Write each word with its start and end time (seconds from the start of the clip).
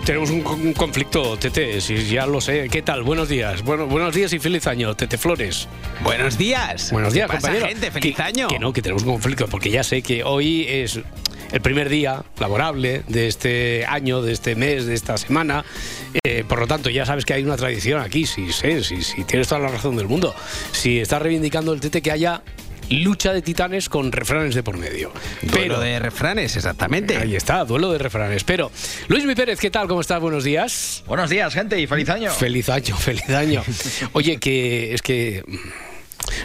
Tenemos, 0.00 0.28
tenemos 0.30 0.58
un, 0.60 0.72
conflicto, 0.72 1.36
Tete, 1.38 1.80
si 1.80 2.06
ya 2.06 2.26
lo 2.26 2.40
sé. 2.40 2.68
¿Qué 2.70 2.82
tal? 2.82 3.02
Buenos 3.02 3.28
días. 3.28 3.62
Bueno, 3.62 3.86
buenos 3.86 4.14
días 4.14 4.32
y 4.32 4.38
feliz 4.38 4.66
año, 4.66 4.94
Tete 4.94 5.18
Flores. 5.18 5.68
Buenos 6.02 6.38
días. 6.38 6.90
Buenos 6.90 7.12
días, 7.12 7.26
¿Qué 7.30 7.36
pasa, 7.36 7.48
compañero. 7.48 7.68
gente? 7.68 7.90
Feliz 7.90 8.16
Que- 8.16 8.22
año. 8.22 8.48
Que 8.48 8.58
no, 8.58 8.72
que 8.72 8.82
tenemos 8.82 9.02
un 9.04 9.12
conflicto, 9.12 9.46
porque 9.48 9.70
ya 9.70 9.82
sé 9.84 10.02
que 10.02 10.24
hoy 10.24 10.66
es 10.68 11.00
el 11.52 11.60
primer 11.60 11.88
día 11.88 12.24
laborable 12.38 13.02
de 13.08 13.28
este 13.28 13.84
año, 13.86 14.22
de 14.22 14.32
este 14.32 14.54
mes, 14.56 14.86
de 14.86 14.94
esta 14.94 15.16
semana. 15.18 15.64
Eh, 16.24 16.44
por 16.48 16.58
lo 16.58 16.66
tanto, 16.66 16.90
ya 16.90 17.06
sabes 17.06 17.24
que 17.24 17.34
hay 17.34 17.42
una 17.44 17.56
tradición 17.56 18.00
aquí, 18.00 18.26
sí, 18.26 18.52
sé, 18.52 18.82
sí, 18.82 19.02
sí, 19.02 19.24
tienes 19.24 19.48
toda 19.48 19.60
la 19.60 19.68
razón 19.68 19.96
del 19.96 20.08
mundo. 20.08 20.34
Si 20.72 20.98
estás 21.00 21.22
reivindicando 21.22 21.72
el 21.72 21.80
Tete 21.80 22.02
que 22.02 22.10
haya 22.10 22.42
lucha 22.90 23.32
de 23.32 23.42
titanes 23.42 23.88
con 23.88 24.12
refranes 24.12 24.54
de 24.54 24.62
por 24.62 24.76
medio. 24.76 25.12
Duelo 25.42 25.80
de 25.80 25.98
refranes, 25.98 26.56
exactamente. 26.56 27.16
Ahí 27.16 27.36
está, 27.36 27.64
duelo 27.64 27.92
de 27.92 27.98
refranes. 27.98 28.44
Pero, 28.44 28.70
Luis 29.08 29.24
Mi 29.24 29.34
Pérez, 29.34 29.58
¿qué 29.58 29.70
tal? 29.70 29.88
¿Cómo 29.88 30.00
estás? 30.00 30.20
Buenos 30.20 30.44
días. 30.44 31.02
Buenos 31.06 31.30
días, 31.30 31.52
gente, 31.54 31.80
y 31.80 31.86
feliz 31.86 32.08
año. 32.08 32.30
Feliz 32.32 32.68
año, 32.68 32.96
feliz 32.98 33.28
año. 33.30 33.62
Oye, 34.12 34.38
que 34.38 34.94
es 34.94 35.02
que 35.02 35.44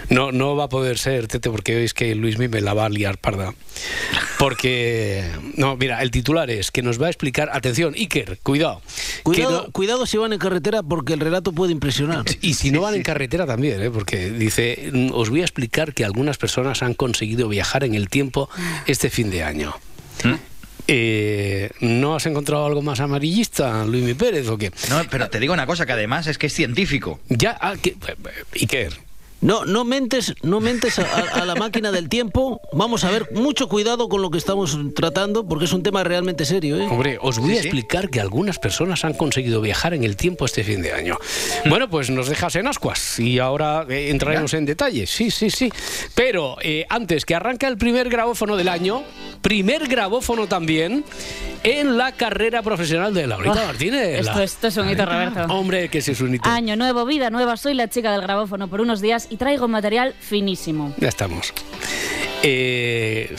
no, 0.09 0.31
no 0.31 0.55
va 0.55 0.65
a 0.65 0.69
poder 0.69 0.97
ser, 0.97 1.27
Tete, 1.27 1.49
porque 1.49 1.83
es 1.83 1.93
que 1.93 2.15
Luis 2.15 2.37
me 2.37 2.47
la 2.61 2.73
va 2.73 2.85
a 2.85 2.89
liar 2.89 3.17
parda. 3.17 3.53
Porque, 4.37 5.23
no, 5.55 5.75
mira, 5.77 6.01
el 6.01 6.11
titular 6.11 6.49
es 6.49 6.71
que 6.71 6.81
nos 6.81 7.01
va 7.01 7.07
a 7.07 7.09
explicar, 7.09 7.49
atención, 7.51 7.93
Iker, 7.95 8.39
cuidado. 8.43 8.81
Cuidado, 9.23 9.63
no- 9.65 9.71
cuidado 9.71 10.05
si 10.05 10.17
van 10.17 10.33
en 10.33 10.39
carretera 10.39 10.81
porque 10.83 11.13
el 11.13 11.19
relato 11.19 11.51
puede 11.51 11.71
impresionar. 11.71 12.25
y 12.41 12.53
si 12.53 12.71
no 12.71 12.81
van 12.81 12.95
en 12.95 13.03
carretera 13.03 13.45
también, 13.45 13.81
¿eh? 13.81 13.89
porque 13.91 14.29
dice, 14.31 14.89
"Mm, 14.93 15.11
os 15.13 15.29
voy 15.29 15.41
a 15.41 15.43
explicar 15.43 15.93
que 15.93 16.05
algunas 16.05 16.37
personas 16.37 16.81
han 16.83 16.93
conseguido 16.93 17.47
viajar 17.49 17.83
en 17.83 17.95
el 17.95 18.09
tiempo 18.09 18.49
este 18.87 19.09
fin 19.09 19.29
de 19.29 19.43
año. 19.43 19.73
Eh, 20.91 21.69
¿No 21.81 22.15
has 22.15 22.25
encontrado 22.25 22.65
algo 22.65 22.81
más 22.81 22.99
amarillista, 22.99 23.85
Luis 23.85 24.15
Pérez, 24.15 24.47
o 24.47 24.57
qué? 24.57 24.71
No, 24.89 25.01
pero 25.11 25.29
te 25.29 25.39
digo 25.39 25.53
una 25.53 25.67
cosa, 25.67 25.85
que 25.85 25.91
además 25.93 26.25
es 26.25 26.39
que 26.39 26.47
es 26.47 26.53
científico. 26.53 27.19
Ya, 27.29 27.55
ah, 27.61 27.75
que- 27.79 27.95
Iker, 28.59 28.93
No, 29.41 29.63
no 29.63 29.85
mentes, 29.85 30.33
no 30.43 30.59
mentes 30.59 30.99
a, 30.99 31.45
la 31.45 31.55
máquina 31.55 31.91
del 31.91 32.09
tiempo. 32.09 32.59
Vamos 32.73 33.05
a 33.05 33.11
ver 33.11 33.29
mucho 33.33 33.69
cuidado 33.69 34.09
con 34.09 34.21
lo 34.21 34.29
que 34.31 34.37
estamos 34.37 34.77
tratando 34.95 35.47
porque 35.47 35.63
es 35.65 35.71
un 35.73 35.81
tema 35.81 36.03
realmente 36.03 36.43
serio. 36.43 36.77
¿eh? 36.77 36.87
Hombre, 36.89 37.17
os 37.21 37.39
voy 37.39 37.51
Sí, 37.51 37.57
a 37.57 37.61
sí. 37.61 37.67
explicar 37.69 38.09
que 38.09 38.19
algunas 38.19 38.59
personas 38.59 39.05
han 39.05 39.13
conseguido 39.13 39.61
viajar 39.61 39.93
en 39.93 40.03
el 40.03 40.17
tiempo 40.17 40.43
este 40.45 40.63
fin 40.65 40.81
de 40.81 40.91
año. 40.91 41.17
Bueno, 41.69 41.89
pues 41.89 42.09
nos 42.09 42.27
dejas 42.27 42.55
en 42.57 42.67
ascuas 42.67 43.17
y 43.19 43.39
ahora 43.39 43.85
eh, 43.89 44.09
entraremos 44.09 44.53
en 44.53 44.65
detalles. 44.65 45.09
Sí, 45.09 45.31
sí, 45.31 45.49
sí. 45.49 45.71
Pero 46.15 46.57
eh, 46.61 46.85
antes 46.89 47.23
que 47.23 47.33
arranca 47.33 47.67
el 47.69 47.77
primer 47.77 48.09
grabófono 48.09 48.57
del 48.57 48.67
año, 48.67 49.03
primer 49.41 49.87
grabófono 49.87 50.47
también 50.47 51.05
en 51.63 51.97
la 51.97 52.11
carrera 52.13 52.61
profesional 52.61 53.13
de 53.13 53.25
Laurita 53.27 53.61
Oh, 53.63 53.67
Martínez. 53.67 54.19
Esto, 54.19 54.33
La- 54.37 54.43
esto 54.43 54.67
es 54.67 54.77
un 54.77 54.89
hito, 54.89 55.05
Roberto. 55.05 55.41
Hombre, 55.53 55.89
que 55.89 55.99
ese 55.99 56.11
es 56.11 56.19
un 56.21 56.35
hito. 56.35 56.47
Año 56.49 56.75
nuevo, 56.75 57.05
vida 57.05 57.29
nueva. 57.29 57.55
Soy 57.57 57.73
la 57.73 57.87
chica 57.89 58.11
del 58.11 58.21
grabófono 58.21 58.67
por 58.67 58.81
unos 58.81 58.99
días 59.01 59.27
y 59.29 59.37
traigo 59.37 59.67
material 59.67 60.13
finísimo. 60.19 60.93
Ya 60.97 61.09
estamos. 61.09 61.53
Eh, 62.43 63.35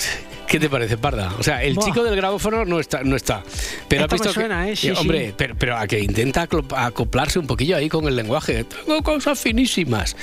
¿Qué 0.50 0.58
te 0.58 0.68
parece, 0.68 0.98
Parda? 0.98 1.32
O 1.38 1.44
sea, 1.44 1.62
el 1.62 1.74
Buah. 1.74 1.86
chico 1.86 2.02
del 2.02 2.16
grabófono 2.16 2.64
no 2.64 2.80
está, 2.80 3.04
no 3.04 3.14
está. 3.14 3.44
Pero 3.86 4.02
Esto 4.02 4.16
has 4.16 4.20
visto 4.20 4.28
me 4.30 4.34
suena, 4.34 4.64
que, 4.66 4.72
¿eh? 4.72 4.76
Sí, 4.76 4.90
hombre, 4.90 5.28
sí. 5.28 5.34
Pero, 5.36 5.54
pero 5.56 5.76
a 5.76 5.86
que 5.86 6.00
intenta 6.00 6.48
acoplarse 6.76 7.38
un 7.38 7.46
poquillo 7.46 7.76
ahí 7.76 7.88
con 7.88 8.08
el 8.08 8.16
lenguaje. 8.16 8.64
Tengo 8.64 9.00
cosas 9.04 9.38
finísimas. 9.38 10.16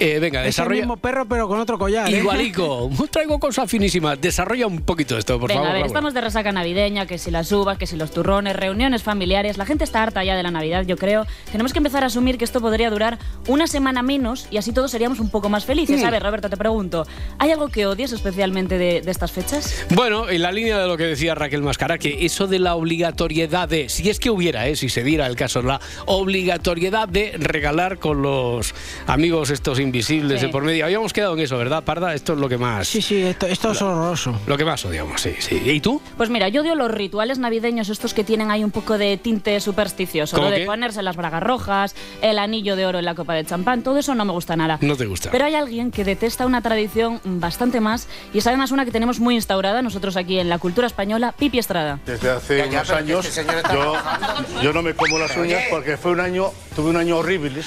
Eh, 0.00 0.20
venga, 0.20 0.40
Es 0.40 0.44
el 0.46 0.48
desarrolla. 0.52 0.80
mismo 0.80 0.96
perro 0.96 1.26
pero 1.28 1.48
con 1.48 1.60
otro 1.60 1.78
collar. 1.78 2.08
¿eh? 2.08 2.16
Igualico, 2.16 2.90
traigo 3.10 3.38
cosas 3.38 3.70
finísimas. 3.70 4.18
Desarrolla 4.18 4.66
un 4.66 4.80
poquito 4.80 5.18
esto, 5.18 5.38
por 5.38 5.48
Venga, 5.48 5.60
favor. 5.60 5.68
a 5.68 5.72
ver, 5.74 5.80
Laura. 5.82 5.86
estamos 5.88 6.14
de 6.14 6.20
resaca 6.22 6.50
navideña, 6.50 7.06
que 7.06 7.18
si 7.18 7.30
las 7.30 7.52
uvas, 7.52 7.76
que 7.76 7.86
si 7.86 7.96
los 7.96 8.10
turrones, 8.10 8.56
reuniones 8.56 9.02
familiares. 9.02 9.58
La 9.58 9.66
gente 9.66 9.84
está 9.84 10.02
harta 10.02 10.24
ya 10.24 10.34
de 10.34 10.42
la 10.42 10.50
Navidad, 10.50 10.84
yo 10.86 10.96
creo. 10.96 11.26
Tenemos 11.52 11.74
que 11.74 11.78
empezar 11.80 12.02
a 12.04 12.06
asumir 12.06 12.38
que 12.38 12.44
esto 12.46 12.62
podría 12.62 12.88
durar 12.88 13.18
una 13.48 13.66
semana 13.66 14.02
menos 14.02 14.46
y 14.50 14.56
así 14.56 14.72
todos 14.72 14.90
seríamos 14.90 15.20
un 15.20 15.28
poco 15.28 15.50
más 15.50 15.66
felices. 15.66 16.00
Mm. 16.02 16.06
A 16.06 16.10
ver, 16.10 16.22
Roberto, 16.22 16.48
te 16.48 16.56
pregunto, 16.56 17.06
¿hay 17.38 17.50
algo 17.50 17.68
que 17.68 17.84
odies 17.84 18.12
especialmente 18.12 18.78
de, 18.78 19.02
de 19.02 19.10
estas 19.10 19.30
fechas? 19.30 19.73
Bueno, 19.90 20.28
en 20.28 20.42
la 20.42 20.52
línea 20.52 20.78
de 20.78 20.86
lo 20.88 20.96
que 20.96 21.04
decía 21.04 21.34
Raquel 21.34 21.62
Mascara, 21.62 21.98
que 21.98 22.24
eso 22.24 22.46
de 22.46 22.58
la 22.58 22.74
obligatoriedad 22.74 23.68
de, 23.68 23.88
si 23.88 24.08
es 24.08 24.18
que 24.18 24.30
hubiera, 24.30 24.66
eh, 24.68 24.76
si 24.76 24.88
se 24.88 25.02
diera 25.02 25.26
el 25.26 25.36
caso, 25.36 25.62
la 25.62 25.80
obligatoriedad 26.06 27.08
de 27.08 27.32
regalar 27.38 27.98
con 27.98 28.22
los 28.22 28.74
amigos 29.06 29.50
estos 29.50 29.78
invisibles 29.78 30.40
Sí. 30.40 30.46
de 30.46 30.52
por 30.52 30.64
medio. 30.64 30.84
Habíamos 30.84 31.12
quedado 31.12 31.34
en 31.34 31.40
eso, 31.40 31.56
¿verdad, 31.58 31.84
Parda? 31.84 32.14
Esto 32.14 32.32
es 32.32 32.38
lo 32.38 32.48
que 32.48 32.58
más, 32.58 32.88
Sí, 32.88 33.02
sí, 33.02 33.22
esto, 33.22 33.46
esto 33.46 33.72
es 33.72 33.82
horroroso. 33.82 34.38
lo 34.46 34.56
que 34.56 34.64
más 34.64 34.84
odiamos, 34.84 35.20
sí, 35.20 35.32
sí. 35.38 35.60
¿Y 35.64 35.80
tú? 35.80 36.00
Pues 36.16 36.30
mira, 36.30 36.48
yo 36.48 36.62
odio 36.62 36.74
los 36.74 36.90
rituales 36.90 37.38
navideños, 37.38 37.88
estos 37.88 38.14
que 38.14 38.24
tienen 38.24 38.50
ahí 38.50 38.64
un 38.64 38.70
poco 38.70 38.98
de 38.98 39.16
tinte 39.16 39.58
supersticioso. 39.60 40.36
¿Cómo 40.36 40.48
Lo 40.48 40.54
de 40.54 40.60
qué? 40.62 40.66
ponerse 40.66 41.02
las 41.02 41.16
bragas 41.16 41.42
rojas, 41.42 41.94
el 42.22 42.38
anillo 42.38 42.76
de 42.76 42.86
oro 42.86 42.98
en 42.98 43.04
la 43.04 43.14
copa 43.14 43.34
de 43.34 43.44
champán, 43.44 43.82
todo 43.82 43.98
eso 43.98 44.14
no 44.14 44.24
me 44.24 44.32
gusta 44.32 44.56
nada. 44.56 44.78
No 44.80 44.96
te 44.96 45.06
gusta. 45.06 45.30
Pero 45.30 45.44
hay 45.44 45.54
alguien 45.54 45.90
que 45.90 46.04
detesta 46.04 46.46
una 46.46 46.62
tradición 46.62 47.20
bastante 47.24 47.80
más 47.80 48.08
y 48.32 48.38
es 48.38 48.46
además 48.46 48.70
una 48.70 48.84
que 48.84 48.90
tenemos 48.90 49.20
muy 49.20 49.34
instaurada 49.34 49.63
nosotros 49.72 50.16
aquí 50.16 50.38
en 50.38 50.48
la 50.48 50.58
cultura 50.58 50.86
española, 50.86 51.32
Pipi 51.32 51.58
Estrada. 51.58 51.98
Desde 52.04 52.30
hace 52.30 52.62
unos 52.66 52.90
años 52.90 53.34
yo, 53.72 53.94
yo 54.62 54.72
no 54.72 54.82
me 54.82 54.94
como 54.94 55.18
las 55.18 55.36
uñas 55.36 55.64
porque 55.70 55.96
fue 55.96 56.12
un 56.12 56.20
año, 56.20 56.52
tuve 56.76 56.90
un 56.90 56.96
año 56.96 57.18
horrible, 57.18 57.62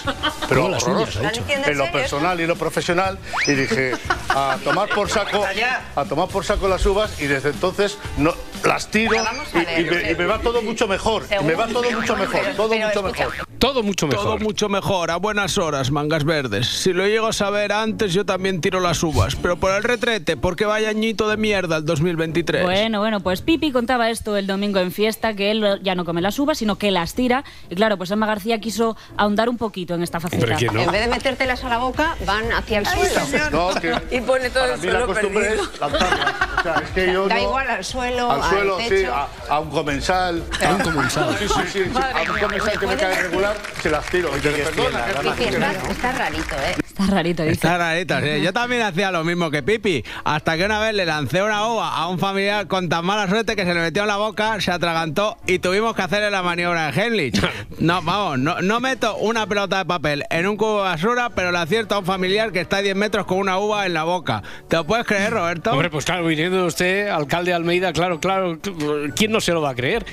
pero 0.48 0.62
¿Cómo 0.62 0.74
las 0.74 0.84
uñas, 0.84 1.16
horroroso, 1.16 1.28
ha 1.28 1.32
dicho? 1.32 1.44
en 1.48 1.78
lo 1.78 1.92
personal 1.92 2.40
y 2.40 2.48
lo 2.48 2.56
profesional 2.56 3.18
y 3.48 3.52
dije 3.54 3.94
a 4.30 4.58
tomar 4.64 4.90
por 4.90 5.10
saco, 5.10 5.44
a 5.96 6.06
tomar 6.06 6.28
por 6.28 6.46
saco 6.46 6.68
las 6.68 6.86
uvas 6.86 7.20
y 7.20 7.26
desde 7.26 7.50
entonces 7.50 7.98
no 8.18 8.34
las 8.64 8.88
tiro 8.90 9.16
y, 9.54 9.82
y 9.82 9.86
me, 9.86 10.12
y 10.12 10.16
me 10.16 10.26
va 10.26 10.40
todo 10.40 10.62
mucho 10.62 10.88
mejor, 10.88 11.26
y 11.30 11.44
me 11.44 11.56
va 11.56 11.68
todo 11.68 11.90
mucho 11.90 12.16
mejor, 12.16 12.42
todo 12.56 12.76
mucho 12.76 13.04
mejor. 13.04 13.47
Todo 13.60 13.82
mucho 13.82 14.08
mejor. 14.08 14.24
Todo 14.24 14.38
mucho 14.38 14.70
mejor, 14.70 15.10
a 15.10 15.16
buenas 15.18 15.58
horas, 15.58 15.90
mangas 15.90 16.24
verdes. 16.24 16.68
Si 16.68 16.94
lo 16.94 17.08
llego 17.08 17.28
a 17.28 17.34
saber 17.34 17.72
antes, 17.72 18.14
yo 18.14 18.24
también 18.26 18.62
tiro 18.62 18.80
las 18.80 19.02
uvas. 19.02 19.36
Pero 19.36 19.58
por 19.58 19.72
el 19.72 19.84
retrete, 19.84 20.38
porque 20.38 20.66
vaya 20.66 20.90
añito 20.90 21.28
de 21.28 21.38
mierda 21.38 21.78
el 21.78 21.86
2023. 21.86 22.64
Bueno, 22.64 23.00
bueno, 23.00 23.20
pues 23.20 23.42
Pipi 23.42 23.72
contaba 23.72 24.10
esto 24.12 24.38
el 24.38 24.46
domingo 24.46 24.80
en 24.80 24.92
fiesta, 24.92 25.34
que 25.34 25.50
él 25.52 25.80
ya 25.82 25.96
no 25.96 26.06
come 26.06 26.22
las 26.22 26.38
uvas, 26.38 26.60
sino 26.60 26.76
que 26.78 26.92
las 26.92 27.16
tira. 27.16 27.44
Y 27.70 27.76
claro, 27.76 27.98
pues 27.98 28.12
Emma 28.12 28.28
García 28.28 28.60
quiso 28.60 28.96
ahondar 29.18 29.50
un 29.50 29.58
poquito 29.58 29.96
en 29.96 30.04
esta 30.04 30.20
faceta. 30.20 30.46
Pero 30.46 30.58
¿quién 30.58 30.74
no? 30.74 30.82
En 30.82 30.92
vez 30.92 31.02
de 31.02 31.08
metértelas 31.08 31.64
a 31.64 31.70
la 31.70 31.78
boca, 31.80 32.16
van 32.26 32.52
hacia 32.52 32.80
el 32.80 32.86
suelo. 32.86 33.50
No, 33.52 33.82
que 33.82 33.96
Y 34.18 34.22
pone 34.22 34.50
todo 34.52 34.64
para 34.64 34.76
el 34.76 34.80
mí 34.82 34.86
la 34.88 34.92
suelo 34.92 35.08
costumbre 35.08 35.42
perdido. 35.48 35.64
es 35.74 35.80
lanzarlas. 35.80 36.36
O 36.60 36.62
sea, 36.64 36.74
es 36.86 36.90
que 36.92 37.06
yo 37.14 37.28
Da 37.28 37.36
no- 37.36 37.42
igual 37.42 37.70
al 37.70 37.84
suelo, 37.84 38.32
al 38.32 38.44
suelo, 38.44 38.76
al 38.78 38.84
sí, 38.84 38.90
techo. 38.90 39.14
a, 39.16 39.28
a 39.50 39.60
un 39.60 39.70
comensal. 39.72 40.44
A 40.66 40.70
un 40.76 40.82
comensal. 40.82 41.36
Sí, 41.40 41.48
sí, 41.48 41.54
sí, 41.74 41.84
sí, 41.86 41.92
a 41.98 42.32
un 42.32 42.40
comensal 42.40 42.80
que 42.80 42.88
me 42.88 42.96
cae 42.96 43.22
regular, 43.24 43.47
se 43.82 43.90
las 43.90 44.06
tiro. 44.10 44.36
Y 44.38 44.42
te 44.42 44.50
perdona, 44.52 45.06
Pipi, 45.22 45.44
está, 45.46 45.72
está 45.72 46.12
rarito, 46.12 46.56
¿eh? 46.56 46.76
Está 46.86 47.06
rarito, 47.08 47.44
dice. 47.44 47.54
Está 47.54 47.78
rarito, 47.78 48.20
sí. 48.20 48.42
Yo 48.42 48.54
también 48.54 48.82
hacía 48.82 49.12
lo 49.12 49.24
mismo 49.24 49.52
que 49.52 49.62
Pipi, 49.62 50.04
hasta 50.24 50.58
que 50.58 50.66
una 50.66 50.80
vez 50.80 50.94
le 50.96 51.06
lancé 51.06 51.44
una 51.44 51.68
uva 51.68 51.96
a 51.96 52.08
un 52.08 52.18
familiar 52.18 52.68
con 52.68 52.90
tan 52.90 53.06
mala 53.06 53.28
suerte 53.28 53.56
que 53.56 53.66
se 53.66 53.74
le 53.74 53.80
metió 53.82 54.02
en 54.02 54.08
la 54.08 54.18
boca, 54.18 54.60
se 54.60 54.72
atragantó 54.72 55.38
y 55.46 55.60
tuvimos 55.60 55.96
que 55.96 56.02
hacerle 56.02 56.32
la 56.32 56.42
maniobra 56.42 56.92
de 56.92 57.02
Henlich. 57.02 57.42
No, 57.80 58.02
vamos, 58.02 58.40
no, 58.40 58.60
no 58.62 58.80
meto 58.80 59.18
una 59.18 59.46
pelota 59.46 59.78
de 59.78 59.86
papel 59.86 60.24
en 60.32 60.48
un 60.48 60.58
cubo 60.58 60.78
de 60.78 60.90
basura, 60.90 61.30
pero 61.30 61.52
le 61.52 61.60
acierto 61.60 61.94
a 61.94 62.00
un 62.00 62.06
familiar 62.06 62.52
que 62.52 62.62
está 62.62 62.78
a 62.78 62.82
10 62.82 62.96
metros 62.96 63.28
con 63.28 63.38
una 63.38 63.60
uva 63.60 63.86
en 63.86 63.94
la 63.94 64.04
boca. 64.04 64.42
¿Te 64.68 64.78
lo 64.78 64.86
puedes 64.86 65.06
creer, 65.06 65.32
Roberto? 65.32 65.72
Hombre, 65.72 65.92
pues 65.92 66.04
claro, 66.04 66.26
viniendo 66.26 66.66
usted, 66.66 67.08
alcalde 67.10 67.52
de 67.52 67.56
Almeida, 67.56 67.94
claro, 67.94 68.20
claro, 68.20 68.58
¿quién 69.16 69.32
no 69.32 69.42
se 69.42 69.54
lo 69.54 69.62
va 69.62 69.72
a 69.72 69.76
creer? 69.76 70.06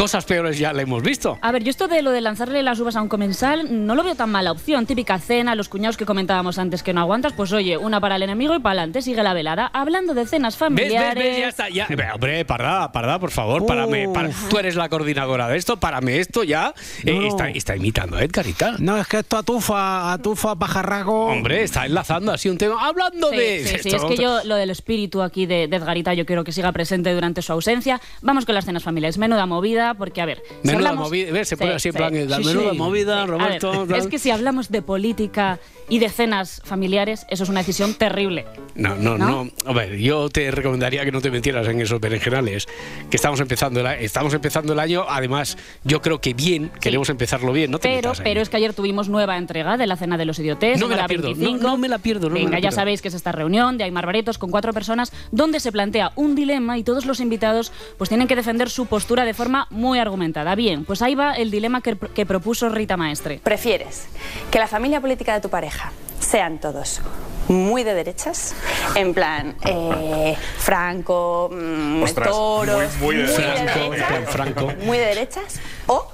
cosas 0.00 0.24
peores 0.24 0.58
ya 0.58 0.72
le 0.72 0.82
hemos 0.82 1.02
visto. 1.02 1.38
A 1.42 1.52
ver, 1.52 1.62
yo 1.62 1.68
esto 1.68 1.86
de 1.86 2.00
lo 2.00 2.10
de 2.10 2.22
lanzarle 2.22 2.62
las 2.62 2.79
uvas 2.80 2.96
a 2.96 3.02
un 3.02 3.08
comensal 3.08 3.66
no 3.86 3.94
lo 3.94 4.02
veo 4.02 4.14
tan 4.14 4.30
mala 4.30 4.52
opción. 4.52 4.86
Típica 4.86 5.18
cena, 5.18 5.54
los 5.54 5.68
cuñados 5.68 5.96
que 5.96 6.06
comentábamos 6.06 6.58
antes 6.58 6.82
que 6.82 6.92
no 6.92 7.00
aguantas, 7.00 7.32
pues 7.32 7.52
oye, 7.52 7.76
una 7.76 8.00
para 8.00 8.16
el 8.16 8.22
enemigo 8.22 8.54
y 8.54 8.58
para 8.58 8.72
adelante, 8.80 9.02
sigue 9.02 9.22
la 9.22 9.34
velada. 9.34 9.70
Hablando 9.72 10.14
de 10.14 10.26
cenas 10.26 10.54
¿Ves, 10.54 10.58
familiares... 10.58 11.14
ves, 11.14 11.24
ves? 11.32 11.38
Ya 11.40 11.48
está. 11.48 11.68
Ya. 11.68 11.86
Hombre, 12.14 12.44
parda, 12.44 12.90
parda, 12.92 13.18
por 13.18 13.30
favor, 13.30 13.64
párame. 13.66 14.08
para- 14.08 14.30
Tú 14.48 14.58
eres 14.58 14.74
la 14.76 14.88
coordinadora 14.88 15.48
de 15.48 15.56
esto, 15.58 15.78
párame 15.78 16.18
esto 16.18 16.44
ya. 16.44 16.74
Eh, 17.04 17.26
está, 17.26 17.48
está 17.50 17.76
imitando 17.76 18.16
a 18.16 18.22
Edgarita. 18.24 18.76
No, 18.78 18.96
es 18.98 19.06
que 19.06 19.18
esto 19.18 19.36
atufa, 19.36 20.12
atufa, 20.12 20.56
pajarraco. 20.56 21.26
Hombre, 21.26 21.62
está 21.62 21.86
enlazando 21.86 22.32
así 22.32 22.48
un 22.48 22.58
tema. 22.58 22.76
Hablando 22.86 23.30
Sí, 23.30 23.36
de. 23.36 23.64
sí, 23.66 23.76
sí, 23.90 23.96
es 23.96 24.04
que 24.04 24.16
yo 24.16 24.40
lo 24.44 24.54
del 24.56 24.70
espíritu 24.70 25.22
aquí 25.22 25.46
de, 25.46 25.68
de 25.68 25.76
Edgarita 25.76 26.14
yo 26.14 26.26
quiero 26.26 26.44
que 26.44 26.52
siga 26.52 26.72
presente 26.72 27.12
durante 27.12 27.42
su 27.42 27.52
ausencia. 27.52 28.00
Vamos 28.22 28.46
con 28.46 28.54
las 28.54 28.64
cenas 28.64 28.82
familiares. 28.82 29.18
Menuda 29.18 29.46
movida, 29.46 29.94
porque 29.94 30.20
a 30.20 30.26
ver... 30.26 30.42
si 30.48 30.68
Menuda 30.68 30.90
hablamos- 30.90 31.08
movida. 31.08 31.32
¿Ves? 31.32 31.48
Se 31.48 31.56
Sí, 31.56 31.60
pone 31.60 31.74
así 31.74 31.88
en 31.88 31.94
plan. 31.94 32.12
menuda 32.12 32.69
sí. 32.72 32.78
movida, 32.78 33.20
ver, 33.20 33.28
Roberto. 33.30 33.86
tal. 33.86 33.98
es 33.98 34.06
que 34.06 34.18
si 34.18 34.30
hablamos 34.30 34.70
de 34.70 34.82
política 34.82 35.58
y 35.88 35.98
de 35.98 36.08
cenas 36.08 36.62
familiares, 36.64 37.26
eso 37.30 37.42
es 37.42 37.48
una 37.50 37.60
decisión 37.60 37.94
terrible. 37.94 38.46
No, 38.76 38.94
no, 38.94 39.18
¿No? 39.18 39.44
no, 39.44 39.50
A 39.66 39.72
ver, 39.72 39.96
yo 39.96 40.28
te 40.28 40.50
recomendaría 40.52 41.04
que 41.04 41.10
no 41.12 41.20
te 41.20 41.30
metieras 41.30 41.66
en 41.66 41.80
esos 41.80 42.00
berenjenales. 42.00 42.68
Que 43.10 43.16
estamos 43.16 43.40
empezando 43.40 43.80
el, 43.80 43.86
estamos 44.04 44.32
empezando 44.34 44.72
el 44.72 44.78
año. 44.78 45.04
Además, 45.08 45.58
yo 45.82 46.00
creo 46.00 46.20
que 46.20 46.32
bien, 46.34 46.70
queremos 46.80 47.10
empezarlo 47.10 47.52
bien. 47.52 47.70
No 47.72 47.78
te 47.78 47.88
Pero, 47.88 48.12
pero 48.22 48.40
es 48.40 48.48
que 48.48 48.56
ayer 48.58 48.72
tuvimos 48.72 49.08
nueva 49.08 49.36
entrega 49.36 49.76
de 49.76 49.86
la 49.88 49.96
Cena 49.96 50.16
de 50.16 50.24
los 50.26 50.38
Idiotes. 50.38 50.78
No 50.78 50.86
me 50.86 50.94
la 50.96 51.08
pierdo, 51.08 51.30
no- 51.30 51.34
25. 51.36 51.62
no 51.66 51.76
me 51.76 51.88
la 51.88 51.98
pierdo, 51.98 52.28
no 52.28 52.34
me 52.34 52.40
Venga, 52.40 52.52
la 52.52 52.56
ya 52.58 52.68
pierdo. 52.68 52.76
sabéis 52.76 53.02
que 53.02 53.08
es 53.08 53.14
esta 53.14 53.32
reunión 53.32 53.76
de 53.76 53.84
Aymar 53.84 54.06
Baretos 54.06 54.38
con 54.38 54.50
cuatro 54.50 54.72
personas 54.72 55.12
donde 55.32 55.58
se 55.60 55.72
plantea 55.72 56.12
un 56.14 56.34
dilema 56.36 56.78
y 56.78 56.84
todos 56.84 57.06
los 57.06 57.18
invitados 57.20 57.72
pues 57.98 58.08
tienen 58.08 58.28
que 58.28 58.36
defender 58.36 58.70
su 58.70 58.86
postura 58.86 59.24
de 59.24 59.34
forma 59.34 59.66
muy 59.70 59.98
argumentada. 59.98 60.54
Bien, 60.54 60.84
pues 60.84 61.02
ahí 61.02 61.14
va 61.16 61.32
el 61.34 61.50
dilema 61.50 61.80
que, 61.80 61.96
que 62.14 62.24
propuso 62.26 62.59
Rita 62.68 62.96
Maestre. 62.96 63.40
¿Prefieres 63.42 64.04
que 64.50 64.58
la 64.58 64.66
familia 64.66 65.00
política 65.00 65.32
de 65.34 65.40
tu 65.40 65.48
pareja 65.48 65.92
sean 66.20 66.58
todos 66.58 67.00
muy 67.48 67.82
de 67.84 67.94
derechas? 67.94 68.54
En 68.94 69.14
plan, 69.14 69.56
eh, 69.64 70.36
Franco, 70.58 71.48
mm, 71.52 72.02
Ostras, 72.02 72.28
Toros, 72.28 72.96
muy- 73.00 73.14
muy 73.14 73.16
de 73.16 73.28
Franco, 73.28 73.78
en 73.84 73.90
derechas, 73.90 74.08
plan 74.08 74.26
Franco. 74.26 74.72
muy 74.84 74.98
de 74.98 75.06
derechas, 75.06 75.60
o 75.86 76.06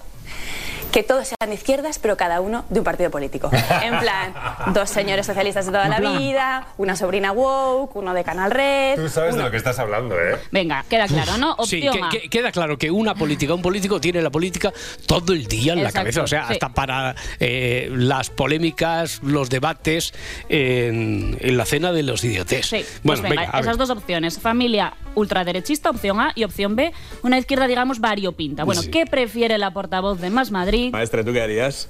que 0.92 1.02
todos 1.02 1.28
sean 1.28 1.50
de 1.50 1.54
izquierdas, 1.54 1.98
pero 1.98 2.16
cada 2.16 2.40
uno 2.40 2.64
de 2.70 2.80
un 2.80 2.84
partido 2.84 3.10
político. 3.10 3.50
En 3.82 3.98
plan, 3.98 4.34
dos 4.72 4.88
señores 4.88 5.26
socialistas 5.26 5.66
de 5.66 5.72
toda 5.72 5.88
la 5.88 6.00
vida, 6.00 6.68
una 6.78 6.96
sobrina 6.96 7.32
woke, 7.32 7.94
uno 7.96 8.14
de 8.14 8.24
Canal 8.24 8.50
Red. 8.50 8.96
Tú 8.96 9.08
sabes 9.10 9.34
de 9.36 9.42
lo 9.42 9.50
que 9.50 9.58
estás 9.58 9.78
hablando, 9.78 10.14
¿eh? 10.18 10.36
Venga, 10.50 10.84
queda 10.88 11.06
claro, 11.06 11.36
¿no? 11.36 11.54
Sí, 11.66 11.86
Opción 11.86 11.92
que- 11.94 12.02
A. 12.04 12.08
que- 12.22 12.28
queda 12.30 12.50
claro 12.52 12.78
que 12.78 12.90
una 12.90 13.14
política, 13.14 13.52
un 13.54 13.62
político 13.62 14.00
tiene 14.00 14.22
la 14.22 14.30
política 14.30 14.72
todo 15.06 15.32
el 15.34 15.46
día 15.46 15.74
en 15.74 15.82
la 15.82 15.92
cabeza. 15.92 16.22
O 16.22 16.26
sea, 16.26 16.46
sí. 16.46 16.54
hasta 16.54 16.70
para 16.70 17.14
eh, 17.40 17.88
las 17.92 18.30
polémicas, 18.30 19.20
los 19.22 19.50
debates 19.50 20.14
en, 20.48 21.36
en 21.40 21.56
la 21.56 21.64
cena 21.66 21.92
de 21.92 22.02
los 22.02 22.24
idiotes. 22.24 22.66
Sí, 22.66 22.84
pues 23.02 23.20
bueno, 23.20 23.22
venga, 23.22 23.42
venga, 23.52 23.60
esas 23.60 23.76
dos 23.76 23.90
opciones. 23.90 24.38
Familia 24.38 24.94
ultraderechista, 25.14 25.90
opción 25.90 26.20
A, 26.20 26.32
y 26.34 26.44
opción 26.44 26.76
B, 26.76 26.92
una 27.22 27.38
izquierda, 27.38 27.66
digamos, 27.66 28.00
variopinta. 28.00 28.64
Bueno, 28.64 28.82
Sí. 28.82 28.90
¿qué 28.90 29.06
prefiere 29.06 29.56
la 29.58 29.70
portavoz 29.70 30.20
de 30.20 30.28
Más 30.30 30.50
Madrid? 30.50 30.75
Maestra, 30.92 31.24
¿tú 31.24 31.32
qué 31.32 31.42
harías? 31.42 31.88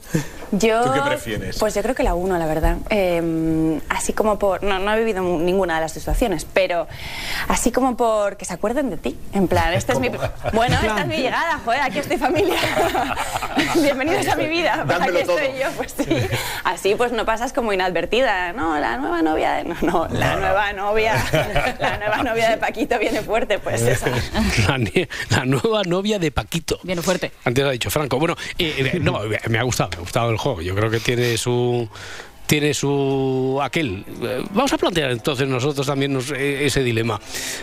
Yo, 0.53 0.83
¿Tú 0.85 0.93
qué 0.93 1.01
prefieres? 1.01 1.59
Pues 1.59 1.75
yo 1.75 1.83
creo 1.83 1.95
que 1.95 2.03
la 2.03 2.15
uno, 2.15 2.39
la 2.39 2.47
verdad. 2.47 2.77
Eh, 2.91 3.81
así 3.89 4.13
como 4.13 4.39
por. 4.39 4.63
No, 4.63 4.79
no 4.79 4.93
he 4.95 4.99
vivido 4.99 5.23
ninguna 5.23 5.77
de 5.77 5.81
las 5.83 5.93
situaciones, 5.93 6.47
pero 6.53 6.87
así 7.49 7.73
como 7.73 7.97
por 7.97 8.37
que 8.37 8.45
se 8.45 8.55
acuerden 8.55 8.91
de 8.91 8.97
ti. 8.97 9.19
En 9.33 9.49
plan, 9.49 9.73
esta 9.75 9.93
es 9.93 10.01
mi. 10.01 10.11
Bueno, 10.53 10.77
esta 10.77 11.01
es 11.01 11.07
mi 11.07 11.17
llegada, 11.17 11.61
joder, 11.65 11.81
aquí 11.83 11.99
estoy 11.99 12.17
familia. 12.17 12.57
Bienvenidos 13.83 14.27
a 14.29 14.37
mi 14.37 14.47
vida. 14.47 14.85
Pues 14.87 15.01
aquí 15.01 15.17
estoy 15.19 15.59
yo, 15.61 15.71
pues 15.77 15.95
sí. 15.97 16.17
Así 16.65 16.95
pues 16.95 17.13
no 17.13 17.25
pasas 17.27 17.53
como 17.53 17.73
inadvertida. 17.73 18.53
No, 18.53 18.79
la 18.79 18.97
nueva 18.97 19.23
novia. 19.23 19.55
de- 19.55 19.65
No, 19.65 19.77
no, 19.83 20.09
la 20.11 20.37
nueva 20.37 20.73
novia. 20.73 21.15
La 21.79 21.99
nueva 21.99 22.23
novia 22.23 22.51
de 22.51 22.57
Paquito 22.57 22.99
viene 22.99 23.23
fuerte, 23.23 23.59
pues 23.59 23.83
esa. 23.83 24.09
La, 24.69 25.45
nueva 25.45 25.83
novia 25.85 26.19
de 26.19 26.31
Paquito. 26.31 26.79
Viene 26.83 27.03
fuerte. 27.03 27.33
Antes 27.45 27.65
lo 27.65 27.71
ha 27.71 27.73
dicho 27.73 27.91
Franco. 27.91 28.19
Bueno, 28.19 28.37
eh, 28.59 28.76
no, 29.01 29.21
me 29.49 29.59
ha 29.59 29.63
gustado, 29.63 29.91
me 29.91 29.97
ha 29.97 30.01
gustado 30.01 30.31
el 30.31 30.37
juego. 30.37 30.63
Yo 30.63 30.75
creo 30.75 30.91
que 30.91 31.01
tiene 31.01 31.37
su 31.37 31.89
tiene 32.47 32.75
su 32.75 33.59
aquel. 33.63 34.05
Vamos 34.53 34.73
a 34.73 34.79
plantear 34.79 35.11
entonces 35.11 35.49
nosotros 35.49 35.87
también 35.87 36.13
nos- 36.13 36.31
eh, 36.31 36.67
ese 36.67 36.83
dilema. 36.83 37.21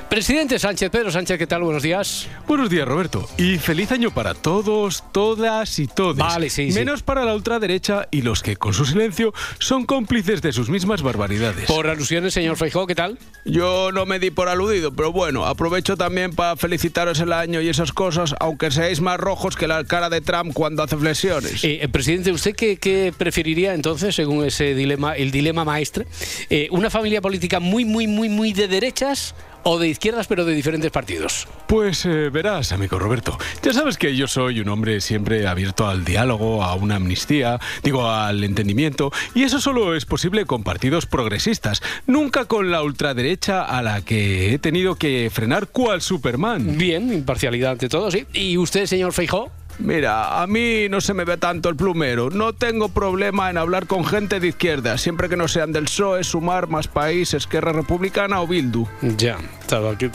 Presidente 0.09 0.59
Sánchez, 0.59 0.89
Pedro 0.89 1.11
Sánchez, 1.11 1.37
¿qué 1.37 1.47
tal? 1.47 1.63
Buenos 1.63 1.83
días. 1.83 2.27
Buenos 2.47 2.69
días, 2.69 2.87
Roberto. 2.87 3.27
Y 3.37 3.57
feliz 3.57 3.91
año 3.91 4.11
para 4.11 4.33
todos, 4.33 5.03
todas 5.11 5.79
y 5.79 5.87
todos. 5.87 6.17
Vale, 6.17 6.49
sí, 6.49 6.71
sí. 6.71 6.77
Menos 6.77 7.03
para 7.03 7.25
la 7.25 7.33
ultraderecha 7.35 8.07
y 8.11 8.21
los 8.21 8.43
que, 8.43 8.55
con 8.55 8.73
su 8.73 8.85
silencio, 8.85 9.33
son 9.59 9.85
cómplices 9.85 10.41
de 10.41 10.51
sus 10.51 10.69
mismas 10.69 11.01
barbaridades. 11.01 11.65
Por 11.65 11.87
alusiones, 11.87 12.33
señor 12.33 12.57
Feijóo, 12.57 12.85
¿qué 12.87 12.95
tal? 12.95 13.17
Yo 13.45 13.91
no 13.91 14.05
me 14.05 14.19
di 14.19 14.31
por 14.31 14.47
aludido, 14.49 14.93
pero 14.93 15.11
bueno, 15.11 15.45
aprovecho 15.45 15.97
también 15.97 16.31
para 16.33 16.55
felicitaros 16.55 17.19
el 17.19 17.33
año 17.33 17.61
y 17.61 17.69
esas 17.69 17.91
cosas, 17.93 18.35
aunque 18.39 18.71
seáis 18.71 19.01
más 19.01 19.19
rojos 19.19 19.55
que 19.55 19.67
la 19.67 19.83
cara 19.85 20.09
de 20.09 20.21
Trump 20.21 20.53
cuando 20.53 20.83
hace 20.83 20.97
flexiones. 20.97 21.63
Eh, 21.63 21.79
eh, 21.81 21.87
presidente, 21.89 22.31
¿usted 22.31 22.55
qué, 22.55 22.77
qué 22.77 23.13
preferiría 23.17 23.73
entonces, 23.73 24.15
según 24.15 24.45
ese 24.45 24.72
dilema, 24.75 25.15
el 25.15 25.31
dilema 25.31 25.65
maestre? 25.65 26.05
Eh, 26.49 26.67
¿Una 26.71 26.89
familia 26.89 27.21
política 27.21 27.59
muy, 27.59 27.85
muy, 27.85 28.07
muy, 28.07 28.29
muy 28.29 28.53
de 28.53 28.67
derechas 28.67 29.35
o 29.63 29.79
de 29.79 29.87
izquierdas, 29.87 30.27
pero 30.27 30.45
de 30.45 30.53
diferentes 30.53 30.91
partidos? 30.91 31.47
Pues 31.67 32.05
eh, 32.05 32.29
verás, 32.29 32.71
amigo 32.71 32.99
Roberto, 32.99 33.37
ya 33.63 33.73
sabes 33.73 33.97
que 33.97 34.15
yo 34.15 34.27
soy 34.27 34.59
un 34.59 34.69
hombre 34.69 35.01
siempre 35.01 35.47
abierto 35.47 35.87
al 35.87 36.05
diálogo, 36.05 36.63
a 36.63 36.75
una 36.75 36.97
amnistía, 36.97 37.59
digo, 37.81 38.09
al 38.09 38.43
entendimiento, 38.43 39.11
y 39.33 39.43
eso 39.43 39.59
solo 39.59 39.95
es 39.95 40.05
posible 40.05 40.45
con 40.45 40.63
partidos 40.63 41.05
progresistas, 41.05 41.81
nunca 42.05 42.45
con 42.45 42.71
la 42.71 42.83
ultraderecha 42.83 43.63
a 43.63 43.81
la 43.81 44.01
que 44.01 44.53
he 44.53 44.59
tenido 44.59 44.95
que 44.95 45.29
frenar 45.33 45.67
cual 45.67 46.01
Superman. 46.01 46.77
Bien, 46.77 47.11
imparcialidad 47.13 47.71
ante 47.71 47.89
todo, 47.89 48.11
sí. 48.11 48.25
¿Y 48.33 48.57
usted, 48.57 48.85
señor 48.85 49.13
Feijóo? 49.13 49.51
Mira, 49.79 50.41
a 50.41 50.47
mí 50.47 50.87
no 50.89 51.01
se 51.01 51.13
me 51.13 51.25
ve 51.25 51.37
tanto 51.37 51.69
el 51.69 51.75
plumero. 51.75 52.29
No 52.29 52.53
tengo 52.53 52.89
problema 52.89 53.49
en 53.49 53.57
hablar 53.57 53.87
con 53.87 54.05
gente 54.05 54.39
de 54.39 54.47
izquierda, 54.47 54.97
siempre 54.97 55.29
que 55.29 55.37
no 55.37 55.47
sean 55.47 55.71
del 55.71 55.85
PSOE, 55.85 56.23
Sumar, 56.23 56.67
Más 56.67 56.87
País, 56.87 57.33
Esquerra 57.33 57.71
Republicana 57.73 58.41
o 58.41 58.47
Bildu. 58.47 58.87
Ya, 59.01 59.37
aquí. 59.73 60.09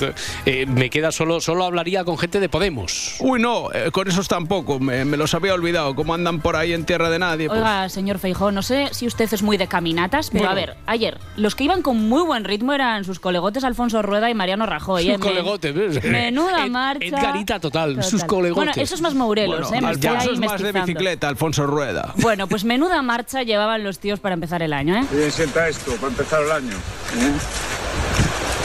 Eh, 0.46 0.66
me 0.66 0.90
queda 0.90 1.10
solo, 1.12 1.40
solo 1.40 1.64
hablaría 1.64 2.04
con 2.04 2.18
gente 2.18 2.40
de 2.40 2.48
Podemos. 2.48 3.16
Uy, 3.20 3.40
no, 3.40 3.72
eh, 3.72 3.90
con 3.90 4.08
esos 4.08 4.28
tampoco, 4.28 4.78
me, 4.78 5.04
me 5.04 5.16
los 5.16 5.34
había 5.34 5.54
olvidado, 5.54 5.94
como 5.94 6.14
andan 6.14 6.40
por 6.40 6.56
ahí 6.56 6.72
en 6.72 6.84
tierra 6.84 7.10
de 7.10 7.18
nadie. 7.18 7.48
pues. 7.48 7.58
Oiga, 7.58 7.88
señor 7.88 8.18
Feijó, 8.18 8.52
no 8.52 8.62
sé 8.62 8.88
si 8.92 9.06
usted 9.06 9.32
es 9.32 9.42
muy 9.42 9.56
de 9.56 9.66
caminatas, 9.66 10.30
pero 10.30 10.44
Bueno. 10.44 10.52
a 10.52 10.54
ver, 10.54 10.76
ayer, 10.86 11.18
los 11.36 11.54
que 11.54 11.64
iban 11.64 11.82
con 11.82 12.08
muy 12.08 12.22
buen 12.22 12.44
ritmo 12.44 12.72
eran 12.72 13.04
sus 13.04 13.18
colegotes 13.20 13.64
Alfonso 13.64 14.02
Rueda 14.02 14.30
y 14.30 14.34
Mariano 14.34 14.66
Rajoy. 14.66 15.04
Sus 15.04 15.12
¿eh? 15.14 15.18
Colegotes. 15.18 16.04
Menuda 16.04 16.66
marcha. 16.66 17.06
Edgarita 17.06 17.60
total, 17.60 18.02
sus 18.04 18.24
colegotes. 18.24 18.56
Bueno, 18.56 18.72
eso 18.82 18.94
es 18.94 19.00
más 19.00 19.14
Mourelos, 19.14 19.68
Bueno, 19.68 19.88
¿eh? 19.88 19.94
Me 19.98 20.32
es 20.32 20.38
más 20.38 20.62
de 20.62 20.72
bicicleta, 20.72 21.28
Alfonso 21.28 21.66
Rueda. 21.66 22.12
Bueno, 22.16 22.46
pues 22.46 22.64
menuda 22.64 23.02
marcha 23.02 23.42
llevaban 23.42 23.84
los 23.84 23.98
tíos 23.98 24.20
para 24.20 24.34
empezar 24.34 24.62
el 24.62 24.72
año, 24.72 24.96
¿eh? 24.96 25.04
Bien, 25.10 25.30
sienta 25.30 25.68
esto 25.68 25.92
para 25.96 26.08
empezar 26.08 26.42
el 26.42 26.52
año. 26.52 26.76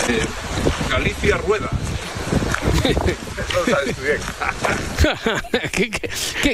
Eh, 0.09 0.25
Galicia 0.93 1.37
Rueda. 1.37 1.71
Lo 2.83 3.65
sabes 3.65 3.95
tú 3.95 4.01
bien. 4.03 4.19
¿Qué, 5.71 5.89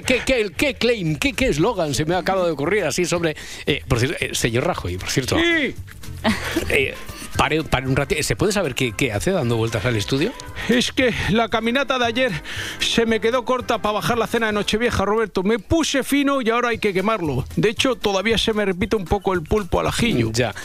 qué, 0.02 0.22
qué, 0.24 0.52
qué, 0.56 0.74
claim, 0.76 1.18
qué 1.18 1.34
qué 1.34 1.48
eslogan 1.48 1.94
se 1.94 2.06
me 2.06 2.16
acaba 2.16 2.46
de 2.46 2.52
ocurrir 2.52 2.86
así 2.86 3.04
sobre... 3.04 3.36
eh, 3.66 3.84
por 3.86 4.00
cierto, 4.00 4.16
eh, 4.22 4.30
señor 4.34 4.66
Rajoy, 4.66 4.98
por 4.98 5.10
cierto. 5.10 5.36
Sí. 5.38 5.76
eh, 6.70 6.96
pare, 7.36 7.66
pare 7.66 7.88
un 7.90 7.98
ratito. 7.98 8.24
¿Se 8.24 8.38
puede 8.38 8.54
saber 8.54 8.76
qué, 8.76 8.94
qué 8.94 9.12
hace 9.12 9.32
dando 9.32 9.58
vueltas 9.58 9.84
al 9.84 9.98
estudio? 9.98 10.32
Es 10.70 10.94
que 10.94 11.14
la 11.32 11.50
caminata 11.50 12.00
de 12.00 12.06
ayer 12.06 12.32
se 12.80 13.06
me 13.06 13.20
quedó 13.20 13.44
corta 13.44 13.82
para 13.82 13.92
bajar 13.96 14.18
la 14.18 14.28
cena 14.28 14.46
de 14.46 14.54
Nochevieja, 14.54 15.04
Roberto. 15.04 15.44
Me 15.44 15.60
puse 15.60 16.02
fino 16.06 16.42
y 16.42 16.50
ahora 16.50 16.70
hay 16.70 16.78
que 16.78 16.94
quemarlo. 16.94 17.44
De 17.58 17.68
hecho, 17.72 17.98
todavía 17.98 18.38
se 18.38 18.54
me 18.54 18.64
repite 18.64 18.96
un 18.96 19.04
poco 19.04 19.34
el 19.34 19.42
pulpo 19.44 19.82
al 19.82 19.88
ajillo. 19.88 20.32
Ya. 20.32 20.56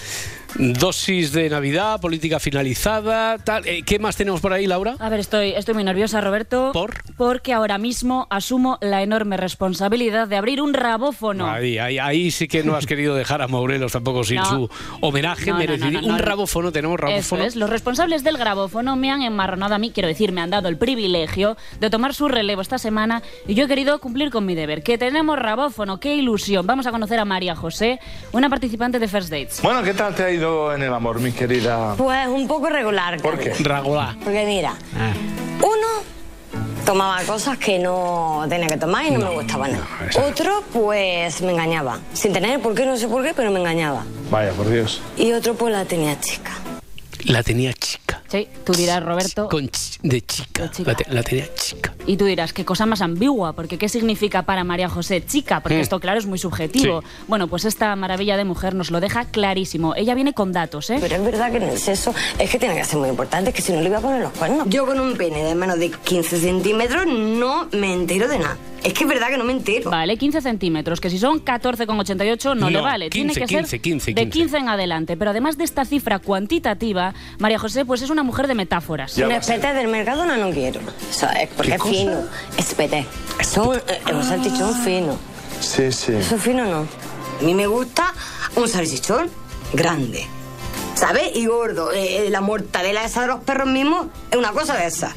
Dosis 0.56 1.32
de 1.32 1.50
Navidad, 1.50 2.00
política 2.00 2.38
finalizada, 2.38 3.38
tal. 3.38 3.66
Eh, 3.66 3.82
¿Qué 3.82 3.98
más 3.98 4.14
tenemos 4.16 4.40
por 4.40 4.52
ahí, 4.52 4.68
Laura? 4.68 4.94
A 5.00 5.08
ver, 5.08 5.18
estoy, 5.18 5.50
estoy 5.50 5.74
muy 5.74 5.82
nerviosa, 5.82 6.20
Roberto. 6.20 6.70
¿Por? 6.72 6.94
Porque 7.16 7.52
ahora 7.52 7.76
mismo 7.76 8.28
asumo 8.30 8.78
la 8.80 9.02
enorme 9.02 9.36
responsabilidad 9.36 10.28
de 10.28 10.36
abrir 10.36 10.62
un 10.62 10.72
rabófono. 10.72 11.50
Ahí, 11.50 11.78
ahí, 11.78 11.98
ahí 11.98 12.30
sí 12.30 12.46
que 12.46 12.62
no 12.62 12.76
has 12.76 12.86
querido 12.86 13.16
dejar 13.16 13.42
a 13.42 13.48
Morelos 13.48 13.92
tampoco 13.92 14.22
sin 14.22 14.36
No. 14.44 14.44
su 14.44 14.70
homenaje 15.00 15.50
No, 15.50 15.58
merecido. 15.58 15.90
no, 15.90 16.00
no, 16.02 16.06
un 16.08 16.16
no. 16.16 16.18
rabófono, 16.18 16.70
tenemos 16.70 16.98
Eso 16.98 17.06
rabófono. 17.06 17.44
es, 17.44 17.56
los 17.56 17.68
responsables 17.70 18.22
del 18.22 18.36
grabófono 18.36 18.94
me 18.94 19.10
han 19.10 19.22
enmarronado 19.22 19.74
a 19.74 19.78
mí, 19.78 19.90
quiero 19.90 20.08
decir, 20.08 20.30
me 20.32 20.40
han 20.40 20.50
dado 20.50 20.68
el 20.68 20.76
privilegio 20.78 21.56
de 21.80 21.90
tomar 21.90 22.14
su 22.14 22.28
relevo 22.28 22.62
esta 22.62 22.78
semana 22.78 23.22
y 23.48 23.54
yo 23.54 23.64
he 23.64 23.68
querido 23.68 23.98
cumplir 23.98 24.30
con 24.30 24.46
mi 24.46 24.54
deber. 24.54 24.82
Que 24.84 24.98
tenemos 24.98 25.36
rabófono, 25.38 25.98
qué 25.98 26.14
ilusión. 26.14 26.64
Vamos 26.66 26.86
a 26.86 26.92
conocer 26.92 27.18
a 27.18 27.24
María 27.24 27.56
José, 27.56 27.98
una 28.32 28.48
participante 28.48 28.98
de 29.00 29.08
First 29.08 29.30
Dates. 29.30 29.60
Bueno, 29.62 29.82
¿qué 29.82 29.94
tal 29.94 30.14
te 30.14 30.22
ha 30.22 30.30
ido 30.30 30.43
en 30.74 30.82
el 30.82 30.92
amor, 30.92 31.20
mi 31.20 31.32
querida? 31.32 31.94
Pues 31.96 32.26
un 32.28 32.46
poco 32.46 32.68
regular. 32.68 33.20
¿Por 33.20 33.38
qué? 33.38 33.52
Ragola. 33.60 34.16
Porque 34.22 34.44
mira, 34.46 34.74
Ah. 34.96 35.12
uno 35.58 36.04
tomaba 36.84 37.22
cosas 37.22 37.56
que 37.58 37.78
no 37.78 38.44
tenía 38.48 38.68
que 38.68 38.76
tomar 38.76 39.06
y 39.06 39.10
no, 39.12 39.18
me 39.20 39.30
gustaban 39.34 39.72
nada. 39.72 39.86
Otro, 40.28 40.62
pues 40.72 41.40
me 41.42 41.52
engañaba. 41.52 41.98
Sin 42.12 42.32
tener 42.32 42.60
por 42.60 42.74
qué, 42.74 42.84
no 42.86 42.96
sé 42.96 43.08
por 43.08 43.22
qué, 43.22 43.32
pero 43.34 43.50
me 43.50 43.58
engañaba. 43.60 44.04
Vaya, 44.30 44.52
por 44.52 44.68
Dios. 44.68 45.00
Y 45.16 45.32
otro, 45.32 45.54
pues 45.54 45.72
la 45.72 45.84
tenía 45.84 46.18
chica. 46.20 46.50
La 47.24 47.42
tenía 47.42 47.72
chica. 47.72 48.22
Sí, 48.28 48.48
tú 48.64 48.72
dirás, 48.72 49.02
Roberto. 49.02 49.48
Con 49.48 49.68
ch- 49.68 49.98
de 50.02 50.20
chica. 50.22 50.70
La, 50.84 50.94
te- 50.94 51.10
la 51.12 51.22
tenía 51.22 51.46
chica. 51.54 51.94
Y 52.06 52.16
tú 52.16 52.24
dirás, 52.26 52.52
qué 52.52 52.64
cosa 52.64 52.84
más 52.86 53.00
ambigua, 53.00 53.52
porque 53.54 53.78
¿qué 53.78 53.88
significa 53.88 54.42
para 54.42 54.62
María 54.64 54.88
José 54.88 55.24
chica? 55.24 55.60
Porque 55.60 55.78
Mm. 55.78 55.80
esto, 55.82 56.00
claro, 56.00 56.18
es 56.18 56.26
muy 56.26 56.38
subjetivo. 56.38 57.00
Sí. 57.00 57.06
Bueno, 57.28 57.48
pues 57.48 57.64
esta 57.64 57.94
maravilla 57.96 58.36
de 58.36 58.44
mujer 58.44 58.74
nos 58.74 58.90
lo 58.90 59.00
deja 59.00 59.24
clarísimo. 59.26 59.94
Ella 59.94 60.14
viene 60.14 60.32
con 60.34 60.52
datos, 60.52 60.90
¿eh? 60.90 60.98
Pero 61.00 61.16
es 61.16 61.24
verdad 61.24 61.50
que 61.50 61.56
en 61.58 61.62
el 61.64 61.78
sexo 61.78 62.12
es 62.38 62.50
que 62.50 62.58
tiene 62.58 62.74
que 62.76 62.84
ser 62.84 62.98
muy 62.98 63.08
importante, 63.08 63.50
es 63.50 63.56
que 63.56 63.62
si 63.62 63.72
no 63.72 63.80
le 63.80 63.86
iba 63.88 63.98
a 63.98 64.02
poner 64.02 64.20
los 64.22 64.32
cuernos. 64.32 64.66
Yo 64.68 64.84
con 64.86 65.00
un 65.00 65.16
pene 65.16 65.42
de 65.44 65.54
menos 65.54 65.78
de 65.78 65.90
15 65.90 66.38
centímetros 66.40 67.06
no 67.06 67.68
me 67.72 67.92
entero 67.92 68.28
de 68.28 68.38
nada. 68.38 68.56
Es 68.84 68.92
que 68.92 69.04
es 69.04 69.08
verdad 69.08 69.28
que 69.28 69.38
no 69.38 69.44
me 69.44 69.52
entero. 69.52 69.90
Vale, 69.90 70.16
15 70.18 70.42
centímetros, 70.42 71.00
que 71.00 71.08
si 71.10 71.18
son 71.18 71.42
14,88 71.44 72.54
no, 72.56 72.68
le 72.68 72.76
No, 72.78 72.82
vale. 72.84 73.08
15, 73.08 73.10
Tiene 73.10 73.32
que 73.34 73.46
15, 73.46 73.66
ser 73.70 73.80
15, 73.80 74.10
de 74.12 74.22
15. 74.24 74.30
15 74.30 74.56
en 74.58 74.68
adelante. 74.68 75.16
Pero 75.16 75.30
además 75.30 75.56
de 75.56 75.64
esta 75.64 75.84
cifra 75.84 76.18
cuantitativa, 76.18 77.14
María 77.38 77.58
José 77.58 77.84
pues 77.84 78.02
es 78.02 78.10
una 78.10 78.22
mujer 78.22 78.46
de 78.46 78.54
metáforas. 78.54 79.16
un 79.18 79.32
espete 79.32 79.72
del 79.72 79.88
mercado 79.88 80.24
no, 80.26 80.36
no 80.36 80.50
quiero. 80.50 80.80
O 80.80 81.12
sea, 81.12 81.30
es 81.32 81.48
porque 81.48 81.70
¿Qué 81.70 81.76
es 81.76 81.80
cosa? 81.82 81.94
fino. 81.94 82.22
Espete. 82.58 83.06
Son 83.42 83.76
eh, 83.76 84.12
un 84.12 84.22
salchichón 84.22 84.74
fino. 84.84 85.16
Sí, 85.60 85.90
sí. 85.90 86.12
Eso 86.12 86.36
fino 86.36 86.64
no. 86.66 86.86
A 87.40 87.42
mí 87.42 87.54
me 87.54 87.66
gusta 87.66 88.12
un 88.56 88.68
salchichón 88.68 89.30
grande. 89.72 90.26
¿Sabes? 90.94 91.30
Y 91.34 91.46
gordo. 91.46 91.90
Eh, 91.92 92.26
eh, 92.26 92.30
la 92.30 92.40
mortadela 92.40 93.04
esa 93.04 93.22
de 93.22 93.26
los 93.28 93.40
perros 93.40 93.66
mismos 93.68 94.08
es 94.30 94.36
una 94.36 94.52
cosa 94.52 94.76
de 94.76 94.86
esa. 94.86 95.14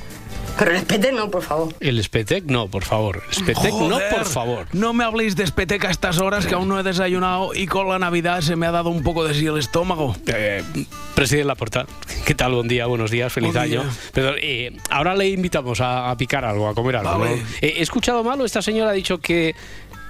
Pero 0.58 0.72
el 0.72 0.78
espete 0.78 1.12
no, 1.12 1.30
por 1.30 1.44
favor. 1.44 1.74
El 1.80 2.04
Spetec, 2.04 2.46
no, 2.46 2.68
por 2.68 2.84
favor. 2.84 3.22
El 3.30 3.34
Spetec, 3.36 3.74
no, 3.74 4.00
por 4.10 4.26
favor. 4.26 4.68
No 4.74 4.94
me 4.94 5.04
habléis 5.04 5.36
de 5.36 5.44
espeteca 5.44 5.88
a 5.88 5.92
estas 5.92 6.20
horas 6.20 6.46
que 6.48 6.56
aún 6.56 6.68
no 6.68 6.80
he 6.80 6.84
desayunado 6.84 7.54
y 7.54 7.68
con 7.68 7.88
la 7.90 8.00
Navidad 8.00 8.42
se 8.42 8.56
me 8.56 8.66
ha 8.66 8.72
dado 8.72 8.90
un 8.90 9.04
poco 9.04 9.24
de 9.24 9.34
sí 9.34 9.46
el 9.46 9.58
estómago. 9.58 10.16
Eh, 10.28 10.64
presidente 11.16 11.48
Laporta, 11.48 11.86
¿qué 12.26 12.34
tal? 12.34 12.54
Buen 12.54 12.68
día, 12.68 12.86
buenos 12.88 13.12
días, 13.12 13.32
feliz 13.32 13.54
Buen 13.54 13.64
año. 13.64 13.84
día. 13.84 13.92
Pero, 14.14 14.34
eh, 14.42 14.76
ahora 14.90 15.16
le 15.16 15.30
invitamos 15.30 15.80
a, 15.82 16.10
a 16.10 16.18
picar 16.18 16.44
algo, 16.46 16.68
a 16.68 16.74
comer 16.74 16.98
algo. 16.98 17.12
¿no? 17.14 17.20
Vale. 17.20 17.44
Eh, 17.62 17.76
¿He 17.78 17.82
escuchado 17.82 18.24
mal 18.24 18.42
o 18.42 18.46
esta 18.46 18.62
señora 18.62 18.90
ha 18.92 18.94
dicho 18.94 19.20
que, 19.20 19.54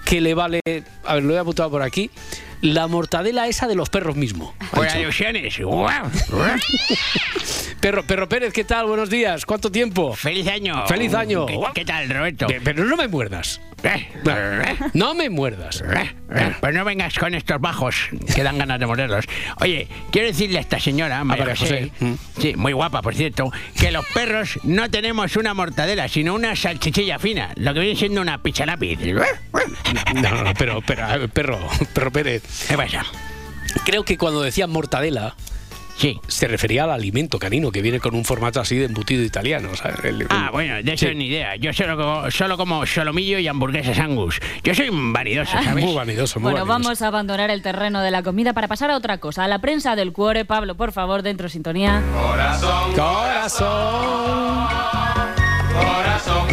que 0.05 0.21
le 0.21 0.33
vale, 0.33 0.61
a 1.05 1.15
ver, 1.15 1.23
lo 1.23 1.33
he 1.33 1.39
apuntado 1.39 1.69
por 1.69 1.81
aquí, 1.81 2.09
la 2.61 2.87
mortadela 2.87 3.47
esa 3.47 3.67
de 3.67 3.75
los 3.75 3.89
perros 3.89 4.15
mismo? 4.15 4.53
Dicho. 4.73 4.99
ilusiones. 4.99 5.57
Perro, 7.79 8.03
Perro 8.03 8.27
Pérez, 8.27 8.51
¿qué 8.53 8.63
tal? 8.63 8.87
Buenos 8.87 9.09
días, 9.09 9.45
¿cuánto 9.45 9.71
tiempo? 9.71 10.13
Feliz 10.15 10.47
año. 10.47 10.85
Feliz 10.87 11.13
año. 11.13 11.45
¿Qué, 11.45 11.59
qué 11.75 11.85
tal, 11.85 12.09
Roberto? 12.09 12.47
Pe- 12.47 12.59
Pero 12.61 12.85
no 12.85 12.97
me 12.97 13.07
muerdas. 13.07 13.61
No 14.93 15.13
me 15.13 15.29
muerdas. 15.29 15.83
Pues 16.59 16.73
no 16.73 16.83
vengas 16.83 17.17
con 17.19 17.35
estos 17.35 17.61
bajos 17.61 17.95
que 18.35 18.41
dan 18.43 18.57
ganas 18.57 18.79
de 18.79 18.87
morderlos. 18.87 19.25
Oye, 19.61 19.87
quiero 20.11 20.27
decirle 20.27 20.57
a 20.57 20.61
esta 20.61 20.79
señora, 20.79 21.23
María 21.23 21.45
María 21.45 21.55
José, 21.59 21.91
sí, 22.39 22.55
muy 22.55 22.73
guapa 22.73 23.01
por 23.03 23.13
cierto, 23.13 23.51
que 23.79 23.91
los 23.91 24.05
perros 24.07 24.59
no 24.63 24.89
tenemos 24.89 25.35
una 25.37 25.53
mortadela, 25.53 26.07
sino 26.09 26.33
una 26.33 26.55
salchichilla 26.55 27.19
fina, 27.19 27.51
lo 27.55 27.73
que 27.75 27.81
viene 27.81 27.95
siendo 27.97 28.19
una 28.21 28.41
picha 28.41 28.65
lápiz. 28.65 28.97
No, 30.15 30.43
no, 30.43 30.53
pero, 30.57 30.81
pero, 30.85 31.05
a 31.05 31.17
ver, 31.17 31.29
perro, 31.29 31.59
perro 31.93 32.11
Pérez. 32.11 32.43
¿Qué 32.67 32.75
pasa? 32.77 33.05
Creo 33.85 34.03
que 34.03 34.17
cuando 34.17 34.41
decía 34.41 34.67
mortadela, 34.67 35.35
Sí. 35.97 36.19
se 36.27 36.47
refería 36.47 36.83
al 36.83 36.91
alimento 36.91 37.39
canino 37.39 37.71
que 37.71 37.81
viene 37.81 37.99
con 37.99 38.13
un 38.13 38.23
formato 38.23 38.61
así 38.61 38.75
de 38.75 38.85
embutido 38.85 39.23
italiano. 39.23 39.69
¿sabes? 39.75 39.97
El- 40.05 40.27
Ah, 40.29 40.49
bueno, 40.51 40.75
de 40.83 40.93
eso 40.93 41.07
Sí. 41.07 41.15
ni 41.15 41.25
idea. 41.25 41.55
Yo 41.55 41.73
solo 41.73 41.97
como, 41.97 42.29
solo 42.29 42.55
como 42.55 42.85
solomillo 42.85 43.39
y 43.39 43.47
hamburguesas 43.47 43.97
angus. 43.97 44.39
Yo 44.63 44.75
soy 44.75 44.89
un 44.89 45.11
vanidoso, 45.11 45.53
¿sabes? 45.53 45.83
Muy 45.83 45.95
vanidoso, 45.95 46.39
muy 46.39 46.51
Bueno, 46.51 46.65
vanidoso. 46.67 46.83
vamos 46.89 47.01
a 47.01 47.07
abandonar 47.07 47.49
el 47.49 47.63
terreno 47.63 48.01
de 48.01 48.11
la 48.11 48.21
comida 48.21 48.53
para 48.53 48.67
pasar 48.67 48.91
a 48.91 48.95
otra 48.95 49.17
cosa. 49.17 49.45
A 49.45 49.47
la 49.47 49.57
prensa 49.59 49.95
del 49.95 50.13
cuore, 50.13 50.45
Pablo, 50.45 50.75
por 50.75 50.91
favor, 50.91 51.23
dentro 51.23 51.49
sintonía. 51.49 52.03
Corazón, 52.13 52.93
Corazón. 52.93 54.67
corazón 55.73 56.47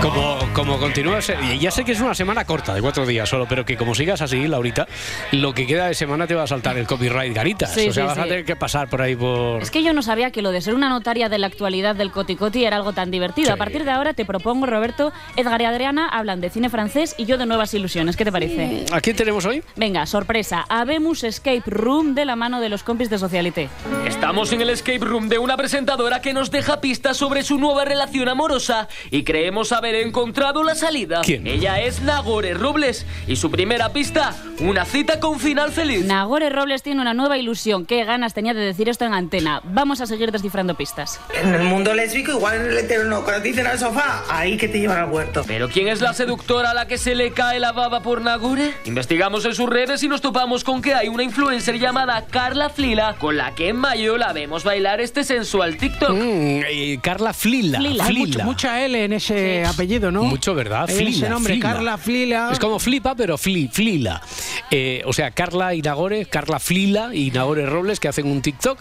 Como, 0.00 0.38
como 0.62 0.78
continúas, 0.78 1.32
y 1.50 1.58
ya 1.58 1.72
sé 1.72 1.84
que 1.84 1.90
es 1.90 2.00
una 2.00 2.14
semana 2.14 2.44
corta, 2.44 2.72
de 2.72 2.80
cuatro 2.80 3.04
días 3.04 3.28
solo, 3.28 3.46
pero 3.48 3.64
que 3.64 3.76
como 3.76 3.96
sigas 3.96 4.22
así, 4.22 4.46
Laurita, 4.46 4.86
lo 5.32 5.52
que 5.52 5.66
queda 5.66 5.88
de 5.88 5.94
semana 5.94 6.28
te 6.28 6.36
va 6.36 6.44
a 6.44 6.46
saltar 6.46 6.78
el 6.78 6.86
copyright 6.86 7.34
Garitas. 7.34 7.74
Sí, 7.74 7.88
o 7.88 7.92
sea, 7.92 8.04
sí, 8.04 8.08
vas 8.08 8.18
a 8.18 8.22
tener 8.28 8.44
que 8.44 8.54
pasar 8.54 8.88
por 8.88 9.02
ahí 9.02 9.16
por... 9.16 9.60
Es 9.60 9.72
que 9.72 9.82
yo 9.82 9.92
no 9.92 10.02
sabía 10.02 10.30
que 10.30 10.40
lo 10.40 10.52
de 10.52 10.60
ser 10.60 10.74
una 10.74 10.88
notaria 10.88 11.28
de 11.28 11.38
la 11.38 11.48
actualidad 11.48 11.96
del 11.96 12.12
Coticoti 12.12 12.64
era 12.64 12.76
algo 12.76 12.92
tan 12.92 13.10
divertido. 13.10 13.46
Sí. 13.46 13.52
A 13.52 13.56
partir 13.56 13.84
de 13.84 13.90
ahora 13.90 14.14
te 14.14 14.24
propongo, 14.24 14.66
Roberto, 14.66 15.12
Edgar 15.34 15.60
y 15.62 15.64
Adriana 15.64 16.08
hablan 16.08 16.40
de 16.40 16.48
cine 16.48 16.70
francés 16.70 17.16
y 17.18 17.24
yo 17.24 17.38
de 17.38 17.46
nuevas 17.46 17.74
ilusiones. 17.74 18.16
¿Qué 18.16 18.24
te 18.24 18.30
parece? 18.30 18.84
¿A 18.92 19.00
quién 19.00 19.16
tenemos 19.16 19.44
hoy? 19.44 19.64
Venga, 19.74 20.06
sorpresa. 20.06 20.64
Habemos 20.68 21.24
Escape 21.24 21.64
Room 21.66 22.14
de 22.14 22.24
la 22.24 22.36
mano 22.36 22.60
de 22.60 22.68
los 22.68 22.84
compis 22.84 23.10
de 23.10 23.18
Socialité. 23.18 23.68
Estamos 24.06 24.52
en 24.52 24.60
el 24.60 24.70
escape 24.70 25.04
room 25.04 25.28
de 25.28 25.38
una 25.38 25.56
presentadora 25.56 26.20
que 26.20 26.32
nos 26.32 26.52
deja 26.52 26.80
pistas 26.80 27.16
sobre 27.16 27.42
su 27.42 27.58
nueva 27.58 27.84
relación 27.84 28.28
amorosa 28.28 28.86
y 29.10 29.24
creemos 29.24 29.72
haber 29.72 29.96
encontrado 29.96 30.51
la 30.62 30.74
salida. 30.74 31.22
¿Quién? 31.24 31.46
Ella 31.46 31.80
es 31.80 32.02
Nagore 32.02 32.52
Robles 32.52 33.06
y 33.26 33.36
su 33.36 33.50
primera 33.50 33.88
pista, 33.92 34.36
una 34.60 34.84
cita 34.84 35.18
con 35.18 35.40
final 35.40 35.72
feliz. 35.72 36.04
Nagore 36.04 36.50
Robles 36.50 36.82
tiene 36.82 37.00
una 37.00 37.14
nueva 37.14 37.38
ilusión. 37.38 37.86
Qué 37.86 38.04
ganas 38.04 38.34
tenía 38.34 38.52
de 38.52 38.60
decir 38.60 38.88
esto 38.90 39.04
en 39.06 39.14
antena. 39.14 39.60
Vamos 39.64 40.00
a 40.02 40.06
seguir 40.06 40.30
descifrando 40.30 40.74
pistas. 40.74 41.18
En 41.42 41.54
el 41.54 41.62
mundo 41.62 41.94
lésbico, 41.94 42.32
igual 42.32 42.56
en 42.56 42.66
el 42.72 42.78
hetero 42.78 43.04
no. 43.04 43.22
Cuando 43.24 43.42
te 43.42 43.48
dicen 43.48 43.66
al 43.66 43.78
sofá, 43.78 44.22
ahí 44.28 44.56
que 44.58 44.68
te 44.68 44.78
llevan 44.80 44.98
al 44.98 45.10
huerto. 45.10 45.42
¿Pero 45.46 45.68
quién 45.70 45.88
es 45.88 46.00
la 46.02 46.12
seductora 46.12 46.72
a 46.72 46.74
la 46.74 46.86
que 46.86 46.98
se 46.98 47.14
le 47.14 47.32
cae 47.32 47.58
la 47.58 47.72
baba 47.72 48.02
por 48.02 48.20
Nagore? 48.20 48.74
Investigamos 48.84 49.44
en 49.46 49.54
sus 49.54 49.70
redes 49.70 50.02
y 50.02 50.08
nos 50.08 50.20
topamos 50.20 50.64
con 50.64 50.82
que 50.82 50.92
hay 50.94 51.08
una 51.08 51.22
influencer 51.22 51.78
llamada 51.78 52.26
Carla 52.30 52.68
Flila 52.68 53.14
con 53.18 53.36
la 53.36 53.54
que 53.54 53.68
en 53.68 53.76
mayo 53.76 54.16
la 54.18 54.32
vemos 54.32 54.64
bailar 54.64 55.00
este 55.00 55.24
sensual 55.24 55.76
TikTok. 55.76 56.10
Mm, 56.10 56.60
eh, 56.68 56.98
Carla 57.02 57.32
Flila. 57.32 57.78
Flila. 57.78 58.04
Hay 58.04 58.10
Flila. 58.14 58.44
mucho- 58.44 58.44
mucha 58.44 58.84
L 58.84 59.04
en 59.04 59.12
ese 59.12 59.64
apellido, 59.64 60.10
¿no? 60.10 60.24
Mucho, 60.42 60.56
¿verdad? 60.56 60.88
Flila. 60.88 61.10
ese 61.10 61.28
nombre, 61.28 61.54
Flila. 61.54 61.72
Carla 61.72 61.98
Flila. 61.98 62.48
Es 62.50 62.58
como 62.58 62.80
flipa, 62.80 63.14
pero 63.14 63.38
fli, 63.38 63.68
flila. 63.68 64.20
Eh, 64.72 65.00
o 65.06 65.12
sea, 65.12 65.30
Carla 65.30 65.72
y 65.72 65.82
Nagore, 65.82 66.26
Carla 66.26 66.58
Flila 66.58 67.14
y 67.14 67.30
Nagore 67.30 67.64
Robles 67.64 68.00
que 68.00 68.08
hacen 68.08 68.26
un 68.26 68.42
TikTok. 68.42 68.76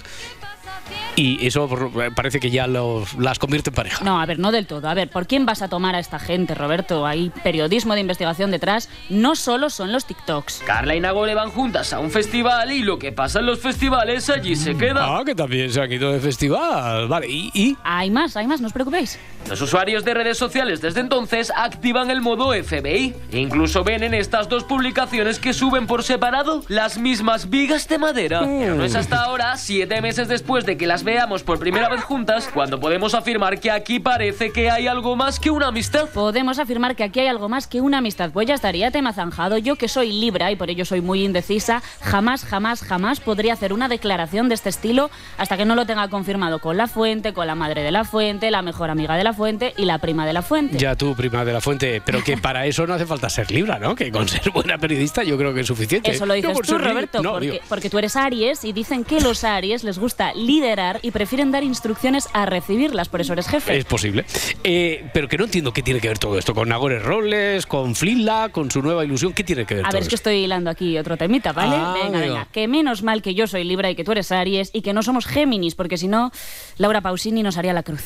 Y 1.16 1.46
eso 1.46 1.70
parece 2.16 2.40
que 2.40 2.50
ya 2.50 2.68
los, 2.68 3.14
las 3.16 3.40
convierte 3.40 3.70
en 3.70 3.76
pareja. 3.76 4.04
No, 4.04 4.20
a 4.20 4.26
ver, 4.26 4.40
no 4.40 4.52
del 4.52 4.68
todo. 4.68 4.88
A 4.88 4.94
ver, 4.94 5.10
¿por 5.10 5.28
quién 5.28 5.46
vas 5.46 5.62
a 5.62 5.68
tomar 5.68 5.96
a 5.96 6.00
esta 6.00 6.20
gente, 6.20 6.56
Roberto? 6.56 7.06
Hay 7.06 7.32
periodismo 7.44 7.94
de 7.94 8.02
investigación 8.02 8.52
detrás. 8.52 8.90
No 9.10 9.36
solo 9.36 9.70
son 9.70 9.92
los 9.92 10.06
TikToks. 10.06 10.64
Carla 10.66 10.96
y 10.96 11.00
Nagore 11.00 11.36
van 11.36 11.52
juntas 11.52 11.94
a 11.94 12.00
un 12.00 12.12
festival 12.12 12.72
y 12.72 12.84
lo 12.84 12.98
que 13.00 13.12
pasa 13.12 13.40
en 13.40 13.46
los 13.46 13.60
festivales 13.60 14.30
allí 14.30 14.56
se 14.56 14.76
queda. 14.76 15.18
Ah, 15.18 15.24
que 15.26 15.36
también 15.36 15.72
se 15.72 15.82
han 15.82 15.92
ido 15.92 16.12
de 16.12 16.20
festival. 16.20 17.08
Vale, 17.08 17.28
¿y? 17.30 17.52
y? 17.54 17.78
Hay 17.84 18.10
más, 18.10 18.36
hay 18.38 18.48
más, 18.48 18.62
no 18.62 18.68
os 18.68 18.74
preocupéis. 18.74 19.20
Los 19.50 19.60
usuarios 19.62 20.06
de 20.06 20.14
redes 20.14 20.38
sociales 20.38 20.82
desde 20.82 21.00
entonces 21.02 21.52
activan 21.56 22.12
el 22.12 22.22
modo 22.22 22.52
FBI. 22.52 23.16
E 23.32 23.40
incluso 23.40 23.84
ven 23.84 24.04
en 24.04 24.14
estas 24.14 24.48
dos 24.50 24.64
publicaciones 24.64 25.40
que 25.40 25.54
suben 25.54 25.88
por 25.88 26.04
separado 26.04 26.64
las 26.68 26.98
mismas 26.98 27.50
vigas 27.50 27.88
de 27.88 27.98
madera. 27.98 28.42
Pero 28.42 28.76
no 28.76 28.86
es 28.86 28.96
hasta 28.96 29.24
ahora, 29.24 29.58
siete 29.58 30.02
meses 30.02 30.28
después 30.28 30.66
de 30.66 30.78
que 30.78 30.81
las 30.88 31.04
veamos 31.04 31.44
por 31.44 31.60
primera 31.60 31.90
vez 31.90 32.04
juntas, 32.04 32.50
cuando 32.54 32.80
podemos 32.80 33.14
afirmar 33.14 33.60
que 33.60 33.72
aquí 33.72 34.00
parece 34.00 34.52
que 34.52 34.70
hay 34.70 34.88
algo 34.88 35.16
más 35.16 35.40
que 35.40 35.50
una 35.50 35.68
amistad. 35.68 36.10
Podemos 36.10 36.60
afirmar 36.60 36.96
que 36.96 37.04
aquí 37.04 37.20
hay 37.20 37.28
algo 37.28 37.50
más 37.50 37.68
que 37.68 37.82
una 37.82 38.00
amistad. 38.00 38.32
Pues 38.32 38.48
ya 38.48 38.56
estaría 38.56 38.92
tema 38.92 39.14
zanjado. 39.14 39.58
Yo 39.58 39.76
que 39.76 39.88
soy 39.88 40.12
Libra 40.12 40.52
y 40.52 40.56
por 40.56 40.70
ello 40.70 40.86
soy 40.86 41.02
muy 41.02 41.24
indecisa, 41.24 41.84
jamás, 42.02 42.44
jamás, 42.44 42.82
jamás 42.82 43.20
podría 43.20 43.54
hacer 43.54 43.74
una 43.74 43.88
declaración 43.88 44.50
de 44.50 44.56
este 44.56 44.70
estilo 44.70 45.12
hasta 45.38 45.58
que 45.58 45.66
no 45.66 45.76
lo 45.76 45.86
tenga 45.86 46.08
confirmado 46.10 46.60
con 46.60 46.78
la 46.78 46.88
fuente, 46.88 47.34
con 47.34 47.48
la 47.48 47.56
madre 47.56 47.84
de 47.84 47.92
la 47.92 48.04
fuente, 48.04 48.50
la 48.50 48.62
mejor 48.62 48.90
amiga 48.90 49.16
de 49.16 49.24
la 49.24 49.34
fuente 49.34 49.74
y 49.78 49.86
la 49.86 50.00
prima 50.00 50.26
de 50.26 50.34
la 50.34 50.42
fuente. 50.42 50.78
Ya 50.78 50.96
tú, 50.96 51.16
prima 51.16 51.46
de 51.46 51.54
la 51.54 51.62
fuente, 51.62 52.02
pero 52.04 52.24
que 52.24 52.38
para 52.38 52.66
eso 52.66 52.88
no 52.88 52.96
hace 52.96 53.06
falta 53.06 53.30
ser 53.30 53.52
libra, 53.52 53.78
¿no? 53.80 53.96
Que 53.96 54.12
con 54.12 54.28
ser 54.28 54.50
buena 54.52 54.78
periodista 54.78 55.24
yo 55.24 55.38
creo 55.38 55.54
que 55.54 55.62
es 55.62 55.68
suficiente. 55.68 56.12
Eso 56.12 56.26
lo 56.26 56.34
dices 56.34 56.54
por 56.54 56.66
tú, 56.66 56.78
Roberto, 56.78 57.22
No, 57.22 57.34
porque, 57.34 57.62
porque 57.70 57.90
tú 57.90 58.00
eres 58.00 58.16
Aries 58.16 58.66
y 58.66 58.74
dicen 58.74 59.04
que 59.04 59.20
los 59.20 59.44
Aries 59.44 59.84
les 59.84 60.00
gusta 60.00 60.34
liderar 60.34 60.71
y 61.02 61.12
prefieren 61.12 61.52
dar 61.52 61.64
instrucciones 61.64 62.28
a 62.34 62.46
recibirlas, 62.46 63.10
por 63.10 63.22
eso 63.22 63.34
eres 63.34 63.48
jefe. 63.48 63.78
Es 63.78 63.86
posible. 63.86 64.26
Eh, 64.64 65.10
pero 65.14 65.28
que 65.28 65.38
no 65.38 65.46
entiendo 65.46 65.74
qué 65.74 65.82
tiene 65.84 66.00
que 66.00 66.08
ver 66.08 66.18
todo 66.20 66.38
esto 66.38 66.54
con 66.54 66.70
Nagore 66.70 67.00
Robles, 67.00 67.66
con 67.66 67.96
Flila, 67.96 68.50
con 68.52 68.72
su 68.72 68.82
nueva 68.82 69.04
ilusión. 69.06 69.34
¿Qué 69.34 69.44
tiene 69.44 69.66
que 69.66 69.76
ver 69.76 69.86
A 69.86 69.90
todo 69.90 69.94
ver, 69.98 70.04
es 70.04 70.10
que 70.10 70.16
esto? 70.16 70.30
estoy 70.30 70.44
hilando 70.44 70.70
aquí 70.70 70.98
otro 70.98 71.18
temita, 71.18 71.52
¿vale? 71.52 71.76
Ah, 71.78 71.94
venga, 72.04 72.20
venga. 72.20 72.48
Que 72.52 72.68
menos 72.68 73.04
mal 73.04 73.22
que 73.22 73.34
yo 73.34 73.48
soy 73.48 73.64
Libra 73.64 73.90
y 73.90 73.96
que 73.96 74.04
tú 74.04 74.12
eres 74.14 74.32
Aries 74.32 74.70
y 74.74 74.82
que 74.82 74.94
no 74.94 75.04
somos 75.04 75.26
Géminis, 75.26 75.76
porque 75.76 75.98
si 75.98 76.08
no, 76.08 76.32
Laura 76.78 77.02
Pausini 77.02 77.44
nos 77.44 77.58
haría 77.58 77.74
la 77.74 77.84
cruz. 77.84 78.04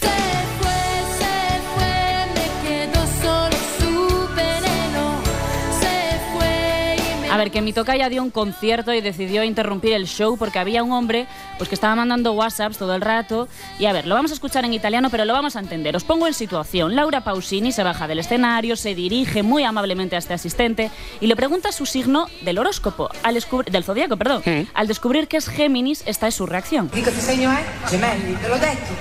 A 7.35 7.37
ver, 7.37 7.51
que 7.51 7.61
mi 7.61 7.73
tocaya 7.73 8.07
dio 8.07 8.23
un 8.23 8.31
concierto 8.31 8.93
y 8.93 9.01
decidió 9.01 9.43
interrumpir 9.43 9.91
el 9.91 10.07
show 10.07 10.37
porque 10.37 10.57
había 10.57 10.83
un 10.83 10.93
hombre 10.93 11.27
pues, 11.57 11.67
que 11.67 11.75
estaba 11.75 11.93
mandando 11.93 12.31
WhatsApps 12.31 12.77
todo 12.77 12.95
el 12.95 13.01
rato. 13.01 13.49
Y 13.77 13.87
a 13.87 13.91
ver, 13.91 14.07
lo 14.07 14.15
vamos 14.15 14.31
a 14.31 14.35
escuchar 14.35 14.63
en 14.63 14.71
italiano, 14.71 15.09
pero 15.09 15.25
lo 15.25 15.33
vamos 15.33 15.57
a 15.57 15.59
entender. 15.59 15.97
Os 15.97 16.05
pongo 16.05 16.27
en 16.27 16.33
situación. 16.33 16.95
Laura 16.95 17.25
Pausini 17.25 17.73
se 17.73 17.83
baja 17.83 18.07
del 18.07 18.19
escenario, 18.19 18.77
se 18.77 18.95
dirige 18.95 19.43
muy 19.43 19.65
amablemente 19.65 20.15
a 20.15 20.19
este 20.19 20.33
asistente 20.33 20.91
y 21.19 21.27
le 21.27 21.35
pregunta 21.35 21.73
su 21.73 21.85
signo 21.85 22.27
del 22.39 22.57
horóscopo, 22.57 23.09
al 23.21 23.37
del 23.69 23.83
zodiaco, 23.83 24.15
perdón. 24.15 24.41
Al 24.73 24.87
descubrir 24.87 25.27
que 25.27 25.35
es 25.35 25.49
Géminis, 25.49 26.03
esta 26.05 26.29
es 26.29 26.35
su 26.35 26.45
reacción. 26.45 26.89
Dico 26.93 27.11
che 27.11 27.19
segno 27.19 27.51
è? 27.51 27.65
Gemelli, 27.89 28.33
te 28.35 28.47
l'ho 28.47 28.57
detto. 28.57 28.93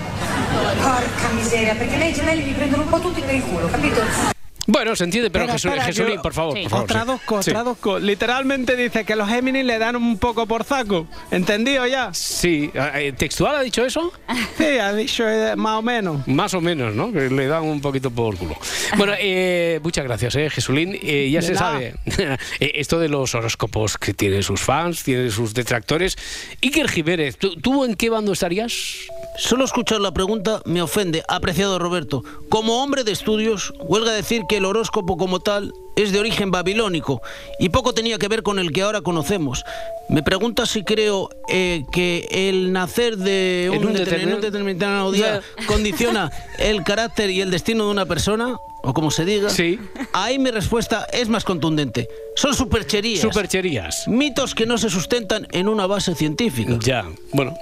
Porca 0.83 1.29
miseria, 1.37 1.75
lei 1.75 2.11
i 2.11 2.13
gemelli 2.13 2.45
li 2.47 2.53
prendono 2.53 2.83
un 2.83 2.89
po' 2.89 2.99
tutti 2.99 3.21
per 3.21 3.37
il 3.37 3.45
culo, 3.45 3.69
capito? 3.69 4.34
Bueno, 4.67 4.97
se 4.97 5.05
entiende, 5.05 5.31
pero 5.31 5.45
Espera, 5.45 5.53
Jesús, 5.59 5.71
espera, 5.71 5.85
Jesulín, 5.87 6.17
yo- 6.17 6.23
por 6.23 6.33
favor, 6.33 6.57
Sí. 6.57 6.63
por 6.63 6.71
favor. 6.71 6.85
Otra 6.85 7.01
sí. 7.03 7.07
dosco, 7.07 7.43
Sí. 7.43 7.51
otra 7.51 7.63
dosco. 7.65 7.99
Literalmente 7.99 8.77
dice 8.77 9.05
que 9.05 9.15
los 9.17 9.29
Géminis 9.29 9.65
le 9.65 9.79
dan 9.79 9.97
un 9.97 10.19
poco 10.19 10.47
por 10.47 10.65
saco. 10.65 11.07
¿Entendido 11.31 11.87
ya? 11.87 12.13
Sí, 12.15 12.71
eh, 12.75 13.13
¿textual 13.17 13.57
ha 13.57 13.61
dicho 13.63 13.85
eso? 13.85 14.13
Sí, 14.59 14.65
ha 14.79 14.93
dicho 14.95 15.29
eh, 15.29 15.55
más 15.57 15.79
o 15.79 15.83
menos. 15.83 16.27
Más 16.29 16.55
o 16.55 16.61
menos, 16.61 16.95
¿no? 16.95 17.13
Que 17.13 17.29
le 17.29 17.47
dan 17.47 17.65
un 17.65 17.81
poquito 17.81 18.11
por 18.11 18.37
culo. 18.37 18.57
Bueno, 18.97 19.13
eh, 19.19 19.81
muchas 19.83 20.05
gracias, 20.05 20.35
eh, 20.37 20.49
Jesulín. 20.49 20.99
Eh, 21.03 21.29
ya 21.31 21.41
De 21.41 21.47
se 21.47 21.53
nada. 21.55 21.73
sabe 21.73 21.95
esto 22.61 22.99
de 22.99 23.09
los 23.09 23.35
horóscopos 23.35 23.99
que 23.99 24.15
tiene 24.15 24.43
sus 24.43 24.61
fans, 24.61 25.03
tiene 25.03 25.31
sus 25.31 25.53
detractores. 25.55 26.17
Iker 26.63 26.89
Jiménez, 26.89 27.37
¿tú, 27.37 27.57
tú 27.57 27.85
en 27.85 27.95
qué 27.97 28.09
bando 28.11 28.33
estarías? 28.33 28.73
Solo 29.37 29.65
escuchar 29.65 30.01
la 30.01 30.13
pregunta 30.13 30.63
me 30.65 30.81
ofende, 30.81 31.23
apreciado 31.29 31.79
Roberto. 31.79 32.23
Como 32.49 32.83
hombre 32.83 33.03
de 33.05 33.13
estudios, 33.13 33.75
huelga 33.81 34.13
decir 34.13 34.43
que 34.49 34.54
el 34.57 34.65
horóscopo 34.65 35.17
como 35.17 35.41
tal 35.41 35.73
es 35.97 36.11
de 36.13 36.19
origen 36.19 36.51
babilónico 36.51 37.21
y 37.61 37.69
poco 37.69 37.93
tenía 37.95 38.19
que 38.19 38.29
ver 38.29 38.43
con 38.43 38.59
el 38.59 38.73
que 38.73 38.83
ahora 38.83 39.01
conocemos. 39.01 39.65
Me 40.09 40.23
pregunta 40.23 40.67
si 40.67 40.83
creo 40.83 41.31
eh, 41.49 41.85
que 41.93 42.27
el 42.31 42.73
nacer 42.73 43.17
de 43.17 43.71
un, 43.73 43.87
un 43.87 43.95
determin- 43.95 44.05
determin- 44.07 44.23
en 44.23 44.35
un 44.35 44.41
determinado 44.41 45.13
día 45.13 45.41
condiciona 45.67 46.31
el 46.59 46.83
carácter 46.83 47.31
y 47.31 47.41
el 47.41 47.51
destino 47.51 47.85
de 47.85 47.91
una 47.91 48.07
persona, 48.07 48.57
o 48.85 48.93
como 48.95 49.11
se 49.11 49.25
diga. 49.25 49.51
Sí. 49.51 49.79
Ahí 50.13 50.39
mi 50.39 50.51
respuesta 50.51 51.07
es 51.13 51.29
más 51.29 51.45
contundente. 51.45 52.09
Son 52.37 52.55
supercherías. 52.55 53.21
Supercherías. 53.21 54.09
Mitos 54.09 54.55
que 54.55 54.67
no 54.67 54.77
se 54.79 54.91
sustentan 54.91 55.47
en 55.53 55.69
una 55.69 55.87
base 55.87 56.15
científica. 56.15 56.77
Ya, 56.81 57.05
bueno, 57.33 57.55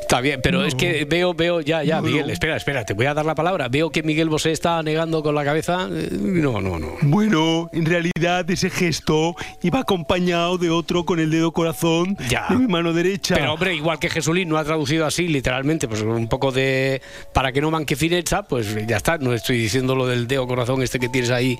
está 0.00 0.20
bien, 0.20 0.40
pero 0.42 0.64
es 0.64 0.74
que 0.74 1.04
veo, 1.06 1.34
veo, 1.34 1.60
ya, 1.60 1.82
ya, 1.82 2.00
Miguel, 2.02 2.28
espera, 2.30 2.56
espera, 2.56 2.84
te 2.84 2.92
voy 2.94 3.06
a 3.06 3.14
dar 3.14 3.24
la 3.24 3.34
palabra. 3.34 3.68
Veo 3.68 3.90
que 3.90 4.02
Miguel 4.02 4.28
Bosé 4.28 4.52
está 4.52 4.82
negando 4.82 5.22
con 5.22 5.34
la 5.34 5.44
cabeza. 5.44 5.88
Eh, 5.90 6.08
No, 6.12 6.60
no, 6.60 6.78
no. 6.78 6.88
Bueno, 7.02 7.68
en 7.72 7.86
realidad 7.86 8.48
ese 8.50 8.70
gesto 8.70 9.34
iba 9.62 9.80
acompañado 9.80 10.58
de 10.58 10.70
otro 10.70 11.04
con 11.04 11.18
el 11.18 11.30
dedo 11.30 11.52
corazón 11.52 12.16
Ya. 12.28 12.46
de 12.50 12.56
mi 12.56 12.66
mano 12.66 12.92
derecha. 12.92 13.34
Pero 13.34 13.54
hombre, 13.54 13.74
igual 13.74 13.98
que 13.98 14.08
Jesulín 14.10 14.48
no 14.48 14.58
ha 14.58 14.64
traducido 14.64 15.06
así, 15.06 15.28
literalmente, 15.28 15.88
pues 15.88 16.02
un 16.02 16.28
poco 16.28 16.52
de 16.52 17.00
para 17.32 17.52
que 17.52 17.60
no 17.60 17.70
manque 17.70 17.96
fineza, 17.96 18.42
pues 18.42 18.74
ya 18.86 18.98
está, 18.98 19.16
no 19.18 19.32
estoy 19.32 19.58
diciendo 19.58 19.94
lo 19.96 20.06
del 20.06 20.26
dedo 20.28 20.46
corazón 20.46 20.59
este 20.82 20.98
que 20.98 21.08
tienes 21.08 21.30
ahí 21.30 21.58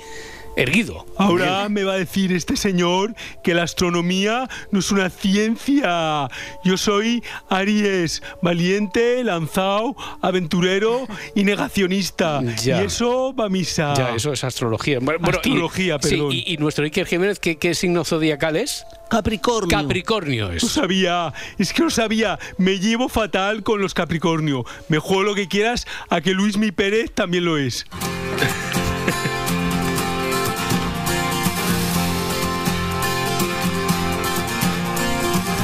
erguido. 0.57 1.07
Ahora 1.17 1.69
me 1.69 1.85
va 1.85 1.93
a 1.93 1.97
decir 1.97 2.33
este 2.33 2.57
señor 2.57 3.15
que 3.45 3.55
la 3.55 3.63
astronomía 3.63 4.49
no 4.73 4.81
es 4.81 4.91
una 4.91 5.09
ciencia. 5.09 6.29
Yo 6.65 6.77
soy 6.77 7.23
Aries, 7.49 8.21
valiente, 8.43 9.23
lanzado, 9.23 9.95
aventurero 10.21 11.07
y 11.37 11.45
negacionista. 11.45 12.43
Ya. 12.63 12.83
Y 12.83 12.87
eso 12.87 13.33
va 13.35 13.47
a 13.47 13.49
misa. 13.49 13.95
Ya, 13.97 14.15
eso 14.15 14.33
es 14.33 14.43
astrología. 14.43 14.99
Bueno, 15.01 15.21
bueno, 15.21 15.39
y- 15.45 15.51
Astrología, 15.51 15.99
sí, 16.03 16.11
perdón. 16.11 16.33
y, 16.33 16.45
y 16.53 16.57
nuestro 16.57 16.85
Iker 16.85 17.07
Jiménez, 17.07 17.39
¿qué, 17.39 17.57
qué 17.57 17.75
signo 17.75 18.05
zodiacal 18.05 18.57
es? 18.57 18.85
Capricornio. 19.09 19.77
Capricornio 19.77 20.49
Lo 20.49 20.55
es. 20.55 20.63
sabía, 20.69 21.33
es 21.59 21.73
que 21.73 21.83
lo 21.83 21.91
sabía. 21.91 22.39
Me 22.59 22.79
llevo 22.81 23.09
fatal 23.09 23.63
con 23.63 23.81
los 23.81 23.95
Capricornio. 23.95 24.65
Me 24.89 24.99
juego 24.99 25.23
lo 25.23 25.35
que 25.37 25.47
quieras 25.49 25.87
a 26.11 26.21
que 26.21 26.33
Luis 26.33 26.57
Mi 26.59 26.71
Pérez 26.73 27.13
también 27.15 27.45
lo 27.45 27.57
es. 27.57 27.87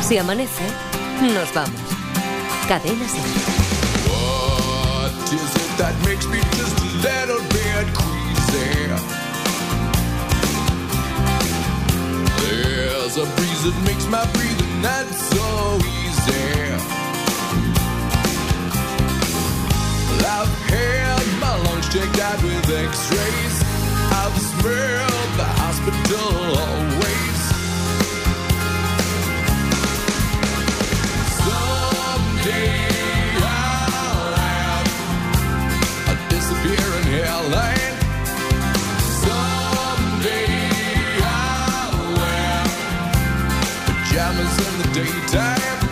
Si 0.03 0.17
amanece, 0.19 0.63
nos 1.21 1.53
vamos. 1.53 1.81
Cadena 2.69 3.09
Ser. 3.09 3.21
What 4.09 5.13
is 5.33 5.57
it 5.57 5.79
that 5.79 5.95
makes 6.05 6.27
me 6.29 6.39
just 6.57 6.79
a 6.79 6.85
little 7.03 7.43
bit 7.49 7.87
queasy? 7.93 8.87
There's 12.39 13.17
a 13.17 13.27
breeze 13.35 13.63
that 13.65 13.77
makes 13.85 14.07
my 14.07 14.25
breathing 14.33 14.81
not 14.81 15.07
so 15.07 15.79
easy. 15.79 16.71
I've 20.29 20.55
had 20.71 21.06
checked 21.97 22.21
out 22.21 22.43
with 22.43 22.69
x-rays. 22.69 23.57
I've 24.21 24.39
smelled 24.39 25.31
the 25.41 25.49
hospital 25.63 26.59
always. 26.61 27.41
Someday 31.41 32.85
I'll 33.41 34.35
have 34.45 34.89
a 36.13 36.15
disappearing. 36.29 37.09
Someday 39.25 40.51
I'll 41.25 41.97
wear 42.19 42.61
pajamas 43.87 44.55
in 44.67 44.73
the 44.83 44.89
daytime. 44.93 45.86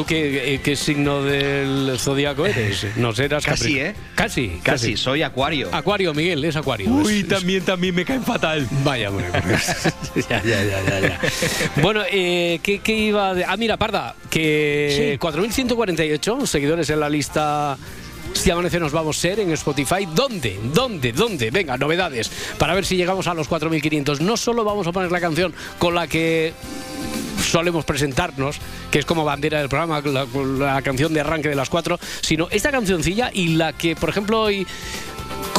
¿Tú 0.00 0.06
qué, 0.06 0.54
eh, 0.54 0.60
qué 0.64 0.76
signo 0.76 1.22
del 1.22 1.94
zodiaco 1.98 2.46
eres? 2.46 2.86
No 2.96 3.12
serás 3.14 3.44
Casi, 3.44 3.74
Capri- 3.74 3.78
¿eh? 3.80 3.94
Casi, 4.14 4.48
Casi, 4.62 4.96
soy 4.96 5.22
acuario. 5.22 5.68
Acuario, 5.72 6.14
Miguel, 6.14 6.42
es 6.44 6.56
acuario. 6.56 6.90
Uy, 6.90 7.20
Es- 7.20 7.28
también, 7.28 7.62
también 7.64 7.94
me 7.94 8.06
caen 8.06 8.22
fatal. 8.22 8.66
Vaya, 8.82 9.10
bueno. 9.10 9.28
ya, 10.30 10.42
ya, 10.42 10.64
ya, 10.64 10.82
ya, 10.88 11.00
ya. 11.00 11.20
Bueno, 11.82 12.00
eh, 12.10 12.60
¿qué, 12.62 12.78
qué 12.78 12.96
iba 12.96 13.34
de... 13.34 13.44
Ah, 13.44 13.58
mira, 13.58 13.76
Parda, 13.76 14.14
que 14.30 15.18
4.148 15.20 16.46
seguidores 16.46 16.88
en 16.88 17.00
la 17.00 17.10
lista... 17.10 17.76
Si 18.40 18.50
amanece 18.50 18.80
nos 18.80 18.92
vamos 18.92 19.18
a 19.18 19.20
ser 19.20 19.38
en 19.40 19.50
Spotify. 19.50 20.08
¿Dónde? 20.14 20.58
¿Dónde? 20.72 21.12
¿Dónde? 21.12 21.50
Venga, 21.50 21.76
novedades. 21.76 22.30
Para 22.56 22.72
ver 22.72 22.86
si 22.86 22.96
llegamos 22.96 23.26
a 23.26 23.34
los 23.34 23.50
4.500. 23.50 24.20
No 24.20 24.38
solo 24.38 24.64
vamos 24.64 24.86
a 24.86 24.92
poner 24.92 25.12
la 25.12 25.20
canción 25.20 25.52
con 25.78 25.94
la 25.94 26.06
que 26.06 26.54
solemos 27.46 27.84
presentarnos, 27.84 28.56
que 28.90 29.00
es 29.00 29.04
como 29.04 29.26
bandera 29.26 29.58
del 29.58 29.68
programa, 29.68 30.00
la, 30.00 30.26
la 30.58 30.80
canción 30.80 31.12
de 31.12 31.20
arranque 31.20 31.50
de 31.50 31.54
las 31.54 31.68
cuatro, 31.68 31.98
sino 32.22 32.48
esta 32.50 32.70
cancioncilla 32.70 33.30
y 33.30 33.48
la 33.56 33.74
que, 33.74 33.94
por 33.94 34.08
ejemplo, 34.08 34.40
hoy 34.40 34.66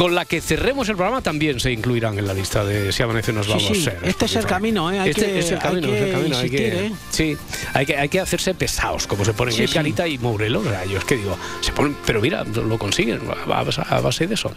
con 0.02 0.16
la 0.16 0.26
que 0.26 0.42
cerremos 0.42 0.90
el 0.90 0.96
programa 0.96 1.22
también 1.22 1.60
se 1.60 1.72
incluirán 1.72 2.18
en 2.18 2.26
la 2.26 2.34
lista 2.34 2.66
de 2.66 2.92
Si 2.92 3.04
amanece 3.04 3.32
nos 3.32 3.46
Sí, 3.46 3.52
vamos 3.52 3.68
sí, 3.78 3.82
a 3.82 3.92
ser. 3.92 4.00
este 4.02 4.26
es 4.26 4.36
el 4.36 4.46
camino, 4.48 4.92
¿eh? 4.92 5.00
Hay 5.00 5.12
este 5.12 5.26
que- 5.28 5.38
es 5.40 5.52
el 5.52 5.58
hay 5.58 5.62
camino, 5.62 5.88
es 5.90 6.02
el 6.02 6.12
camino. 6.12 6.38
Hay 6.38 6.44
insistir, 6.46 6.72
que, 6.74 6.86
¿eh? 6.88 6.92
Sí, 7.12 7.38
hay 7.76 7.86
que, 7.86 7.98
hay 7.98 8.10
que 8.10 8.20
hacerse 8.20 8.56
pesados, 8.56 9.06
como 9.06 9.24
se 9.24 9.34
ponen 9.34 9.54
Sí, 9.54 9.62
Edgarita 9.62 10.08
y 10.08 10.18
Mourelo. 10.18 10.62
O 10.62 10.64
sea, 10.64 10.86
yo 10.86 10.98
es 10.98 11.04
que 11.06 11.18
digo, 11.18 11.38
se 11.62 11.72
ponen, 11.72 11.96
pero 12.04 12.20
mira, 12.20 12.44
lo 12.44 12.80
consiguen 12.80 13.22
a, 13.48 13.60
a- 13.60 13.96
a 13.98 14.02
base 14.02 14.26
de 14.26 14.34
eso. 14.34 14.52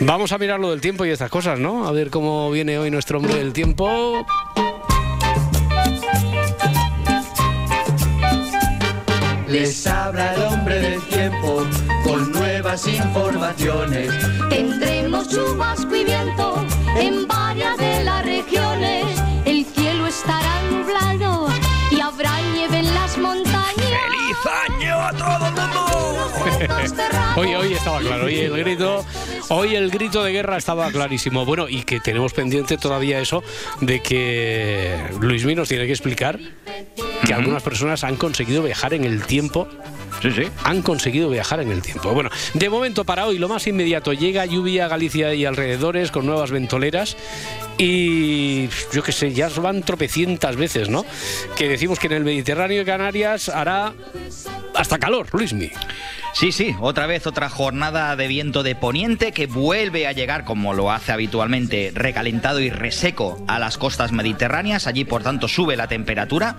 Vamos 0.00 0.30
a 0.32 0.36
mirar 0.36 0.60
lo 0.60 0.70
del 0.70 0.82
tiempo 0.82 1.06
y 1.06 1.08
estas 1.10 1.30
cosas, 1.30 1.58
¿no? 1.58 1.88
A 1.88 1.92
ver 1.92 2.10
cómo 2.10 2.50
viene 2.50 2.76
hoy 2.78 2.90
nuestro 2.90 3.16
hombre 3.16 3.36
del 3.36 3.54
tiempo. 3.54 4.26
Les 9.48 9.86
habla 9.86 10.34
el 10.34 10.42
hombre 10.42 10.78
del 10.80 11.00
tiempo 11.02 11.64
nuevas 12.72 12.86
informaciones. 12.86 14.10
Tendremos 14.48 15.28
chubasco 15.28 15.94
y 15.94 16.04
viento 16.04 16.64
en 16.96 17.28
varias 17.28 17.76
de 17.76 18.02
las 18.02 18.24
regiones. 18.24 19.04
El 19.44 19.66
cielo 19.66 20.06
estará 20.06 20.62
nublado 20.70 21.48
y 21.90 22.00
habrá 22.00 22.40
nieve 22.54 22.78
en 22.78 22.94
las 22.94 23.18
montañas. 23.18 23.74
¡Feliz 23.76 24.80
año 24.80 25.00
a 25.00 25.12
todos 25.12 25.52
hoy, 27.36 27.54
hoy 27.54 27.72
estaba 27.74 28.00
claro, 28.00 28.24
hoy 28.24 28.38
el 28.38 28.56
grito, 28.56 29.04
hoy 29.48 29.74
el 29.74 29.90
grito 29.90 30.22
de 30.22 30.32
guerra 30.32 30.56
estaba 30.56 30.90
clarísimo. 30.90 31.44
Bueno, 31.44 31.68
y 31.68 31.82
que 31.82 32.00
tenemos 32.00 32.32
pendiente 32.32 32.78
todavía 32.78 33.20
eso 33.20 33.42
de 33.80 34.00
que 34.00 34.96
Luis 35.20 35.44
Mí 35.44 35.54
nos 35.54 35.68
tiene 35.68 35.86
que 35.86 35.92
explicar 35.92 36.38
que 37.26 37.34
algunas 37.34 37.62
personas 37.62 38.04
han 38.04 38.16
conseguido 38.16 38.62
viajar 38.62 38.94
en 38.94 39.04
el 39.04 39.24
tiempo. 39.26 39.68
Sí, 40.22 40.30
sí. 40.30 40.42
Han 40.62 40.82
conseguido 40.82 41.28
viajar 41.28 41.60
en 41.60 41.72
el 41.72 41.82
tiempo. 41.82 42.12
Bueno, 42.12 42.30
de 42.54 42.70
momento 42.70 43.04
para 43.04 43.26
hoy 43.26 43.38
lo 43.38 43.48
más 43.48 43.66
inmediato 43.66 44.12
llega 44.12 44.46
lluvia 44.46 44.84
a 44.84 44.88
Galicia 44.88 45.34
y 45.34 45.44
alrededores 45.44 46.12
con 46.12 46.26
nuevas 46.26 46.52
ventoleras 46.52 47.16
y 47.84 48.68
yo 48.92 49.02
qué 49.02 49.10
sé, 49.10 49.32
ya 49.32 49.48
van 49.48 49.82
tropecientas 49.82 50.54
veces, 50.54 50.88
¿no? 50.88 51.04
Que 51.56 51.68
decimos 51.68 51.98
que 51.98 52.06
en 52.06 52.12
el 52.12 52.24
Mediterráneo 52.24 52.78
de 52.78 52.84
Canarias 52.84 53.48
hará 53.48 53.92
hasta 54.74 55.00
calor, 55.00 55.26
Luismi. 55.32 55.72
Sí, 56.34 56.50
sí, 56.50 56.74
otra 56.80 57.06
vez 57.06 57.26
otra 57.26 57.50
jornada 57.50 58.16
de 58.16 58.26
viento 58.26 58.62
de 58.62 58.74
poniente 58.74 59.32
que 59.32 59.46
vuelve 59.46 60.06
a 60.06 60.12
llegar, 60.12 60.44
como 60.44 60.72
lo 60.72 60.90
hace 60.90 61.12
habitualmente, 61.12 61.92
recalentado 61.94 62.58
y 62.60 62.70
reseco 62.70 63.44
a 63.48 63.58
las 63.58 63.76
costas 63.76 64.12
mediterráneas. 64.12 64.86
Allí, 64.86 65.04
por 65.04 65.22
tanto, 65.22 65.46
sube 65.46 65.76
la 65.76 65.88
temperatura. 65.88 66.56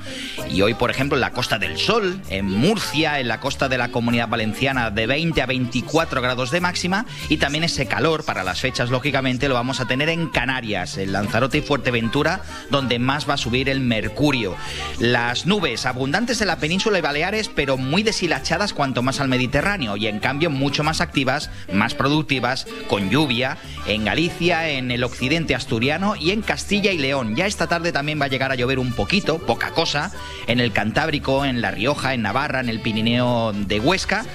Y 0.48 0.62
hoy, 0.62 0.76
por 0.76 0.92
ejemplo, 0.92 1.18
en 1.18 1.22
la 1.22 1.32
Costa 1.32 1.58
del 1.58 1.78
Sol, 1.78 2.22
en 2.30 2.52
Murcia, 2.52 3.20
en 3.20 3.28
la 3.28 3.40
costa 3.40 3.68
de 3.68 3.80
la 3.80 3.90
Comunidad 3.90 4.28
Valenciana, 4.28 4.92
de 4.92 5.08
20 5.08 5.42
a 5.42 5.48
24 5.48 6.22
grados 6.22 6.52
de 6.52 6.62
máxima. 6.62 7.08
Y 7.28 7.38
también 7.38 7.64
ese 7.64 7.88
calor, 7.88 8.24
para 8.24 8.44
las 8.44 8.62
fechas, 8.62 8.92
lógicamente, 8.92 9.50
lo 9.50 9.56
vamos 9.56 9.80
a 9.80 9.88
tener 9.88 10.10
en 10.10 10.30
Canarias, 10.30 11.00
en 11.00 11.13
Lanzarote 11.14 11.60
y 11.60 11.62
Fuerteventura, 11.62 12.42
donde 12.70 13.00
más 13.00 13.30
va 13.30 13.36
a 13.36 13.38
subir 13.38 13.70
el 13.70 13.80
mercurio. 13.80 14.56
Las 15.00 15.46
nubes 15.46 15.86
abundantes 15.86 16.42
en 16.42 16.48
la 16.48 16.58
península 16.58 17.00
y 17.00 17.02
Baleares, 17.02 17.50
pero 17.50 17.78
muy 17.78 18.04
deshilachadas 18.04 18.74
cuanto 18.74 19.02
más 19.02 19.20
al 19.20 19.30
Mediterráneo 19.30 19.96
y 19.96 20.08
en 20.08 20.20
cambio 20.20 20.50
mucho 20.50 20.84
más 20.84 21.02
activas, 21.02 21.50
más 21.72 21.94
productivas, 21.94 22.68
con 22.88 23.10
lluvia 23.10 23.58
en 23.88 24.06
Galicia, 24.06 24.70
en 24.70 24.92
el 24.92 25.04
occidente 25.04 25.56
asturiano 25.56 26.16
y 26.16 26.32
en 26.32 26.42
Castilla 26.42 26.92
y 26.92 26.98
León. 26.98 27.36
Ya 27.36 27.46
esta 27.46 27.68
tarde 27.68 27.92
también 27.92 28.20
va 28.20 28.26
a 28.26 28.30
llegar 28.30 28.52
a 28.52 28.56
llover 28.56 28.80
un 28.80 28.94
poquito, 28.94 29.40
poca 29.40 29.72
cosa, 29.72 30.12
en 30.48 30.60
el 30.60 30.72
Cantábrico, 30.72 31.46
en 31.46 31.62
La 31.62 31.72
Rioja, 31.72 32.14
en 32.14 32.22
Navarra, 32.24 32.60
en 32.60 32.70
el 32.70 32.82
Pirineo 32.82 33.54
de 33.54 33.80
Huesca 33.80 34.26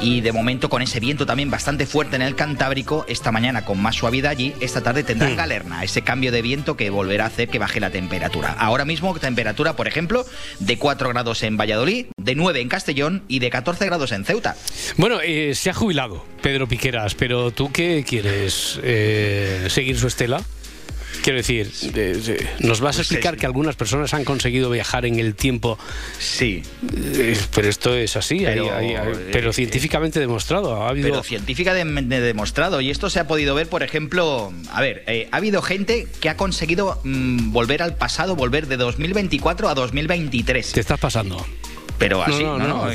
y 0.00 0.20
de 0.20 0.32
momento 0.32 0.68
con 0.68 0.82
ese 0.82 1.00
viento 1.00 1.26
también 1.26 1.50
bastante 1.50 1.86
fuerte 1.86 2.16
en 2.16 2.22
el 2.22 2.36
Cantábrico, 2.36 3.04
esta 3.08 3.32
mañana 3.32 3.64
con 3.64 3.80
más 3.80 3.96
suavidad 3.96 4.30
allí, 4.30 4.54
esta 4.60 4.82
tarde 4.82 5.02
tendrán 5.02 5.36
galerna, 5.36 5.82
ese 5.82 6.02
cambio 6.02 6.17
de 6.20 6.42
viento 6.42 6.76
que 6.76 6.90
volverá 6.90 7.24
a 7.24 7.28
hacer 7.28 7.48
que 7.48 7.58
baje 7.58 7.80
la 7.80 7.90
temperatura. 7.90 8.52
Ahora 8.58 8.84
mismo 8.84 9.18
temperatura, 9.18 9.74
por 9.76 9.88
ejemplo, 9.88 10.26
de 10.58 10.78
4 10.78 11.08
grados 11.10 11.42
en 11.42 11.56
Valladolid, 11.56 12.06
de 12.16 12.34
9 12.34 12.60
en 12.60 12.68
Castellón 12.68 13.22
y 13.28 13.38
de 13.38 13.50
14 13.50 13.86
grados 13.86 14.12
en 14.12 14.24
Ceuta. 14.24 14.56
Bueno, 14.96 15.20
eh, 15.22 15.54
se 15.54 15.70
ha 15.70 15.74
jubilado 15.74 16.24
Pedro 16.42 16.66
Piqueras, 16.66 17.14
pero 17.14 17.50
¿tú 17.50 17.70
qué 17.72 18.04
quieres? 18.06 18.78
Eh, 18.82 19.66
¿Seguir 19.68 19.98
su 19.98 20.06
estela? 20.08 20.42
Quiero 21.22 21.38
decir, 21.38 21.70
de- 21.92 22.14
de- 22.14 22.46
¿nos 22.60 22.80
vas 22.80 22.98
a 22.98 23.00
explicar 23.00 23.36
que 23.36 23.46
algunas 23.46 23.76
personas 23.76 24.14
han 24.14 24.24
conseguido 24.24 24.70
viajar 24.70 25.04
en 25.06 25.18
el 25.18 25.34
tiempo? 25.34 25.78
Sí. 26.18 26.62
Eh, 26.94 27.36
pero 27.54 27.68
esto 27.68 27.94
es 27.94 28.16
así, 28.16 28.46
hay- 28.46 28.54
Pero, 28.54 28.74
hay- 28.76 28.94
hay- 28.94 29.12
eh, 29.12 29.28
pero 29.32 29.52
científicamente 29.52 30.20
demostrado. 30.20 30.82
Ha 30.82 30.88
habido... 30.90 31.08
Pero 31.10 31.22
científica 31.22 31.74
de, 31.74 31.84
de- 31.84 32.20
demostrado. 32.20 32.80
Y 32.80 32.90
esto 32.90 33.10
se 33.10 33.20
ha 33.20 33.26
podido 33.26 33.54
ver, 33.54 33.68
por 33.68 33.82
ejemplo, 33.82 34.52
a 34.72 34.80
ver, 34.80 35.04
eh, 35.06 35.28
ha 35.32 35.36
habido 35.38 35.62
gente 35.62 36.06
que 36.20 36.28
ha 36.28 36.36
conseguido 36.36 37.00
mm, 37.04 37.52
volver 37.52 37.82
al 37.82 37.96
pasado, 37.96 38.36
volver 38.36 38.66
de 38.66 38.76
2024 38.76 39.68
a 39.68 39.74
2023. 39.74 40.72
Te 40.72 40.80
estás 40.80 41.00
pasando. 41.00 41.44
Pero 41.98 42.22
así, 42.22 42.42
No, 42.44 42.58
no, 42.58 42.68
no, 42.68 42.84
no, 42.86 42.92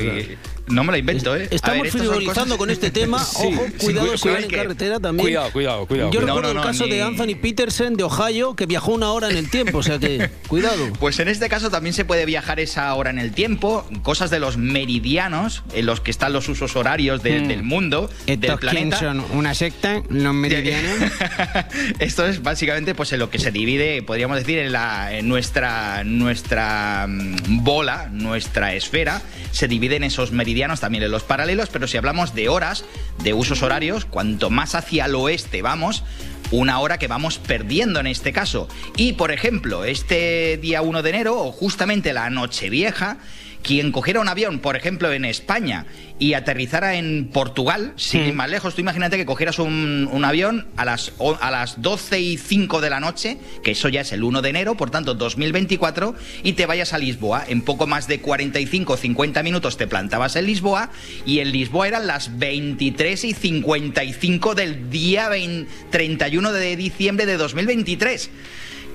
no, 0.66 0.84
me 0.84 0.92
lo 0.92 0.98
invento, 0.98 1.36
¿eh? 1.36 1.48
Estamos 1.50 1.82
ver, 1.82 1.92
frivolizando 1.92 2.42
cosas- 2.42 2.58
con 2.58 2.70
este 2.70 2.90
tema. 3.00 3.22
Sí, 3.24 3.46
Ojo, 3.54 3.64
sí, 3.78 3.84
cuidado 3.86 4.10
cu- 4.12 4.18
si 4.18 4.28
van 4.28 4.36
cuidado 4.36 4.42
en 4.44 4.48
que- 4.48 4.56
carretera 4.56 5.00
también. 5.00 5.24
Cuidado, 5.26 5.52
cuidado, 5.52 5.86
cuidado. 5.86 6.10
Yo 6.10 6.20
cuidado. 6.20 6.36
recuerdo 6.38 6.54
no, 6.54 6.60
el 6.60 6.66
caso 6.66 6.86
de 6.86 7.02
Anthony 7.02 7.36
Peterson 7.40 7.94
de 7.96 8.04
Ohio, 8.04 8.54
que 8.56 8.66
viajó 8.66 8.92
una 8.92 9.12
hora 9.12 9.28
en 9.30 9.36
el 9.36 9.50
tiempo, 9.50 9.78
o 9.78 9.82
sea 9.82 9.98
que, 9.98 10.30
cuidado. 10.48 10.92
Pues 10.98 11.18
en 11.18 11.28
este 11.28 11.48
caso 11.48 11.70
también 11.70 11.92
se 11.94 12.04
puede 12.04 12.24
viajar 12.26 12.60
esa 12.60 12.92
hora 12.94 13.10
en 13.10 13.18
el 13.18 13.32
tiempo, 13.32 13.86
cosas 14.02 14.30
de 14.30 14.38
los 14.40 14.56
meridianos, 14.56 15.62
en 15.74 15.86
los 15.86 16.00
que 16.00 16.10
están 16.10 16.32
los 16.32 16.48
usos 16.48 16.76
horarios 16.76 17.22
de- 17.22 17.40
Mm. 17.40 17.48
del 17.48 17.62
mundo, 17.62 18.10
del 18.26 18.42
¿Estos 18.44 18.60
quién 18.60 18.90
planeta. 18.90 18.98
son? 18.98 19.24
¿Una 19.32 19.54
secta? 19.54 20.02
¿Los 20.08 20.34
meridianos? 20.34 21.12
Esto 21.98 22.26
es 22.26 22.42
básicamente 22.42 22.94
pues 22.94 23.12
en 23.12 23.18
lo 23.20 23.30
que 23.30 23.38
se 23.38 23.50
divide, 23.50 24.02
podríamos 24.02 24.36
decir, 24.38 24.58
en, 24.58 24.72
la, 24.72 25.12
en 25.16 25.28
nuestra, 25.28 26.04
nuestra 26.04 27.06
mm, 27.08 27.64
bola, 27.64 28.08
nuestra 28.12 28.74
esfera, 28.74 29.22
se 29.52 29.68
divide 29.68 29.96
en 29.96 30.04
esos 30.04 30.32
meridianos, 30.32 30.53
también 30.80 31.04
en 31.04 31.10
los 31.10 31.22
paralelos, 31.22 31.68
pero 31.68 31.86
si 31.86 31.96
hablamos 31.96 32.34
de 32.34 32.48
horas, 32.48 32.84
de 33.22 33.34
usos 33.34 33.62
horarios, 33.62 34.04
cuanto 34.04 34.50
más 34.50 34.74
hacia 34.74 35.06
el 35.06 35.14
oeste 35.14 35.62
vamos, 35.62 36.04
una 36.50 36.78
hora 36.78 36.98
que 36.98 37.08
vamos 37.08 37.38
perdiendo 37.38 38.00
en 38.00 38.06
este 38.06 38.32
caso. 38.32 38.68
Y, 38.96 39.14
por 39.14 39.32
ejemplo, 39.32 39.84
este 39.84 40.56
día 40.58 40.82
1 40.82 41.02
de 41.02 41.10
enero, 41.10 41.38
o 41.38 41.52
justamente 41.52 42.12
la 42.12 42.30
Nochevieja, 42.30 43.18
quien 43.64 43.90
cogiera 43.90 44.20
un 44.20 44.28
avión, 44.28 44.60
por 44.60 44.76
ejemplo, 44.76 45.12
en 45.12 45.24
España 45.24 45.86
y 46.18 46.34
aterrizara 46.34 46.94
en 46.94 47.30
Portugal, 47.32 47.92
sin 47.96 48.22
ir 48.22 48.34
más 48.34 48.48
lejos, 48.48 48.74
tú 48.74 48.80
imagínate 48.80 49.16
que 49.16 49.26
cogieras 49.26 49.58
un, 49.58 50.08
un 50.12 50.24
avión 50.24 50.68
a 50.76 50.84
las, 50.84 51.12
a 51.40 51.50
las 51.50 51.82
12 51.82 52.20
y 52.20 52.36
5 52.36 52.80
de 52.80 52.90
la 52.90 53.00
noche, 53.00 53.38
que 53.64 53.72
eso 53.72 53.88
ya 53.88 54.02
es 54.02 54.12
el 54.12 54.22
1 54.22 54.42
de 54.42 54.50
enero, 54.50 54.76
por 54.76 54.90
tanto 54.90 55.14
2024, 55.14 56.14
y 56.44 56.52
te 56.52 56.66
vayas 56.66 56.92
a 56.92 56.98
Lisboa. 56.98 57.44
En 57.48 57.62
poco 57.62 57.88
más 57.88 58.06
de 58.06 58.20
45 58.20 58.92
o 58.92 58.96
50 58.96 59.42
minutos 59.42 59.76
te 59.76 59.88
plantabas 59.88 60.36
en 60.36 60.46
Lisboa 60.46 60.90
y 61.26 61.40
en 61.40 61.50
Lisboa 61.50 61.88
eran 61.88 62.06
las 62.06 62.38
23 62.38 63.24
y 63.24 63.32
55 63.32 64.54
del 64.54 64.90
día 64.90 65.28
20 65.28 65.64
31 65.90 66.52
de 66.52 66.76
diciembre 66.76 67.26
de 67.26 67.36
2023. 67.36 68.30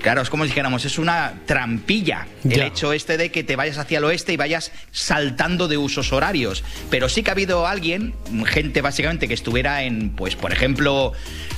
Claro, 0.02 0.22
es 0.22 0.30
como 0.30 0.44
si 0.44 0.48
dijéramos, 0.48 0.84
es 0.84 0.98
una 0.98 1.34
trampilla 1.46 2.26
el 2.44 2.62
hecho 2.62 2.92
este 2.92 3.16
de 3.18 3.30
que 3.30 3.44
te 3.44 3.54
vayas 3.56 3.76
hacia 3.78 3.98
el 3.98 4.04
oeste 4.04 4.32
y 4.32 4.36
vayas 4.36 4.72
saltando 4.90 5.68
de 5.68 5.76
usos 5.76 6.12
horarios. 6.12 6.64
Pero 6.90 7.08
sí 7.08 7.22
que 7.22 7.30
ha 7.30 7.32
habido 7.32 7.66
alguien, 7.66 8.14
gente 8.46 8.80
básicamente 8.80 9.28
que 9.28 9.34
estuviera 9.34 9.82
en, 9.82 10.10
pues, 10.10 10.36
por 10.36 10.52
ejemplo, 10.52 11.12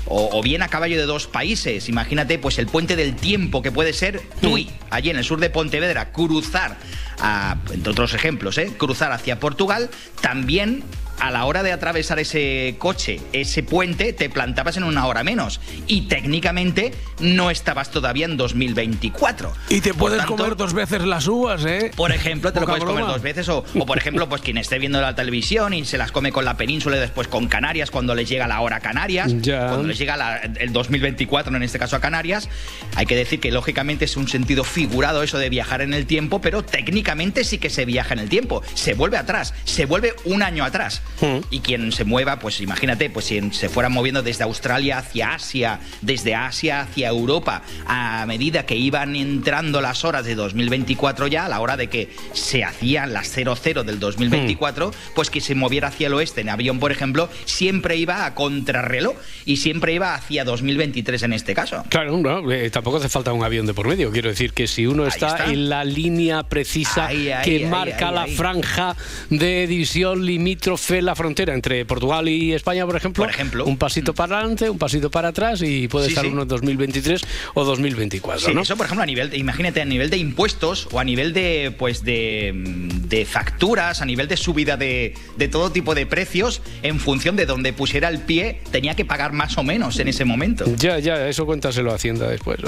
o, 0.07 0.39
o 0.39 0.43
bien 0.43 0.63
a 0.63 0.69
caballo 0.69 0.97
de 0.99 1.05
dos 1.07 1.27
países. 1.29 1.89
Imagínate, 1.89 2.39
pues, 2.39 2.59
el 2.59 2.67
puente 2.67 2.97
del 2.97 3.15
tiempo 3.15 3.63
que 3.63 3.71
puede 3.71 3.93
ser 3.93 4.21
Tui, 4.41 4.69
allí 4.91 5.11
en 5.11 5.17
el 5.19 5.25
sur 5.25 5.39
de 5.39 5.49
Pontevedra, 5.49 6.11
cruzar, 6.13 6.77
a- 7.21 7.57
entre 7.73 7.93
otros 7.93 8.13
ejemplos, 8.15 8.59
¿eh? 8.59 8.73
cruzar 8.77 9.13
hacia 9.13 9.39
Portugal, 9.39 9.89
también 10.21 10.83
a 11.21 11.31
la 11.31 11.45
hora 11.45 11.63
de 11.63 11.73
atravesar 11.73 12.19
ese 12.19 12.75
coche, 12.79 13.21
ese 13.33 13.63
puente, 13.63 14.13
te 14.13 14.29
plantabas 14.31 14.77
en 14.77 14.85
una 14.85 15.07
hora 15.07 15.23
menos. 15.23 15.61
Y 15.87 16.03
técnicamente 16.09 16.93
no 17.21 17.51
estabas 17.51 17.91
todavía 17.91 18.25
en 18.27 18.37
2024. 18.37 19.53
Y 19.69 19.81
te 19.81 19.95
puedes 19.95 20.19
tanto, 20.19 20.37
comer 20.37 20.57
dos 20.57 20.73
veces 20.75 21.03
las 21.03 21.27
uvas, 21.27 21.65
¿eh? 21.65 21.91
Por 21.97 22.13
ejemplo, 22.13 22.53
te 22.53 22.61
lo 22.61 22.67
puedes 22.67 22.85
comer 22.85 23.05
dos 23.05 23.23
veces. 23.23 23.49
O, 23.49 23.65
o, 23.79 23.87
por 23.87 23.99
ejemplo, 23.99 24.29
pues 24.29 24.43
quien 24.43 24.59
esté 24.59 24.79
viendo 24.79 25.01
la 25.01 25.15
televisión 25.15 25.75
y 25.75 25.85
se 25.85 25.99
las 25.99 26.13
come 26.13 26.33
con 26.33 26.45
la 26.45 26.57
península 26.57 26.97
y 26.97 27.01
después 27.01 27.29
con 27.29 27.47
Canarias 27.49 27.91
cuando 27.91 28.15
les 28.15 28.29
llega 28.29 28.47
la 28.49 28.61
hora 28.61 28.77
a 28.77 28.81
Canarias. 28.81 29.33
Ya. 29.43 29.69
Cuando 29.69 29.89
les 29.89 29.99
llega 29.99 30.17
la- 30.17 30.37
el 30.39 30.73
2024, 30.73 31.55
en 31.57 31.63
este 31.63 31.79
caso 31.79 31.97
a 31.97 32.01
Canarias. 32.01 32.49
Hay 32.97 33.07
que 33.07 33.17
decir 33.17 33.41
que 33.41 33.51
lógicamente 33.53 34.05
es 34.07 34.17
un 34.17 34.29
sentido 34.29 34.65
figurado 34.65 35.23
eso 35.23 35.39
de 35.39 35.49
viajar 35.49 35.83
en 35.83 35.95
el 35.95 36.07
tiempo, 36.07 36.41
pero 36.41 36.63
técnicamente 36.65 37.45
sí 37.45 37.59
que 37.59 37.71
se 37.71 37.85
viaja 37.85 38.15
en 38.15 38.21
el 38.21 38.29
tiempo. 38.29 38.63
Se 38.75 38.95
vuelve 38.95 39.19
atrás, 39.19 39.55
se 39.65 39.87
vuelve 39.87 40.15
un 40.25 40.43
año 40.43 40.65
atrás. 40.65 41.02
Y 41.51 41.61
quien 41.61 41.93
se 41.93 42.05
mueva, 42.05 42.39
pues 42.39 42.61
imagínate, 42.61 43.09
pues 43.09 43.27
si 43.27 43.41
se 43.53 43.69
fueran 43.69 43.93
moviendo 43.93 44.23
desde 44.23 44.43
Australia 44.45 44.99
hacia 44.99 45.35
Asia, 45.35 45.81
desde 46.01 46.35
Asia 46.35 46.81
hacia 46.81 47.09
Europa, 47.09 47.63
a 47.87 48.25
medida 48.27 48.67
que 48.67 48.75
iban 48.75 49.15
entrando 49.15 49.81
las 49.81 50.05
horas 50.05 50.25
de 50.25 50.35
2024 50.35 51.29
ya, 51.29 51.47
a 51.47 51.49
la 51.49 51.61
hora 51.61 51.77
de 51.77 51.89
que 51.89 52.11
se 52.33 52.65
hacían 52.65 53.13
las 53.13 53.29
00 53.33 53.85
del 53.85 54.01
2024, 54.01 54.91
pues 55.15 55.31
que 55.31 55.41
se 55.41 55.55
moviera 55.55 55.89
hacia 55.89 56.09
el 56.09 56.15
oeste 56.15 56.41
en 56.41 56.49
avión, 56.49 56.81
por 56.81 56.91
ejemplo, 56.91 57.29
siempre 57.45 57.97
iba 57.97 58.27
a 58.27 58.35
contrarreloj 58.35 59.15
y 59.45 59.59
siempre 59.59 59.93
iba 59.93 60.15
hacia 60.15 60.45
2023 60.45 61.23
en 61.23 61.33
este 61.33 61.55
caso. 61.55 61.85
Claro, 61.89 62.19
no, 62.19 62.51
eh, 62.51 62.71
tampoco 62.71 62.97
hace 62.97 63.09
falta 63.09 63.33
un 63.33 63.45
avión 63.45 63.67
de 63.67 63.75
por 63.75 63.87
medio. 63.87 64.11
Quiero 64.11 64.29
decir 64.29 64.53
que 64.53 64.67
si 64.67 64.87
uno 64.87 65.07
está, 65.07 65.29
está. 65.29 65.53
en 65.53 65.69
la 65.69 65.85
línea 65.85 66.43
precisa 66.43 67.07
Ahí, 67.07 67.31
ahí, 67.31 67.45
que 67.45 67.65
ahí, 67.65 67.71
marca 67.71 68.11
la 68.11 68.27
franja 68.27 68.97
de 69.31 69.67
división 69.67 70.25
limítrofe, 70.25 70.92
la 71.01 71.15
frontera 71.15 71.55
entre 71.55 71.85
Portugal 71.87 72.29
y 72.29 72.53
España, 72.53 72.85
por 72.85 72.97
ejemplo, 72.97 73.23
Por 73.25 73.31
ejemplo. 73.33 73.65
un 73.65 73.79
pasito 73.79 74.15
para 74.15 74.39
adelante, 74.39 74.69
un 74.69 74.79
pasito 74.79 75.11
para 75.11 75.29
atrás 75.29 75.63
y 75.63 75.89
puede 75.89 76.07
Sí, 76.07 76.13
estar 76.13 76.25
sí. 76.25 76.31
uno 76.31 76.43
en 76.43 76.49
2023 76.49 77.23
o 77.55 77.65
2024, 77.65 78.49
Sí, 78.49 78.55
¿no? 78.55 78.63
eso 78.63 78.77
por 78.77 78.87
ejemplo 78.87 79.03
a 79.05 79.07
nivel, 79.07 79.31
de- 79.31 79.39
imagínate 79.39 79.81
a 79.81 79.85
nivel 79.85 80.11
de 80.11 80.17
impuestos 80.19 80.89
o 80.93 80.99
a 81.01 81.05
nivel 81.05 81.33
de 81.33 81.73
pues 81.79 82.05
de, 82.05 82.53
mm, 82.55 83.09
de 83.09 83.25
facturas, 83.25 84.03
a 84.03 84.05
nivel 84.05 84.27
de 84.29 84.37
subida 84.37 84.77
de, 84.77 85.15
de 85.37 85.49
todo 85.49 85.71
tipo 85.73 85.95
de 85.95 86.05
precios, 86.05 86.61
en 86.83 86.99
función 87.01 87.37
de 87.37 87.47
donde 87.47 87.73
pusiera 87.73 88.09
el 88.09 88.19
pie, 88.21 88.61
tenía 88.71 88.95
que 88.97 89.05
pagar 89.05 89.33
más 89.33 89.57
o 89.57 89.63
menos 89.63 89.99
en 90.01 90.09
ese 90.09 90.25
momento. 90.25 90.65
Ya, 90.77 90.99
ya, 90.99 91.29
eso 91.29 91.47
cuéntaselo 91.47 91.93
a 91.93 91.95
Hacienda 91.95 92.29
después. 92.29 92.59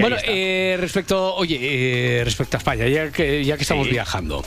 bueno, 0.00 0.16
eh, 0.24 0.76
respecto, 0.80 1.34
oye, 1.34 1.58
eh, 1.60 2.24
respecto 2.24 2.56
a 2.56 2.58
España, 2.58 2.88
ya 2.88 3.10
que, 3.10 3.44
ya 3.44 3.56
que 3.56 3.62
estamos 3.62 3.86
Sí. 3.86 3.92
viajando, 3.92 4.44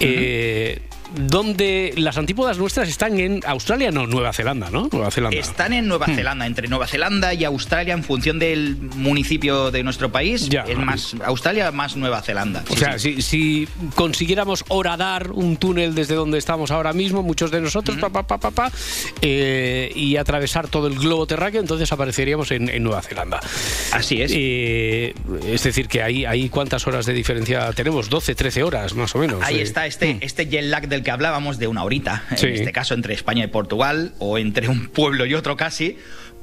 eh, 0.00 0.80
donde 1.16 1.94
las 1.96 2.16
antípodas 2.18 2.58
nuestras 2.58 2.88
están 2.88 3.18
en 3.18 3.40
Australia, 3.46 3.90
no, 3.90 4.06
Nueva 4.06 4.32
Zelanda, 4.32 4.70
¿no? 4.70 4.88
Nueva 4.92 5.10
Zelanda. 5.10 5.36
Están 5.38 5.72
en 5.72 5.86
Nueva 5.88 6.06
Hmm. 6.06 6.14
Zelanda, 6.16 6.46
entre 6.46 6.68
Nueva 6.68 6.86
Zelanda 6.86 7.34
y 7.34 7.44
Australia, 7.44 7.94
en 7.94 8.04
función 8.04 8.38
del 8.38 8.76
municipio 8.76 9.70
de 9.70 9.82
nuestro 9.82 10.10
país. 10.10 10.48
Es 10.66 10.76
más 10.78 11.14
Australia, 11.24 11.70
más 11.72 11.96
Nueva 11.96 12.22
Zelanda. 12.22 12.64
O 12.68 12.72
Sí, 12.74 12.78
sea, 12.78 12.98
sí. 12.98 13.16
si, 13.16 13.22
si 13.22 13.68
consiguiéramos 13.94 14.64
horadar 14.68 15.32
un 15.32 15.56
túnel 15.56 15.94
desde 15.94 16.14
donde 16.14 16.38
estamos 16.38 16.70
ahora 16.70 16.92
mismo, 16.92 17.22
muchos 17.22 17.50
de 17.50 17.60
nosotros, 17.60 17.96
pa, 17.98 18.10
pa, 18.10 18.26
pa, 18.26 18.38
pa, 18.38 18.50
pa, 18.50 18.72
eh, 19.22 19.90
y 19.94 20.16
atravesar 20.16 20.68
todo 20.68 20.86
el 20.86 20.98
globo 20.98 21.26
terráqueo, 21.26 21.60
entonces 21.60 21.90
apareceríamos 21.92 22.50
en, 22.50 22.68
en 22.68 22.82
Nueva 22.82 23.02
Zelanda. 23.02 23.40
Así 23.92 24.20
es. 24.22 24.32
es 24.32 25.62
decir, 25.62 25.88
que 25.88 26.02
ahí, 26.02 26.24
ahí 26.24 26.48
cuántas 26.48 26.86
horas 26.86 27.06
de 27.06 27.12
diferencia 27.12 27.72
tenemos, 27.72 28.08
12, 28.08 28.34
13 28.34 28.62
horas 28.62 28.94
más 28.94 29.14
o 29.14 29.18
menos. 29.18 29.42
Ahí 29.42 29.58
eh. 29.58 29.62
está 29.62 29.86
este, 29.86 30.18
este 30.20 30.46
jet 30.46 30.64
lag 30.64 30.88
del 30.88 30.97
que 31.02 31.10
hablábamos 31.10 31.58
de 31.58 31.66
una 31.66 31.84
horita, 31.84 32.24
Sí. 32.36 32.46
en 32.46 32.54
este 32.54 32.72
caso 32.72 32.94
entre 32.94 33.14
España 33.14 33.44
y 33.44 33.48
Portugal, 33.48 34.12
o 34.18 34.38
entre 34.38 34.68
un 34.68 34.88
pueblo 34.88 35.26
y 35.26 35.34
otro 35.34 35.56
casi, 35.56 35.96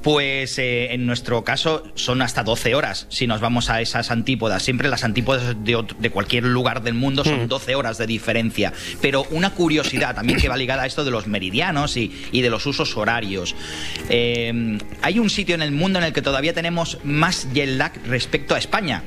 pues 0.06 0.60
eh, 0.60 0.94
en 0.94 1.08
nuestro 1.08 1.44
caso 1.44 1.84
son 1.96 2.22
hasta 2.22 2.44
12 2.44 2.76
horas 2.76 3.08
si 3.10 3.26
nos 3.26 3.42
vamos 3.42 3.72
a 3.72 3.82
esas 3.82 4.12
antípodas. 4.12 4.62
Siempre 4.62 4.88
las 4.88 5.04
antípodas 5.04 5.56
de, 5.64 6.10
cualquier 6.12 6.44
lugar 6.44 6.84
del 6.84 6.94
mundo 6.94 7.24
son 7.24 7.48
12 7.48 7.74
horas 7.74 7.98
de 7.98 8.06
diferencia. 8.06 8.72
Pero 9.02 9.26
una 9.32 9.50
curiosidad 9.50 10.14
también 10.14 10.40
que 10.40 10.48
va 10.48 10.58
ligada 10.58 10.84
a 10.84 10.86
esto 10.86 11.04
de 11.04 11.10
los 11.10 11.26
meridianos 11.26 11.98
y, 11.98 12.12
y 12.32 12.42
de 12.42 12.52
los 12.52 12.68
usos 12.68 12.96
horarios. 12.98 13.56
Eh, 14.10 14.78
hay 15.02 15.18
un 15.18 15.32
sitio 15.32 15.56
en 15.56 15.64
el 15.64 15.72
mundo 15.72 15.98
en 15.98 16.06
el 16.06 16.14
que 16.14 16.22
todavía 16.22 16.54
tenemos 16.54 17.00
más 17.04 17.48
jet 17.52 17.70
lag 17.70 17.94
respecto 18.06 18.54
a 18.54 18.60
España 18.60 19.02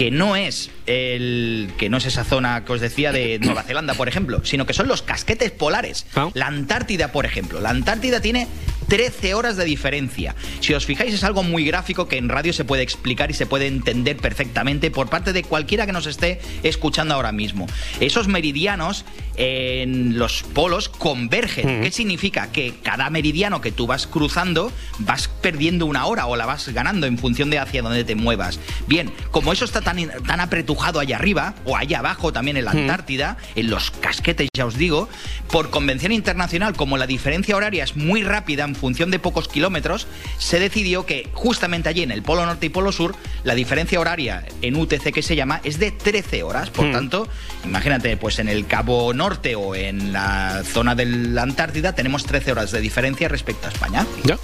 que 0.00 0.10
no 0.10 0.34
es 0.34 0.70
el 0.86 1.72
que 1.76 1.90
no 1.90 1.98
es 1.98 2.06
esa 2.06 2.24
zona 2.24 2.64
que 2.64 2.72
os 2.72 2.80
decía 2.80 3.12
de 3.12 3.38
Nueva 3.42 3.64
Zelanda, 3.64 3.92
por 3.92 4.08
ejemplo, 4.08 4.40
sino 4.44 4.64
que 4.64 4.72
son 4.72 4.88
los 4.88 5.02
casquetes 5.02 5.50
polares. 5.50 6.06
La 6.32 6.46
Antártida, 6.46 7.12
por 7.12 7.26
ejemplo. 7.26 7.60
La 7.60 7.68
Antártida 7.68 8.22
tiene 8.22 8.48
13 8.88 9.34
horas 9.34 9.58
de 9.58 9.66
diferencia. 9.66 10.34
Si 10.60 10.72
os 10.72 10.86
fijáis, 10.86 11.12
es 11.12 11.22
algo 11.22 11.42
muy 11.42 11.66
gráfico 11.66 12.08
que 12.08 12.16
en 12.16 12.30
radio 12.30 12.54
se 12.54 12.64
puede 12.64 12.82
explicar 12.82 13.30
y 13.30 13.34
se 13.34 13.44
puede 13.44 13.66
entender 13.66 14.16
perfectamente 14.16 14.90
por 14.90 15.10
parte 15.10 15.34
de 15.34 15.42
cualquiera 15.42 15.84
que 15.84 15.92
nos 15.92 16.06
esté 16.06 16.40
escuchando 16.62 17.14
ahora 17.14 17.30
mismo. 17.30 17.66
Esos 18.00 18.26
meridianos 18.26 19.04
en 19.36 20.18
los 20.18 20.42
polos 20.42 20.88
convergen. 20.88 21.82
¿Qué 21.82 21.90
significa? 21.90 22.52
Que 22.52 22.74
cada 22.82 23.08
meridiano 23.10 23.60
que 23.60 23.72
tú 23.72 23.86
vas 23.86 24.06
cruzando 24.06 24.72
vas 24.98 25.28
perdiendo 25.28 25.86
una 25.86 26.06
hora 26.06 26.26
o 26.26 26.36
la 26.36 26.46
vas 26.46 26.68
ganando 26.68 27.06
en 27.06 27.16
función 27.16 27.48
de 27.48 27.58
hacia 27.58 27.82
dónde 27.82 28.04
te 28.04 28.14
muevas. 28.14 28.60
Bien, 28.86 29.12
como 29.30 29.52
eso 29.52 29.64
está 29.64 29.80
tan, 29.80 29.89
tan 30.26 30.40
apretujado 30.40 31.00
allá 31.00 31.16
arriba 31.16 31.54
o 31.64 31.76
allá 31.76 31.98
abajo 32.00 32.32
también 32.32 32.56
en 32.56 32.64
la 32.64 32.72
Antártida, 32.72 33.36
en 33.54 33.70
los 33.70 33.90
casquetes 33.90 34.48
ya 34.54 34.66
os 34.66 34.76
digo, 34.76 35.08
por 35.50 35.70
convención 35.70 36.12
internacional, 36.12 36.74
como 36.74 36.96
la 36.96 37.06
diferencia 37.06 37.56
horaria 37.56 37.84
es 37.84 37.96
muy 37.96 38.22
rápida 38.22 38.64
en 38.64 38.74
función 38.74 39.10
de 39.10 39.18
pocos 39.18 39.48
kilómetros, 39.48 40.06
se 40.38 40.58
decidió 40.58 41.06
que 41.06 41.28
justamente 41.32 41.88
allí 41.88 42.02
en 42.02 42.10
el 42.10 42.22
Polo 42.22 42.46
Norte 42.46 42.66
y 42.66 42.68
Polo 42.68 42.92
Sur, 42.92 43.16
la 43.44 43.54
diferencia 43.54 44.00
horaria 44.00 44.44
en 44.62 44.76
UTC 44.76 45.12
que 45.12 45.22
se 45.22 45.36
llama 45.36 45.60
es 45.64 45.78
de 45.78 45.90
13 45.90 46.42
horas. 46.42 46.70
Por 46.70 46.90
tanto, 46.92 47.28
imagínate, 47.64 48.16
pues 48.16 48.38
en 48.38 48.48
el 48.48 48.66
Cabo 48.66 49.12
Norte 49.14 49.54
o 49.56 49.74
en 49.74 50.12
la 50.12 50.62
zona 50.64 50.94
de 50.94 51.06
la 51.06 51.42
Antártida 51.42 51.94
tenemos 51.94 52.24
13 52.24 52.52
horas 52.52 52.70
de 52.70 52.80
diferencia 52.80 53.28
respecto 53.28 53.66
a 53.66 53.70
España. 53.70 54.06
Ya. 54.24 54.38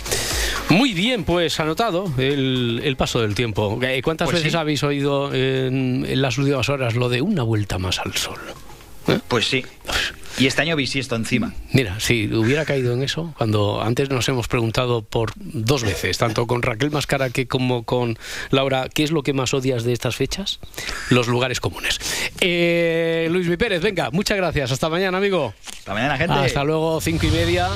Muy 0.68 0.92
bien, 0.94 1.24
pues 1.24 1.58
anotado 1.60 2.12
el, 2.18 2.80
el 2.84 2.96
paso 2.96 3.20
del 3.20 3.34
tiempo. 3.34 3.78
Eh, 3.82 4.02
¿Cuántas 4.02 4.26
Pues 4.26 4.38
veces 4.40 4.52
sí. 4.52 4.58
habéis 4.58 4.82
oído 4.82 5.32
en, 5.34 6.04
en 6.08 6.22
las 6.22 6.38
últimas 6.38 6.68
horas 6.68 6.94
lo 6.94 7.08
de 7.08 7.22
una 7.22 7.42
vuelta 7.42 7.78
más 7.78 7.98
al 7.98 8.14
sol? 8.14 8.38
Pues 9.28 9.48
sí. 9.48 9.64
Y 10.38 10.46
este 10.48 10.62
año 10.62 10.74
bisiesto 10.76 11.14
encima. 11.14 11.54
Mira, 11.72 11.98
si 12.00 12.26
hubiera 12.34 12.64
caído 12.64 12.92
en 12.92 13.02
eso, 13.04 13.32
cuando 13.38 13.80
antes 13.80 14.10
nos 14.10 14.28
hemos 14.28 14.48
preguntado 14.48 15.02
por 15.02 15.30
dos 15.36 15.82
veces, 15.84 16.18
tanto 16.18 16.46
con 16.48 16.60
Raquel 16.62 16.90
Mascara 16.90 17.30
que 17.30 17.46
como 17.46 17.84
con 17.84 18.18
Laura, 18.50 18.88
¿qué 18.92 19.04
es 19.04 19.12
lo 19.12 19.22
que 19.22 19.32
más 19.32 19.54
odias 19.54 19.84
de 19.84 19.92
estas 19.92 20.16
fechas? 20.16 20.58
Los 21.08 21.28
lugares 21.28 21.60
comunes. 21.60 22.00
Eh, 22.40 23.28
Luis 23.30 23.46
Mi 23.48 23.56
Pérez, 23.56 23.80
venga, 23.80 24.10
muchas 24.10 24.36
gracias. 24.36 24.72
Hasta 24.72 24.88
mañana, 24.90 25.18
amigo. 25.18 25.54
Hasta 25.78 25.94
mañana, 25.94 26.18
gente. 26.18 26.34
Hasta 26.34 26.64
luego, 26.64 27.00
cinco 27.00 27.26
y 27.26 27.30
media. 27.30 27.68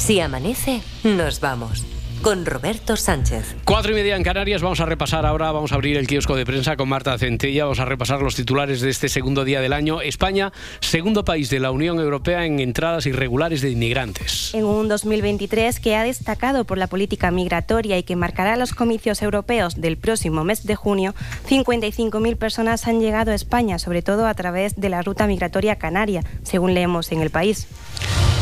Si 0.00 0.18
amanece, 0.18 0.80
nos 1.04 1.40
vamos. 1.40 1.84
Con 2.22 2.46
Roberto 2.46 2.96
Sánchez. 2.96 3.54
Cuatro 3.66 3.92
y 3.92 3.94
media 3.94 4.16
en 4.16 4.22
Canarias, 4.22 4.62
vamos 4.62 4.80
a 4.80 4.86
repasar 4.86 5.26
ahora, 5.26 5.52
vamos 5.52 5.72
a 5.72 5.74
abrir 5.74 5.98
el 5.98 6.06
kiosco 6.06 6.34
de 6.36 6.46
prensa 6.46 6.74
con 6.76 6.88
Marta 6.88 7.16
Centella, 7.18 7.64
vamos 7.64 7.80
a 7.80 7.84
repasar 7.84 8.22
los 8.22 8.34
titulares 8.34 8.80
de 8.80 8.88
este 8.88 9.10
segundo 9.10 9.44
día 9.44 9.60
del 9.60 9.74
año. 9.74 10.00
España, 10.00 10.52
segundo 10.80 11.22
país 11.22 11.50
de 11.50 11.60
la 11.60 11.70
Unión 11.70 12.00
Europea 12.00 12.46
en 12.46 12.60
entradas 12.60 13.04
irregulares 13.04 13.60
de 13.60 13.70
inmigrantes. 13.70 14.54
En 14.54 14.64
un 14.64 14.88
2023 14.88 15.78
que 15.80 15.94
ha 15.94 16.02
destacado 16.02 16.64
por 16.64 16.78
la 16.78 16.86
política 16.86 17.30
migratoria 17.30 17.98
y 17.98 18.02
que 18.02 18.16
marcará 18.16 18.56
los 18.56 18.72
comicios 18.72 19.20
europeos 19.20 19.82
del 19.82 19.98
próximo 19.98 20.44
mes 20.44 20.64
de 20.64 20.76
junio, 20.76 21.14
55.000 21.46 22.36
personas 22.36 22.88
han 22.88 23.00
llegado 23.00 23.32
a 23.32 23.34
España, 23.34 23.78
sobre 23.78 24.00
todo 24.00 24.26
a 24.26 24.32
través 24.32 24.76
de 24.76 24.88
la 24.88 25.02
ruta 25.02 25.26
migratoria 25.26 25.76
canaria, 25.76 26.24
según 26.42 26.72
leemos 26.72 27.12
en 27.12 27.20
el 27.20 27.28
país. 27.28 27.68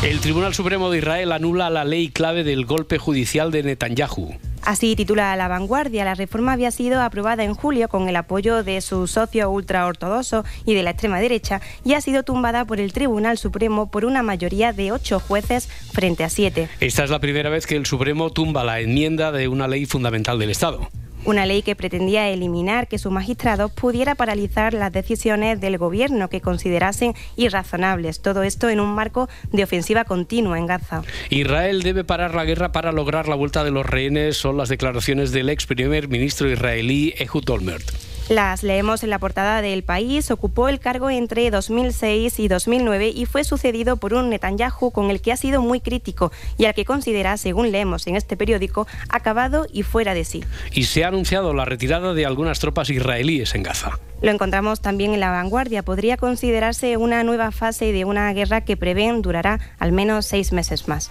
El 0.01 0.21
Tribunal 0.21 0.55
Supremo 0.55 0.91
de 0.91 0.99
Israel 0.99 1.33
anula 1.33 1.71
la 1.71 1.85
ley 1.85 2.11
clave 2.11 2.45
del 2.45 2.67
golpe 2.67 2.99
judicial 2.99 3.51
de 3.51 3.65
Netanyahu. 3.65 4.33
Así 4.63 4.95
titula 4.95 5.35
La 5.35 5.49
Vanguardia. 5.49 6.05
La 6.05 6.15
reforma 6.15 6.53
había 6.53 6.71
sido 6.71 7.03
aprobada 7.03 7.43
en 7.43 7.55
julio 7.55 7.89
con 7.89 8.09
el 8.09 8.15
apoyo 8.15 8.63
de 8.63 8.81
su 8.81 9.09
socio 9.09 9.51
ultraortodoxo 9.51 10.45
y 10.65 10.75
de 10.75 10.85
la 10.85 10.91
extrema 10.91 11.19
derecha 11.19 11.61
y 11.85 11.95
ha 11.95 12.01
sido 12.01 12.23
tumbada 12.23 12.65
por 12.65 12.79
el 12.79 12.93
Tribunal 12.93 13.39
Supremo 13.39 13.91
por 13.91 14.05
una 14.05 14.23
mayoría 14.23 14.73
de 14.73 14.93
ocho 14.93 15.19
jueces 15.19 15.67
frente 15.67 16.23
a 16.23 16.29
siete. 16.29 16.69
Esta 16.79 17.03
es 17.03 17.11
la 17.11 17.19
primera 17.19 17.51
vez 17.51 17.67
que 17.67 17.75
el 17.75 17.85
Supremo 17.85 18.31
tumba 18.31 18.63
la 18.63 18.79
enmienda 18.79 19.33
de 19.33 19.49
una 19.49 19.67
ley 19.67 19.85
fundamental 19.85 20.39
del 20.39 20.51
Estado. 20.51 20.89
Una 21.29 21.45
ley 21.45 21.61
que 21.61 21.77
pretendía 21.77 22.31
eliminar 22.31 22.89
que 22.89 22.97
su 22.97 23.11
magistrado 23.11 23.69
pudiera 23.69 24.15
paralizar 24.15 24.73
las 24.73 24.91
decisiones 24.91 25.61
del 25.61 25.77
gobierno 25.77 26.31
que 26.31 26.41
considerasen 26.41 27.13
irrazonables. 27.37 28.23
Todo 28.23 28.45
esto 28.45 28.71
en 28.71 28.81
un 28.81 28.95
marco 28.95 29.29
de 29.53 29.63
ofensiva 29.63 30.07
continua 30.07 30.57
en 30.57 30.65
Gaza. 30.65 31.03
Israel 31.29 31.83
debe 31.83 32.03
parar 32.03 32.35
la 32.35 32.47
guerra 32.47 32.73
para 32.73 32.93
lograr 32.93 33.29
la 33.29 33.35
vuelta 33.35 33.63
de 33.63 33.71
los 33.71 33.85
rehenes, 33.85 34.39
son 34.39 34.57
las 34.57 34.71
declaraciones 34.71 35.31
del 35.31 35.51
ex 35.51 35.67
primer 35.67 36.09
ministro 36.09 36.51
israelí 36.51 37.13
Ehud 37.19 37.51
Olmert. 37.51 38.08
Las 38.29 38.63
leemos 38.63 39.03
en 39.05 39.11
la 39.11 39.19
portada 39.19 39.63
del 39.63 39.83
país. 39.83 40.31
Ocupó 40.31 40.69
el 40.69 40.81
cargo 40.81 41.09
entre 41.09 41.51
2006 41.51 42.39
y 42.39 42.49
2009 42.49 43.09
y 43.09 43.25
fue 43.25 43.43
sucedido 43.43 43.97
por 43.97 44.13
un 44.13 44.29
Netanyahu 44.29 44.91
con 44.91 45.11
el 45.11 45.23
que 45.23 45.33
ha 45.33 45.37
sido 45.39 45.63
muy 45.63 45.81
crítico 45.81 46.31
y 46.59 46.67
al 46.67 46.75
que 46.75 46.85
considera, 46.85 47.39
según 47.39 47.73
leemos 47.73 48.07
en 48.07 48.17
este 48.17 48.37
periódico, 48.37 48.87
acabado 49.09 49.67
y 49.73 49.83
fuera 49.83 50.13
de 50.13 50.27
sí. 50.27 50.45
Y 50.73 50.85
se 50.85 51.05
ha 51.05 51.09
anunciado 51.09 51.55
la 51.55 51.65
retirada 51.65 52.13
de 52.13 52.27
algunas 52.27 52.59
tropas 52.59 52.91
israelíes 52.91 53.55
en 53.55 53.63
Gaza. 53.63 53.99
Lo 54.21 54.31
encontramos 54.31 54.81
también 54.81 55.15
en 55.15 55.21
la 55.21 55.31
vanguardia. 55.31 55.83
Podría 55.83 56.17
considerarse 56.17 56.97
una 56.97 57.23
nueva 57.25 57.51
fase 57.53 57.93
de 57.93 58.05
una 58.05 58.33
guerra 58.33 58.63
que 58.63 58.77
prevén 58.77 59.23
durará 59.23 59.61
al 59.79 59.93
menos 59.93 60.27
seis 60.27 60.53
meses 60.53 60.89
más. 60.89 61.11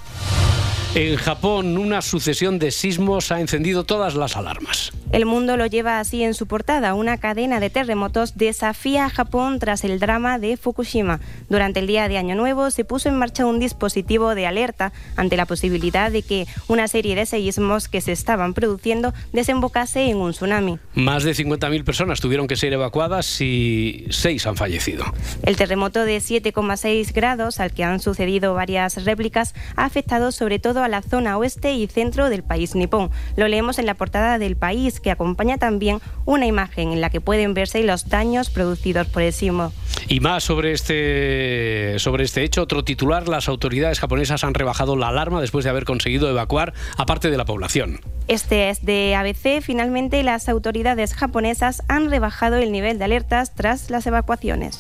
En 0.96 1.16
Japón, 1.18 1.78
una 1.78 2.02
sucesión 2.02 2.58
de 2.58 2.72
sismos 2.72 3.32
ha 3.32 3.40
encendido 3.40 3.84
todas 3.84 4.16
las 4.16 4.36
alarmas. 4.36 4.92
El 5.12 5.26
mundo 5.26 5.56
lo 5.56 5.68
lleva 5.68 6.00
así 6.00 6.24
en 6.24 6.34
su 6.34 6.48
portada. 6.48 6.94
Una 6.96 7.18
cadena 7.18 7.60
de 7.60 7.70
terremotos 7.70 8.36
desafía 8.36 9.06
a 9.06 9.10
Japón 9.10 9.60
tras 9.60 9.84
el 9.84 10.00
drama 10.00 10.40
de 10.40 10.58
Fukushima. 10.58 11.20
Durante 11.50 11.82
el 11.82 11.88
día 11.88 12.08
de 12.08 12.18
Año 12.18 12.36
Nuevo 12.36 12.72
se 12.72 12.84
puso 12.84 13.10
en 13.10 13.18
marcha 13.18 13.46
un 13.46 13.60
dispositivo 13.60 14.34
de 14.34 14.48
alerta 14.48 14.92
ante 15.16 15.38
la 15.38 15.46
posibilidad 15.46 16.12
de 16.12 16.24
que 16.24 16.48
una 16.68 16.88
serie 16.88 17.16
de 17.16 17.26
seísmos 17.26 17.88
que 17.88 18.02
se 18.02 18.12
estaban 18.12 18.54
produciendo 18.54 19.14
desembocase 19.34 20.10
en 20.10 20.18
un 20.18 20.32
tsunami. 20.32 20.80
Más 20.96 21.24
de 21.24 21.34
50.000 21.34 21.84
personas 21.84 22.22
tuvieron 22.22 22.48
que 22.48 22.56
ser 22.56 22.74
evacuadas 22.98 23.42
y 23.42 24.06
seis 24.10 24.48
han 24.48 24.56
fallecido. 24.56 25.06
El 25.44 25.56
terremoto 25.56 26.04
de 26.04 26.18
7,6 26.18 27.14
grados, 27.14 27.60
al 27.60 27.72
que 27.72 27.84
han 27.84 28.00
sucedido 28.00 28.56
varias 28.56 29.06
réplicas, 29.06 29.54
ha 29.76 29.86
afectado 29.86 30.32
sobre 30.32 30.58
todo 30.58 30.84
a 30.84 30.88
la 30.88 31.04
zona 31.04 31.38
oeste 31.38 31.74
y 31.74 31.86
centro 31.88 32.30
del 32.30 32.44
país 32.44 32.74
nipón. 32.74 33.12
Lo 33.36 33.48
leemos 33.48 33.78
en 33.78 33.86
la 33.86 33.94
portada 33.94 34.40
del 34.40 34.56
país, 34.56 35.00
que 35.00 35.12
acompaña 35.12 35.60
también 35.60 36.00
una 36.26 36.48
imagen 36.48 36.92
en 36.92 37.02
la 37.02 37.12
que 37.12 37.22
pueden 37.22 37.54
verse 37.54 37.84
los 37.84 38.10
daños 38.10 38.50
producidos 38.50 39.08
por 39.08 39.22
el 39.22 39.32
sismo. 39.32 39.72
Y 40.08 40.20
más 40.20 40.44
sobre 40.44 40.72
este, 40.72 42.00
sobre 42.00 42.24
este 42.24 42.44
hecho, 42.44 42.64
otro 42.64 42.84
titular, 42.84 43.28
las 43.28 43.48
autoridades 43.48 44.00
japonesas 44.00 44.44
han 44.44 44.54
rebajado 44.54 44.96
la 44.96 45.10
alarma 45.10 45.42
después 45.42 45.66
de 45.66 45.70
haber 45.70 45.86
conseguido 45.86 46.30
evacuar 46.30 46.74
a 46.98 47.06
parte 47.06 47.30
de 47.30 47.38
la 47.38 47.46
población. 47.46 48.00
Este 48.28 48.70
es 48.70 48.86
de 48.86 49.16
ABC. 49.16 49.62
Finalmente, 49.62 50.24
las 50.24 50.50
autoridades 50.50 51.14
japonesas 51.14 51.84
han 51.88 52.10
rebajado 52.10 52.56
el 52.56 52.72
nivel 52.72 52.87
de 52.96 53.04
alertas 53.04 53.54
tras 53.54 53.90
las 53.90 54.08
evacuaciones. 54.08 54.80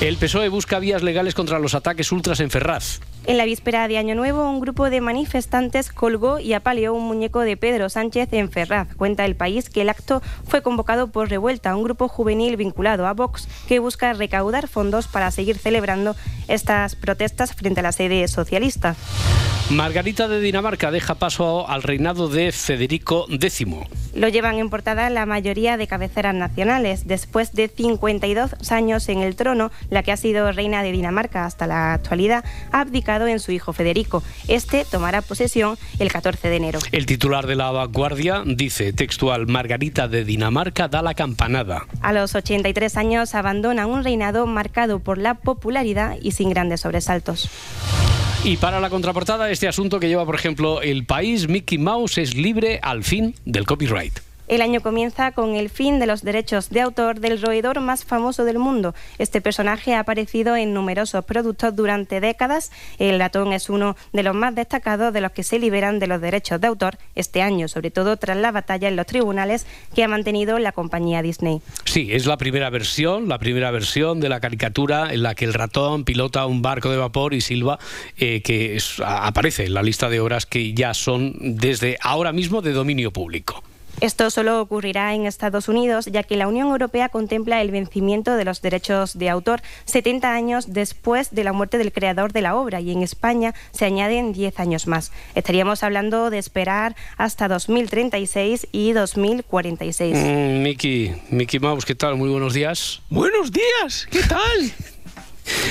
El 0.00 0.16
PSOE 0.16 0.48
busca 0.48 0.78
vías 0.78 1.02
legales 1.02 1.34
contra 1.34 1.58
los 1.58 1.74
ataques 1.74 2.12
ultras 2.12 2.40
en 2.40 2.50
Ferraz. 2.50 3.00
En 3.24 3.38
la 3.38 3.44
víspera 3.44 3.86
de 3.86 3.98
Año 3.98 4.16
Nuevo, 4.16 4.50
un 4.50 4.58
grupo 4.58 4.90
de 4.90 5.00
manifestantes 5.00 5.92
colgó 5.92 6.40
y 6.40 6.54
apaleó 6.54 6.92
un 6.92 7.04
muñeco 7.04 7.40
de 7.40 7.56
Pedro 7.56 7.88
Sánchez 7.88 8.32
en 8.32 8.50
Ferraz. 8.50 8.88
Cuenta 8.96 9.24
el 9.24 9.36
país 9.36 9.70
que 9.70 9.82
el 9.82 9.90
acto 9.90 10.20
fue 10.44 10.60
convocado 10.62 11.06
por 11.06 11.30
Revuelta, 11.30 11.76
un 11.76 11.84
grupo 11.84 12.08
juvenil 12.08 12.56
vinculado 12.56 13.06
a 13.06 13.12
Vox 13.12 13.48
que 13.68 13.78
busca 13.78 14.12
recaudar 14.12 14.66
fondos 14.66 15.06
para 15.06 15.30
seguir 15.30 15.56
celebrando 15.56 16.16
estas 16.48 16.96
protestas 16.96 17.54
frente 17.54 17.78
a 17.78 17.84
la 17.84 17.92
sede 17.92 18.26
socialista. 18.26 18.96
Margarita 19.70 20.28
de 20.28 20.40
Dinamarca 20.40 20.90
deja 20.90 21.14
paso 21.14 21.66
al 21.68 21.82
reinado 21.82 22.28
de 22.28 22.52
Federico 22.52 23.26
X. 23.30 23.64
Lo 24.14 24.28
llevan 24.28 24.58
en 24.58 24.68
portada 24.68 25.08
la 25.08 25.24
mayoría 25.24 25.78
de 25.78 25.86
cabeceras 25.86 26.34
nacionales. 26.34 27.06
Después 27.06 27.54
de 27.54 27.68
52 27.68 28.70
años 28.70 29.08
en 29.08 29.20
el 29.20 29.34
trono, 29.34 29.70
la 29.88 30.02
que 30.02 30.12
ha 30.12 30.18
sido 30.18 30.52
reina 30.52 30.82
de 30.82 30.92
Dinamarca 30.92 31.46
hasta 31.46 31.66
la 31.66 31.94
actualidad 31.94 32.44
ha 32.70 32.80
en 33.20 33.40
su 33.40 33.52
hijo 33.52 33.72
Federico. 33.72 34.22
Este 34.48 34.84
tomará 34.84 35.22
posesión 35.22 35.78
el 35.98 36.10
14 36.10 36.48
de 36.48 36.56
enero. 36.56 36.78
El 36.92 37.06
titular 37.06 37.46
de 37.46 37.56
la 37.56 37.70
vanguardia 37.70 38.42
dice 38.44 38.92
textual, 38.92 39.46
Margarita 39.46 40.08
de 40.08 40.24
Dinamarca 40.24 40.88
da 40.88 41.02
la 41.02 41.14
campanada. 41.14 41.86
A 42.00 42.12
los 42.12 42.34
83 42.34 42.96
años 42.96 43.34
abandona 43.34 43.86
un 43.86 44.04
reinado 44.04 44.46
marcado 44.46 45.00
por 45.00 45.18
la 45.18 45.34
popularidad 45.34 46.16
y 46.20 46.32
sin 46.32 46.50
grandes 46.50 46.80
sobresaltos. 46.80 47.50
Y 48.44 48.56
para 48.56 48.80
la 48.80 48.90
contraportada, 48.90 49.50
este 49.50 49.68
asunto 49.68 50.00
que 50.00 50.08
lleva, 50.08 50.26
por 50.26 50.34
ejemplo, 50.34 50.82
el 50.82 51.06
país, 51.06 51.48
Mickey 51.48 51.78
Mouse 51.78 52.18
es 52.18 52.34
libre 52.34 52.80
al 52.82 53.04
fin 53.04 53.36
del 53.44 53.66
copyright. 53.66 54.18
El 54.52 54.60
año 54.60 54.82
comienza 54.82 55.32
con 55.32 55.54
el 55.54 55.70
fin 55.70 55.98
de 55.98 56.04
los 56.04 56.22
derechos 56.22 56.68
de 56.68 56.82
autor 56.82 57.20
del 57.20 57.40
roedor 57.40 57.80
más 57.80 58.04
famoso 58.04 58.44
del 58.44 58.58
mundo. 58.58 58.94
Este 59.16 59.40
personaje 59.40 59.94
ha 59.94 60.00
aparecido 60.00 60.56
en 60.56 60.74
numerosos 60.74 61.24
productos 61.24 61.74
durante 61.74 62.20
décadas. 62.20 62.70
El 62.98 63.18
ratón 63.18 63.54
es 63.54 63.70
uno 63.70 63.96
de 64.12 64.22
los 64.22 64.34
más 64.34 64.54
destacados 64.54 65.14
de 65.14 65.22
los 65.22 65.32
que 65.32 65.42
se 65.42 65.58
liberan 65.58 65.98
de 66.00 66.06
los 66.06 66.20
derechos 66.20 66.60
de 66.60 66.66
autor 66.66 66.98
este 67.14 67.40
año, 67.40 67.66
sobre 67.66 67.90
todo 67.90 68.18
tras 68.18 68.36
la 68.36 68.52
batalla 68.52 68.88
en 68.88 68.96
los 68.96 69.06
tribunales 69.06 69.66
que 69.94 70.04
ha 70.04 70.08
mantenido 70.08 70.58
la 70.58 70.72
compañía 70.72 71.22
Disney. 71.22 71.62
Sí, 71.86 72.08
es 72.10 72.26
la 72.26 72.36
primera 72.36 72.68
versión, 72.68 73.30
la 73.30 73.38
primera 73.38 73.70
versión 73.70 74.20
de 74.20 74.28
la 74.28 74.40
caricatura 74.40 75.14
en 75.14 75.22
la 75.22 75.34
que 75.34 75.46
el 75.46 75.54
ratón 75.54 76.04
pilota 76.04 76.44
un 76.44 76.60
barco 76.60 76.90
de 76.90 76.98
vapor 76.98 77.32
y 77.32 77.40
silba, 77.40 77.78
eh, 78.18 78.42
que 78.42 78.76
aparece 79.02 79.64
en 79.64 79.72
la 79.72 79.82
lista 79.82 80.10
de 80.10 80.20
obras 80.20 80.44
que 80.44 80.74
ya 80.74 80.92
son 80.92 81.36
desde 81.40 81.96
ahora 82.02 82.32
mismo 82.32 82.60
de 82.60 82.72
dominio 82.72 83.12
público. 83.12 83.62
Esto 84.00 84.30
solo 84.30 84.60
ocurrirá 84.60 85.14
en 85.14 85.26
Estados 85.26 85.68
Unidos, 85.68 86.06
ya 86.06 86.22
que 86.22 86.36
la 86.36 86.48
Unión 86.48 86.68
Europea 86.68 87.08
contempla 87.08 87.60
el 87.62 87.70
vencimiento 87.70 88.34
de 88.34 88.44
los 88.44 88.60
derechos 88.60 89.18
de 89.18 89.28
autor 89.28 89.62
70 89.84 90.32
años 90.32 90.72
después 90.72 91.30
de 91.30 91.44
la 91.44 91.52
muerte 91.52 91.78
del 91.78 91.92
creador 91.92 92.32
de 92.32 92.42
la 92.42 92.56
obra 92.56 92.80
y 92.80 92.90
en 92.90 93.02
España 93.02 93.54
se 93.70 93.84
añaden 93.84 94.32
10 94.32 94.58
años 94.58 94.86
más. 94.86 95.12
Estaríamos 95.34 95.82
hablando 95.82 96.30
de 96.30 96.38
esperar 96.38 96.96
hasta 97.16 97.48
2036 97.48 98.68
y 98.72 98.92
2046. 98.92 100.16
Mm, 100.16 100.62
Mickey, 100.62 101.14
Mickey 101.30 101.60
Mouse, 101.60 101.84
¿qué 101.84 101.94
tal? 101.94 102.16
Muy 102.16 102.28
buenos 102.28 102.54
días. 102.54 103.02
Buenos 103.08 103.52
días, 103.52 104.08
¿qué 104.10 104.22
tal? 104.22 104.72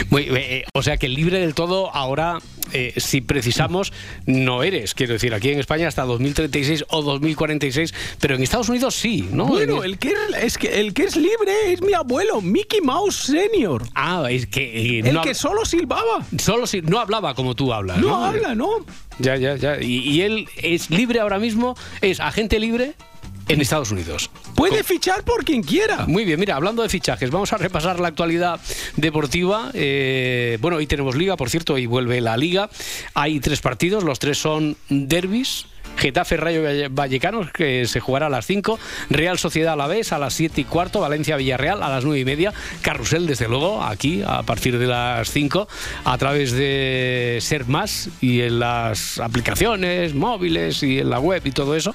Muy- 0.09 0.27
eh, 0.29 0.65
o 0.73 0.83
sea 0.83 0.97
que 0.97 1.07
libre 1.09 1.39
del 1.39 1.53
todo 1.53 1.93
ahora, 1.95 2.39
eh, 2.73 2.93
si 2.97 3.21
precisamos, 3.21 3.91
no 4.25 4.63
eres. 4.63 4.93
Quiero 4.93 5.13
decir, 5.13 5.33
aquí 5.33 5.49
en 5.49 5.59
España 5.59 5.87
hasta 5.87 6.03
2036 6.03 6.85
o 6.89 7.01
2046, 7.01 7.93
pero 8.19 8.35
en 8.35 8.43
Estados 8.43 8.69
Unidos 8.69 8.95
sí, 8.95 9.27
¿no? 9.31 9.45
Bueno, 9.47 9.83
En- 9.83 9.91
el 9.91 9.97
que, 9.97 10.13
es, 10.41 10.57
que 10.57 10.79
el 10.79 10.93
que 10.93 11.03
es 11.03 11.15
libre 11.15 11.53
es 11.73 11.81
mi 11.81 11.93
abuelo, 11.93 12.41
Mickey 12.41 12.81
Mouse 12.81 13.15
Senior. 13.15 13.83
Ah, 13.95 14.25
es 14.29 14.47
que... 14.47 14.99
eh, 14.99 15.01
El 15.05 15.13
no 15.13 15.21
que 15.21 15.33
solo 15.33 15.65
silbaba. 15.65 16.25
Solo 16.37 16.67
si 16.67 16.81
no 16.81 16.99
hablaba 16.99 17.33
como 17.33 17.55
tú 17.55 17.73
hablas. 17.73 17.97
No, 17.97 18.07
No, 18.09 18.25
habla, 18.25 18.55
¿no? 18.55 18.69
Ya, 19.19 19.35
ya, 19.35 19.55
ya. 19.55 19.81
Y, 19.81 19.99
y 19.99 20.21
él 20.21 20.47
es 20.61 20.89
libre 20.89 21.19
ahora 21.19 21.39
mismo, 21.39 21.75
es 22.01 22.19
agente 22.19 22.59
libre 22.59 22.93
en 23.51 23.61
Estados 23.61 23.91
Unidos. 23.91 24.29
Puede 24.55 24.83
fichar 24.83 25.23
por 25.23 25.43
quien 25.43 25.61
quiera. 25.61 26.05
Muy 26.07 26.23
bien, 26.23 26.39
mira, 26.39 26.55
hablando 26.55 26.83
de 26.83 26.89
fichajes, 26.89 27.29
vamos 27.31 27.51
a 27.53 27.57
repasar 27.57 27.99
la 27.99 28.07
actualidad 28.07 28.59
deportiva. 28.95 29.71
Eh, 29.73 30.57
bueno, 30.61 30.77
hoy 30.77 30.87
tenemos 30.87 31.15
liga, 31.15 31.35
por 31.35 31.49
cierto, 31.49 31.77
y 31.77 31.85
vuelve 31.85 32.21
la 32.21 32.37
liga. 32.37 32.69
Hay 33.13 33.39
tres 33.39 33.59
partidos, 33.61 34.03
los 34.03 34.19
tres 34.19 34.37
son 34.37 34.77
derbis. 34.89 35.65
Getafe 35.97 36.35
Rayo 36.37 36.63
Valle- 36.63 36.87
Vallecano, 36.89 37.41
que 37.53 37.85
se 37.85 37.99
jugará 37.99 38.25
a 38.25 38.29
las 38.29 38.45
5. 38.47 38.79
Real 39.09 39.37
Sociedad 39.37 39.73
Alavés 39.73 40.11
a 40.13 40.17
las 40.19 40.33
7 40.33 40.61
y 40.61 40.63
cuarto. 40.63 40.99
Valencia 40.99 41.35
Villarreal 41.37 41.83
a 41.83 41.89
las 41.89 42.03
9 42.05 42.19
y 42.19 42.25
media. 42.25 42.53
Carrusel, 42.81 43.27
desde 43.27 43.47
luego, 43.47 43.83
aquí 43.83 44.23
a 44.25 44.41
partir 44.43 44.79
de 44.79 44.87
las 44.87 45.29
5, 45.29 45.67
a 46.05 46.17
través 46.17 46.53
de 46.53 47.37
Ser 47.41 47.65
Más 47.67 48.09
y 48.19 48.41
en 48.41 48.59
las 48.59 49.19
aplicaciones 49.19 50.15
móviles 50.15 50.81
y 50.83 50.99
en 50.99 51.09
la 51.09 51.19
web 51.19 51.41
y 51.45 51.51
todo 51.51 51.75
eso. 51.75 51.93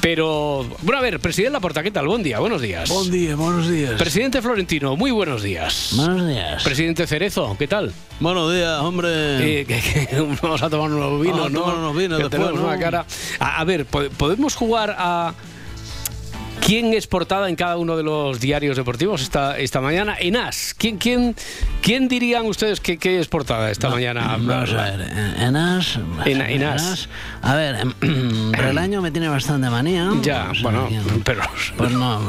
Pero, 0.00 0.66
bueno, 0.82 0.98
a 0.98 1.02
ver, 1.02 1.20
presidente 1.20 1.52
Laporta, 1.54 1.82
¿qué 1.82 1.90
tal? 1.90 2.06
Buen 2.06 2.22
día, 2.22 2.38
buenos 2.38 2.60
días. 2.62 2.88
Buen 2.88 3.10
día, 3.10 3.36
buenos 3.36 3.68
días. 3.68 3.92
Presidente 3.94 4.40
Florentino, 4.42 4.96
muy 4.96 5.10
buenos 5.10 5.42
días. 5.42 5.92
Buenos 5.94 6.26
días. 6.28 6.62
Presidente 6.62 7.06
Cerezo, 7.06 7.56
¿qué 7.58 7.66
tal? 7.68 7.92
Buenos 8.18 8.52
días, 8.52 8.80
hombre. 8.80 9.60
Eh, 9.60 9.64
que- 9.66 9.80
que 9.80 10.20
vamos 10.42 10.62
a 10.62 10.68
tomar 10.70 10.90
unos 10.90 11.20
vinos, 11.20 11.38
Vamos 11.38 11.46
a 11.46 11.50
¿no? 11.52 11.60
tomar 11.60 11.76
unos 11.78 11.96
vinos 11.96 12.18
Que 12.18 12.24
después, 12.24 12.30
tenemos 12.42 12.60
¿no? 12.60 12.66
una 12.68 12.78
cara. 12.78 13.06
A, 13.38 13.64
ver, 13.64 13.86
po- 13.86 14.08
¿podemos 14.16 14.54
jugar 14.54 14.94
a 14.98 15.34
quién 16.70 16.94
es 16.94 17.08
portada 17.08 17.48
en 17.48 17.56
cada 17.56 17.76
uno 17.78 17.96
de 17.96 18.04
los 18.04 18.38
diarios 18.38 18.76
deportivos 18.76 19.22
esta, 19.22 19.58
esta 19.58 19.80
mañana? 19.80 20.14
En 20.20 20.36
As, 20.36 20.72
¿quién, 20.78 20.98
quién, 20.98 21.34
quién 21.82 22.06
dirían 22.06 22.46
ustedes 22.46 22.78
que, 22.78 22.96
que 22.96 23.18
es 23.18 23.26
portada 23.26 23.72
esta 23.72 23.88
mañana? 23.90 24.36
Vamos 24.38 24.72
a 24.72 24.84
ver, 24.84 25.00
en- 25.40 25.56
As. 25.56 25.98
En- 26.24 26.40
en 26.40 26.62
As. 26.62 27.08
A 27.42 27.56
ver, 27.56 27.74
em, 28.02 28.52
Relaño 28.52 29.02
me 29.02 29.10
tiene 29.10 29.26
bastante 29.28 29.68
manía. 29.68 30.10
Ya, 30.22 30.52
sea, 30.54 30.62
bueno, 30.62 30.88
pero... 31.24 31.42
Pues 31.76 31.90
no, 31.90 32.20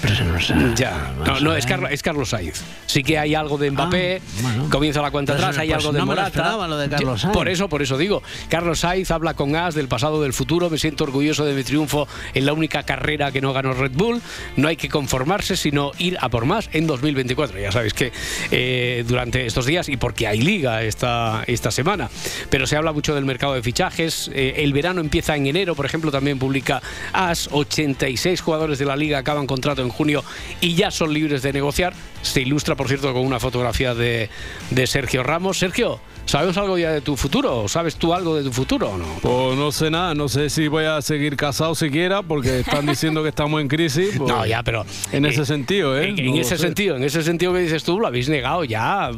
pues, 0.00 0.20
no 0.24 0.40
sé. 0.40 0.54
Ya, 0.74 1.12
no, 1.24 1.38
no 1.38 1.54
es, 1.54 1.64
ver. 1.64 1.72
Carlos, 1.74 1.90
es 1.92 2.02
Carlos 2.02 2.28
Sainz. 2.30 2.62
Sí 2.86 3.04
que 3.04 3.20
hay 3.20 3.36
algo 3.36 3.56
de 3.56 3.70
Mbappé, 3.70 4.20
Ah, 4.20 4.38
bueno. 4.42 4.68
comienza 4.68 5.00
la 5.00 5.12
cuenta 5.12 5.34
Pues, 5.34 5.44
atrás, 5.44 5.58
hay 5.58 5.68
pues 5.68 5.78
algo 5.78 5.92
de 5.92 5.98
no 6.00 6.06
me 6.06 6.14
lo 6.16 6.22
Morata. 6.22 6.66
lo 6.66 6.76
de 6.76 6.88
Carlos 6.88 7.20
Sainz. 7.20 7.34
Por 7.34 7.48
eso, 7.48 7.68
por 7.68 7.82
eso 7.82 7.96
digo, 7.96 8.20
Carlos 8.48 8.80
Sainz 8.80 9.12
habla 9.12 9.34
con 9.34 9.54
As 9.54 9.76
del 9.76 9.86
pasado, 9.86 10.20
del 10.22 10.32
futuro, 10.32 10.70
me 10.70 10.78
siento 10.78 11.04
orgulloso 11.04 11.44
de 11.44 11.54
mi 11.54 11.62
triunfo 11.62 12.08
en 12.34 12.46
la 12.46 12.52
única 12.52 12.82
carrera 12.82 13.30
que 13.30 13.40
no 13.40 13.52
ganó 13.52 13.75
Red 13.76 13.92
Bull, 13.92 14.20
no 14.56 14.68
hay 14.68 14.76
que 14.76 14.88
conformarse, 14.88 15.56
sino 15.56 15.92
ir 15.98 16.16
a 16.20 16.28
por 16.28 16.44
más 16.44 16.68
en 16.72 16.86
2024. 16.86 17.58
Ya 17.58 17.72
sabéis 17.72 17.94
que 17.94 18.12
eh, 18.50 19.04
durante 19.06 19.46
estos 19.46 19.66
días, 19.66 19.88
y 19.88 19.96
porque 19.96 20.26
hay 20.26 20.40
liga 20.40 20.82
esta, 20.82 21.44
esta 21.46 21.70
semana, 21.70 22.10
pero 22.50 22.66
se 22.66 22.76
habla 22.76 22.92
mucho 22.92 23.14
del 23.14 23.24
mercado 23.24 23.54
de 23.54 23.62
fichajes, 23.62 24.30
eh, 24.34 24.54
el 24.58 24.72
verano 24.72 25.00
empieza 25.00 25.36
en 25.36 25.46
enero, 25.46 25.74
por 25.74 25.86
ejemplo, 25.86 26.10
también 26.10 26.38
publica 26.38 26.82
AS, 27.12 27.48
86 27.52 28.40
jugadores 28.40 28.78
de 28.78 28.84
la 28.84 28.96
liga 28.96 29.18
acaban 29.18 29.46
contrato 29.46 29.82
en 29.82 29.88
junio 29.88 30.24
y 30.60 30.74
ya 30.74 30.90
son 30.90 31.12
libres 31.12 31.42
de 31.42 31.52
negociar. 31.52 31.94
Se 32.22 32.40
ilustra, 32.40 32.74
por 32.74 32.88
cierto, 32.88 33.12
con 33.12 33.24
una 33.24 33.40
fotografía 33.40 33.94
de, 33.94 34.30
de 34.70 34.86
Sergio 34.86 35.22
Ramos. 35.22 35.58
Sergio, 35.58 36.00
¿sabemos 36.26 36.56
algo 36.58 36.76
ya 36.78 36.90
de 36.92 37.00
tu 37.00 37.16
futuro? 37.16 37.66
¿Sabes 37.68 37.96
tú 37.96 38.12
algo 38.12 38.36
de 38.36 38.42
tu 38.44 38.52
futuro 38.52 38.90
o 38.90 38.98
no? 38.98 39.06
Pues 39.22 39.56
no 39.56 39.72
sé 39.72 39.90
nada, 39.90 40.14
no 40.14 40.28
sé 40.28 40.50
si 40.50 40.68
voy 40.68 40.84
a 40.84 41.00
seguir 41.02 41.36
casado 41.36 41.74
siquiera 41.74 42.22
porque 42.22 42.60
están 42.60 42.84
diciendo 42.86 43.22
que 43.22 43.30
estamos 43.30 43.60
en 43.60 43.68
crisis. 43.68 44.10
pues, 44.16 44.28
No, 44.28 44.44
ya, 44.46 44.62
pero 44.62 44.84
En 45.12 45.24
eh, 45.24 45.30
ese 45.30 45.44
sentido, 45.46 45.96
¿eh? 45.98 46.08
En, 46.16 46.26
No 46.26 46.36
ese 46.40 46.58
sentido, 46.58 46.96
en 46.96 47.04
ese 47.04 47.22
sentido 47.22 47.52
que 47.52 47.60
dices 47.60 47.82
tú, 47.84 47.98
lo 47.98 48.06
habéis 48.06 48.28
negado 48.28 48.64
ya 48.64 49.10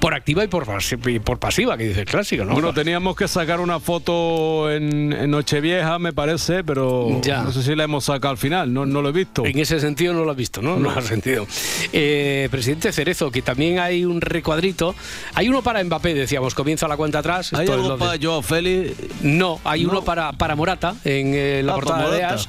por 0.00 0.14
activa 0.14 0.44
y 0.44 0.48
por, 0.48 0.66
y 1.06 1.18
por 1.20 1.38
pasiva, 1.38 1.76
que 1.76 1.84
dice 1.88 2.00
el 2.00 2.06
clásico, 2.06 2.44
¿no? 2.44 2.52
Bueno, 2.52 2.72
teníamos 2.74 3.16
que 3.16 3.28
sacar 3.28 3.60
una 3.60 3.80
foto 3.80 4.70
en, 4.70 5.12
en 5.12 5.30
Nochevieja, 5.30 5.98
me 5.98 6.12
parece, 6.12 6.64
pero 6.64 7.20
Ya. 7.22 7.42
no 7.42 7.52
sé 7.52 7.62
si 7.62 7.74
la 7.74 7.84
hemos 7.84 8.04
sacado 8.04 8.32
al 8.32 8.38
final, 8.38 8.72
no, 8.72 8.84
no 8.86 9.02
lo 9.02 9.10
he 9.10 9.12
visto. 9.12 9.44
En 9.46 9.58
ese 9.58 9.80
sentido 9.80 10.12
no 10.14 10.24
lo 10.24 10.30
has 10.32 10.36
visto, 10.36 10.60
¿no? 10.62 10.76
No, 10.76 10.90
lo 10.90 10.98
has 10.98 11.06
sentido. 11.06 11.46
Eh, 11.92 12.48
presidente 12.50 12.92
Cerezo, 12.92 13.30
que 13.30 13.42
también 13.42 13.78
hay 13.78 14.04
un 14.04 14.20
recuadrito. 14.20 14.94
Hay 15.34 15.48
uno 15.48 15.62
para 15.62 15.82
Mbappé, 15.84 16.14
decíamos, 16.14 16.54
comienza 16.56 16.88
la 16.88 16.96
cuenta 16.96 17.20
atrás. 17.20 17.52
¿Hay 17.52 17.68
algo 17.68 17.88
lo 17.90 17.96
de- 17.96 18.04
para 18.04 18.18
Joao 18.20 18.42
Félix? 18.42 18.94
No, 19.22 19.60
hay 19.62 19.84
No. 19.84 19.90
uno 19.90 20.02
para, 20.02 20.32
para 20.32 20.56
Morata 20.56 20.96
en 21.04 21.32
eh, 21.34 21.62
la 21.62 21.72
Ah, 21.72 21.74
portada 21.76 22.04
para 22.06 22.16
de. 22.16 22.24
AS, 22.24 22.48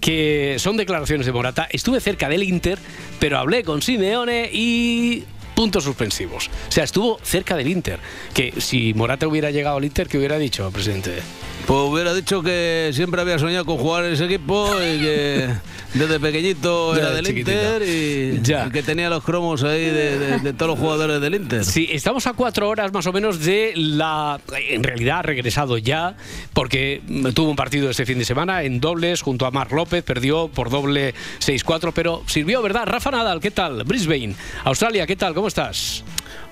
que 0.00 0.56
son 0.58 0.76
declaraciones 0.76 1.24
de 1.24 1.32
Morata. 1.32 1.66
Estuve 1.70 2.00
cerca 2.00 2.28
del 2.28 2.42
Inter, 2.42 2.78
pero 3.18 3.38
hablé 3.38 3.62
con 3.64 3.80
Simeone 3.80 4.50
y 4.52 5.24
puntos 5.54 5.84
suspensivos. 5.84 6.50
O 6.68 6.72
sea, 6.72 6.84
estuvo 6.84 7.18
cerca 7.22 7.56
del 7.56 7.68
Inter. 7.68 7.98
Que 8.34 8.52
si 8.60 8.92
Morata 8.92 9.26
hubiera 9.26 9.50
llegado 9.50 9.76
al 9.78 9.84
Inter, 9.84 10.08
¿qué 10.08 10.18
hubiera 10.18 10.36
dicho, 10.36 10.70
presidente? 10.70 11.20
Pues 11.66 11.80
hubiera 11.80 12.12
dicho 12.12 12.42
que 12.42 12.90
siempre 12.92 13.20
había 13.22 13.38
soñado 13.38 13.64
con 13.64 13.78
jugar 13.78 14.04
en 14.04 14.12
ese 14.12 14.26
equipo 14.26 14.70
y 14.82 15.00
que 15.00 15.48
desde 15.94 16.20
pequeñito 16.20 16.94
Ya 16.96 17.00
era 17.00 17.10
de 17.12 17.22
del. 17.22 17.38
Inter 17.38 17.82
y, 17.82 18.40
Ya. 18.42 18.66
y 18.66 18.70
que 18.70 18.82
tenía 18.82 19.08
los 19.08 19.24
cromos 19.24 19.62
ahí 19.62 19.80
de, 19.86 20.18
de- 20.18 20.38
de 20.40 20.52
todos 20.52 20.72
los 20.72 20.78
jugadores 20.78 21.22
del 21.22 21.34
Inter. 21.36 21.64
Sí, 21.64 21.88
estamos 21.90 22.26
a 22.26 22.34
cuatro 22.34 22.68
horas 22.68 22.92
más 22.92 23.06
o 23.06 23.12
menos 23.14 23.40
de 23.40 23.72
la. 23.76 24.38
En 24.68 24.82
realidad 24.84 25.20
ha 25.20 25.22
regresado 25.22 25.78
ya, 25.78 26.16
porque 26.52 27.00
tuvo 27.34 27.48
un 27.48 27.56
partido 27.56 27.88
este 27.88 28.04
fin 28.04 28.18
de 28.18 28.26
semana 28.26 28.62
en 28.62 28.78
dobles 28.78 29.22
junto 29.22 29.46
a 29.46 29.50
Marc 29.50 29.72
López, 29.72 30.04
perdió 30.04 30.48
por 30.48 30.68
doble 30.68 31.14
6-4, 31.40 31.92
pero 31.94 32.22
sirvió, 32.26 32.60
¿verdad? 32.60 32.82
Rafa 32.84 33.10
Nadal, 33.10 33.40
¿qué 33.40 33.50
tal? 33.50 33.84
Brisbane, 33.84 34.34
Australia, 34.64 35.06
¿qué 35.06 35.16
tal? 35.16 35.32
¿Cómo 35.32 35.48
estás? 35.48 36.04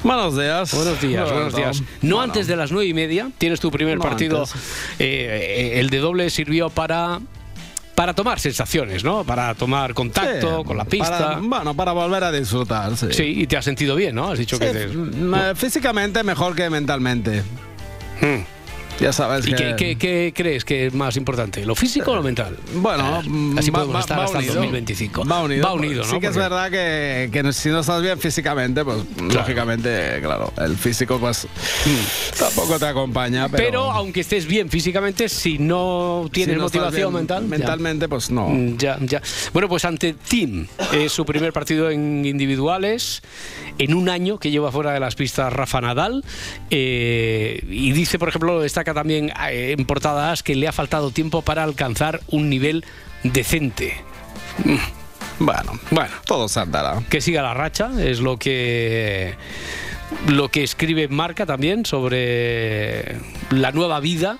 Buenos 0.04 0.36
días. 0.36 0.74
Buenos 0.74 1.00
días, 1.00 1.30
buenos 1.30 1.54
días. 1.54 1.82
No 2.00 2.20
antes 2.20 2.48
de 2.48 2.56
las 2.56 2.72
nueve 2.72 2.88
y 2.88 2.94
media, 2.94 3.30
tienes 3.38 3.60
tu 3.60 3.70
primer 3.70 3.98
No 3.98 4.02
partido. 4.02 4.38
antes. 4.38 4.54
Eh, 5.06 5.74
eh, 5.76 5.80
el 5.80 5.90
de 5.90 5.98
doble 5.98 6.30
sirvió 6.30 6.70
para. 6.70 7.20
Para 7.94 8.14
tomar 8.14 8.40
sensaciones, 8.40 9.04
¿no? 9.04 9.22
Para 9.22 9.54
tomar 9.54 9.92
contacto 9.92 10.58
Sí, 10.60 10.64
con 10.64 10.78
la 10.78 10.86
pista. 10.86 11.10
para- 11.10 11.36
bueno, 11.40 11.74
para 11.74 11.92
volver 11.92 12.24
a 12.24 12.32
disfrutar, 12.32 12.96
sí. 12.96 13.08
Sí, 13.10 13.22
y 13.42 13.46
te 13.46 13.58
has 13.58 13.64
sentido 13.66 13.94
bien, 13.94 14.14
¿no? 14.14 14.30
Has 14.30 14.38
dicho 14.38 14.56
Sí, 14.56 14.64
que 14.64 14.70
te- 14.70 14.86
mm, 14.88 15.54
físicamente 15.54 16.22
mejor 16.24 16.56
que 16.56 16.70
mentalmente. 16.70 17.42
Ya 19.00 19.12
sabes 19.12 19.46
¿Y 19.48 19.50
que... 19.50 19.56
qué, 19.56 19.74
qué- 19.76 19.96
qué 19.98 20.32
crees 20.34 20.64
que 20.64 20.86
es 20.86 20.94
más 20.94 21.16
importante? 21.16 21.64
¿Lo 21.66 21.74
físico 21.74 22.12
o 22.12 22.16
lo 22.16 22.22
mental? 22.22 22.56
Bueno, 22.74 23.20
Eh, 23.22 23.54
así 23.58 23.70
va- 23.70 23.80
podemos 23.80 23.96
va- 23.96 24.00
estar 24.00 24.18
va 24.18 24.24
hasta 24.24 24.38
el 24.38 24.44
unido. 24.44 24.54
2025. 24.62 25.24
Va 25.24 25.42
unido. 25.42 25.64
Va 25.66 25.72
unido, 25.72 26.04
¿no? 26.04 26.10
Sí 26.10 26.20
que 26.20 26.26
es 26.28 26.36
verdad 26.36 26.70
que, 26.70 27.28
que 27.32 27.52
si 27.52 27.68
no 27.70 27.80
estás 27.80 28.00
bien 28.02 28.18
físicamente, 28.20 28.84
pues 28.84 28.98
lógicamente, 29.20 30.20
claro, 30.22 30.52
el 30.58 30.76
físico 30.76 31.18
pues 31.18 31.48
tampoco 32.38 32.78
te 32.78 32.86
acompaña. 32.86 33.48
Pero, 33.48 33.64
Pero, 33.64 33.90
aunque 33.90 34.20
estés 34.20 34.46
bien 34.46 34.68
físicamente, 34.68 35.28
si 35.28 35.58
no 35.58 36.28
tienes 36.32 36.54
si 36.54 36.58
no 36.58 36.64
motivación 36.64 37.12
mental. 37.14 37.42
ya. 37.42 37.48
mentalmente, 37.48 38.08
pues 38.08 38.30
no. 38.30 38.48
Mm, 38.50 38.76
Ya, 38.78 38.98
ya. 39.00 39.20
Bueno, 39.52 39.68
pues 39.68 39.84
ante 39.84 40.14
Team 40.14 40.66
es 40.92 41.12
su 41.12 41.24
primer 41.24 41.52
partido 41.52 41.90
en 41.90 42.24
individuales 42.24 43.22
en 43.78 43.94
un 43.94 44.08
año 44.08 44.38
que 44.38 44.50
lleva 44.50 44.70
fuera 44.70 44.92
de 44.92 45.00
las 45.00 45.14
pistas 45.16 45.52
Rafa 45.52 45.80
Nadal. 45.80 46.24
eh, 46.70 47.62
y 47.68 47.92
dice, 47.92 48.18
por 48.18 48.28
ejemplo, 48.28 48.62
destaca 48.82 48.94
también 48.94 49.32
eh, 49.48 49.74
en 49.78 49.84
portada 49.84 50.32
As 50.32 50.42
que 50.42 50.56
le 50.56 50.66
ha 50.66 50.72
faltado 50.72 51.10
tiempo 51.12 51.42
para 51.42 51.62
alcanzar 51.62 52.20
un 52.28 52.50
nivel 52.50 52.84
decente. 53.22 53.94
Bueno, 55.38 55.78
bueno, 55.90 56.10
todo 56.26 56.48
se 56.48 56.60
andará. 56.60 57.00
Que 57.08 57.20
siga 57.20 57.42
la 57.42 57.54
racha, 57.54 57.90
es 58.00 58.20
lo 58.20 58.38
que 58.38 59.34
lo 60.28 60.50
que 60.50 60.62
escribe 60.62 61.08
Marca 61.08 61.46
también 61.46 61.86
sobre 61.86 63.18
la 63.50 63.70
nueva 63.70 64.00
vida. 64.00 64.38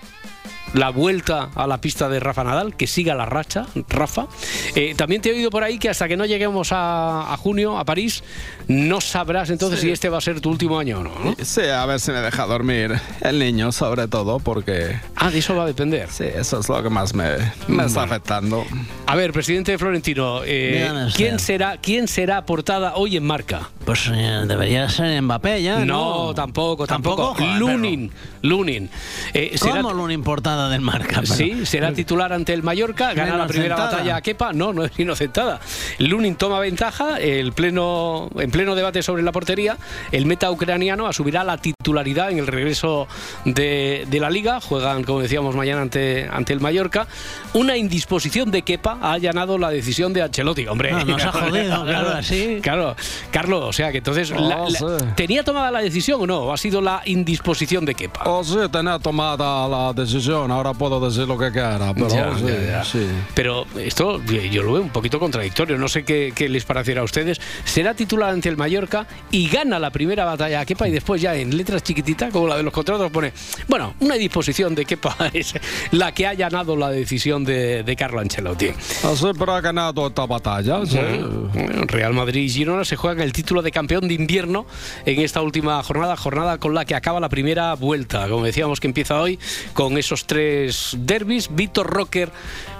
La 0.74 0.88
vuelta 0.88 1.50
a 1.54 1.66
la 1.66 1.82
pista 1.82 2.08
de 2.08 2.18
Rafa 2.18 2.44
Nadal, 2.44 2.74
que 2.76 2.86
siga 2.86 3.14
la 3.14 3.26
racha, 3.26 3.66
Rafa. 3.90 4.26
Eh, 4.74 4.94
también 4.96 5.20
te 5.20 5.28
he 5.28 5.34
oído 5.34 5.50
por 5.50 5.62
ahí 5.62 5.78
que 5.78 5.90
hasta 5.90 6.08
que 6.08 6.16
no 6.16 6.24
lleguemos 6.24 6.72
a, 6.72 7.30
a 7.30 7.36
junio, 7.36 7.78
a 7.78 7.84
París, 7.84 8.24
no 8.72 9.00
sabrás 9.00 9.50
entonces 9.50 9.80
Sí. 9.80 9.86
si 9.86 9.92
este 9.92 10.08
va 10.08 10.18
a 10.18 10.20
ser 10.20 10.40
tu 10.40 10.50
último 10.50 10.78
año 10.78 11.00
o 11.00 11.02
no. 11.04 11.10
¿no? 11.24 11.34
Sí, 11.42 11.62
a 11.62 11.84
ver 11.86 12.00
si 12.00 12.10
me 12.12 12.20
deja 12.20 12.46
dormir 12.46 12.92
el 13.20 13.38
niño, 13.38 13.72
sobre 13.72 14.08
todo, 14.08 14.38
porque... 14.38 14.98
Ah, 15.16 15.30
de 15.30 15.38
eso 15.38 15.54
va 15.56 15.64
a 15.64 15.66
depender. 15.66 16.08
Sí, 16.10 16.24
eso 16.24 16.60
es 16.60 16.68
lo 16.68 16.82
que 16.82 16.90
más 16.90 17.14
me, 17.14 17.24
me 17.68 17.84
está 17.84 18.00
Bueno. 18.00 18.00
afectando. 18.02 18.64
A 19.06 19.16
ver, 19.16 19.32
presidente 19.32 19.76
Florentino, 19.78 20.40
eh. 20.44 21.08
¿quién 21.14 21.38
será 21.38 21.76
quién 21.78 22.08
será 22.08 22.44
portada 22.46 22.94
hoy 22.96 23.16
en 23.16 23.24
Marca? 23.24 23.70
Pues 23.84 24.08
eh, 24.12 24.44
debería 24.46 24.88
ser 24.88 25.20
Mbappé 25.20 25.62
ya, 25.62 25.80
¿no? 25.80 26.26
No, 26.28 26.34
tampoco, 26.34 26.86
tampoco. 26.86 27.34
Joder, 27.34 27.56
Lunin, 27.58 28.10
Lunin. 28.42 28.88
Eh, 29.34 29.52
será- 29.56 29.82
¿Cómo 29.82 29.92
Lunin 29.92 30.22
portada 30.22 30.68
del 30.68 30.80
marca? 30.80 31.20
Pero- 31.22 31.26
Sí, 31.34 31.66
será 31.66 31.92
titular 31.94 32.32
ante 32.32 32.52
el 32.52 32.62
Mallorca, 32.62 33.12
gana 33.12 33.36
la 33.36 33.46
primera 33.46 33.76
batalla 33.76 34.16
a 34.16 34.20
Kepa, 34.22 34.52
no, 34.52 34.72
no 34.72 34.84
es 34.84 34.92
inocentada. 34.98 35.60
Lunin 35.98 36.36
toma 36.36 36.60
ventaja, 36.60 37.18
el 37.18 37.52
pleno, 37.52 38.30
en 38.38 38.50
pleno 38.50 38.61
debate 38.74 39.02
sobre 39.02 39.22
la 39.22 39.32
portería, 39.32 39.76
el 40.12 40.26
meta 40.26 40.50
ucraniano 40.50 41.06
asumirá 41.06 41.44
la 41.44 41.56
titularidad 41.58 42.30
en 42.30 42.38
el 42.38 42.46
regreso 42.46 43.06
de, 43.44 44.06
de 44.08 44.20
la 44.20 44.30
liga, 44.30 44.60
juegan, 44.60 45.04
como 45.04 45.20
decíamos, 45.20 45.54
mañana 45.54 45.82
ante, 45.82 46.28
ante 46.30 46.52
el 46.52 46.60
Mallorca. 46.60 47.06
Una 47.54 47.76
indisposición 47.76 48.50
de 48.50 48.62
Kepa 48.62 48.98
ha 49.02 49.12
allanado 49.12 49.58
la 49.58 49.70
decisión 49.70 50.12
de 50.12 50.22
Ancelotti, 50.22 50.66
hombre. 50.66 50.90
Ah, 50.92 51.04
nos 51.04 51.24
ha 51.24 51.32
jodido, 51.32 51.84
claro, 51.84 52.10
así. 52.10 52.58
Claro, 52.62 52.96
Carlos, 53.30 53.64
o 53.64 53.72
sea 53.72 53.90
que 53.92 53.98
entonces, 53.98 54.32
Oh, 54.36 54.48
la- 54.48 54.68
sí. 54.70 54.84
¿tenía 55.16 55.42
tomada 55.44 55.70
la 55.70 55.80
decisión 55.80 56.20
o 56.22 56.26
no? 56.26 56.38
¿O 56.40 56.52
ha 56.52 56.56
sido 56.56 56.80
la 56.80 57.02
indisposición 57.04 57.84
de 57.84 57.94
Kepa? 57.94 58.22
Oh, 58.24 58.42
sí, 58.44 58.56
tenía 58.70 58.98
tomada 58.98 59.68
la 59.68 59.92
decisión, 59.92 60.50
ahora 60.50 60.72
puedo 60.72 61.00
decir 61.00 61.26
lo 61.28 61.36
que 61.38 61.50
quiera, 61.50 61.92
pero 61.94 62.08
Ya, 62.08 62.36
sí, 62.38 62.44
ya, 62.46 62.66
ya. 62.66 62.84
sí. 62.84 63.06
Pero 63.34 63.66
esto 63.78 64.20
yo 64.24 64.62
lo 64.62 64.72
veo 64.74 64.82
un 64.82 64.90
poquito 64.90 65.18
contradictorio. 65.18 65.76
No 65.78 65.88
sé 65.88 66.04
qué, 66.04 66.32
qué 66.34 66.48
les 66.48 66.64
parecerá 66.64 67.00
a 67.00 67.04
ustedes. 67.04 67.40
Será 67.64 67.94
titular 67.94 68.32
ante 68.42 68.48
el 68.48 68.56
Mallorca 68.56 69.06
y 69.30 69.48
gana 69.48 69.78
la 69.78 69.90
primera 69.90 70.24
batalla 70.24 70.58
a 70.58 70.64
Kepa 70.66 70.88
y 70.88 70.90
después 70.90 71.22
ya 71.22 71.36
en 71.36 71.56
letras 71.56 71.80
chiquititas, 71.84 72.32
como 72.32 72.48
la 72.48 72.56
de 72.56 72.64
los 72.64 72.72
contratos, 72.72 73.08
pone, 73.12 73.32
bueno, 73.68 73.94
una 74.00 74.16
disposición 74.16 74.74
de 74.74 74.84
Kepa 74.84 75.16
es 75.32 75.54
la 75.92 76.10
que 76.12 76.26
ha 76.26 76.34
ganado 76.34 76.74
la 76.76 76.90
decisión 76.90 77.44
de, 77.44 77.84
de 77.84 77.94
Carlo 77.94 78.18
Ancelotti. 78.18 78.70
Así, 79.04 79.26
pero 79.38 79.54
ha 79.54 79.60
ganado 79.60 80.08
esta 80.08 80.26
batalla, 80.26 80.84
sí. 80.84 80.98
Bueno, 80.98 81.84
Real 81.86 82.14
Madrid 82.14 82.42
y 82.42 82.48
Girona 82.48 82.84
se 82.84 82.96
juegan 82.96 83.20
el 83.22 83.32
título 83.32 83.62
de 83.62 83.70
campeón 83.70 84.08
de 84.08 84.14
invierno 84.14 84.66
en 85.06 85.20
esta 85.20 85.40
última 85.40 85.80
jornada, 85.84 86.16
jornada 86.16 86.58
con 86.58 86.74
la 86.74 86.84
que 86.84 86.96
acaba 86.96 87.20
la 87.20 87.28
primera 87.28 87.74
vuelta. 87.74 88.28
Como 88.28 88.44
decíamos 88.44 88.80
que 88.80 88.88
empieza 88.88 89.20
hoy 89.20 89.38
con 89.72 89.96
esos 89.98 90.26
tres 90.26 90.96
derbis, 90.98 91.48
Víctor 91.54 91.86
Rocker 91.86 92.32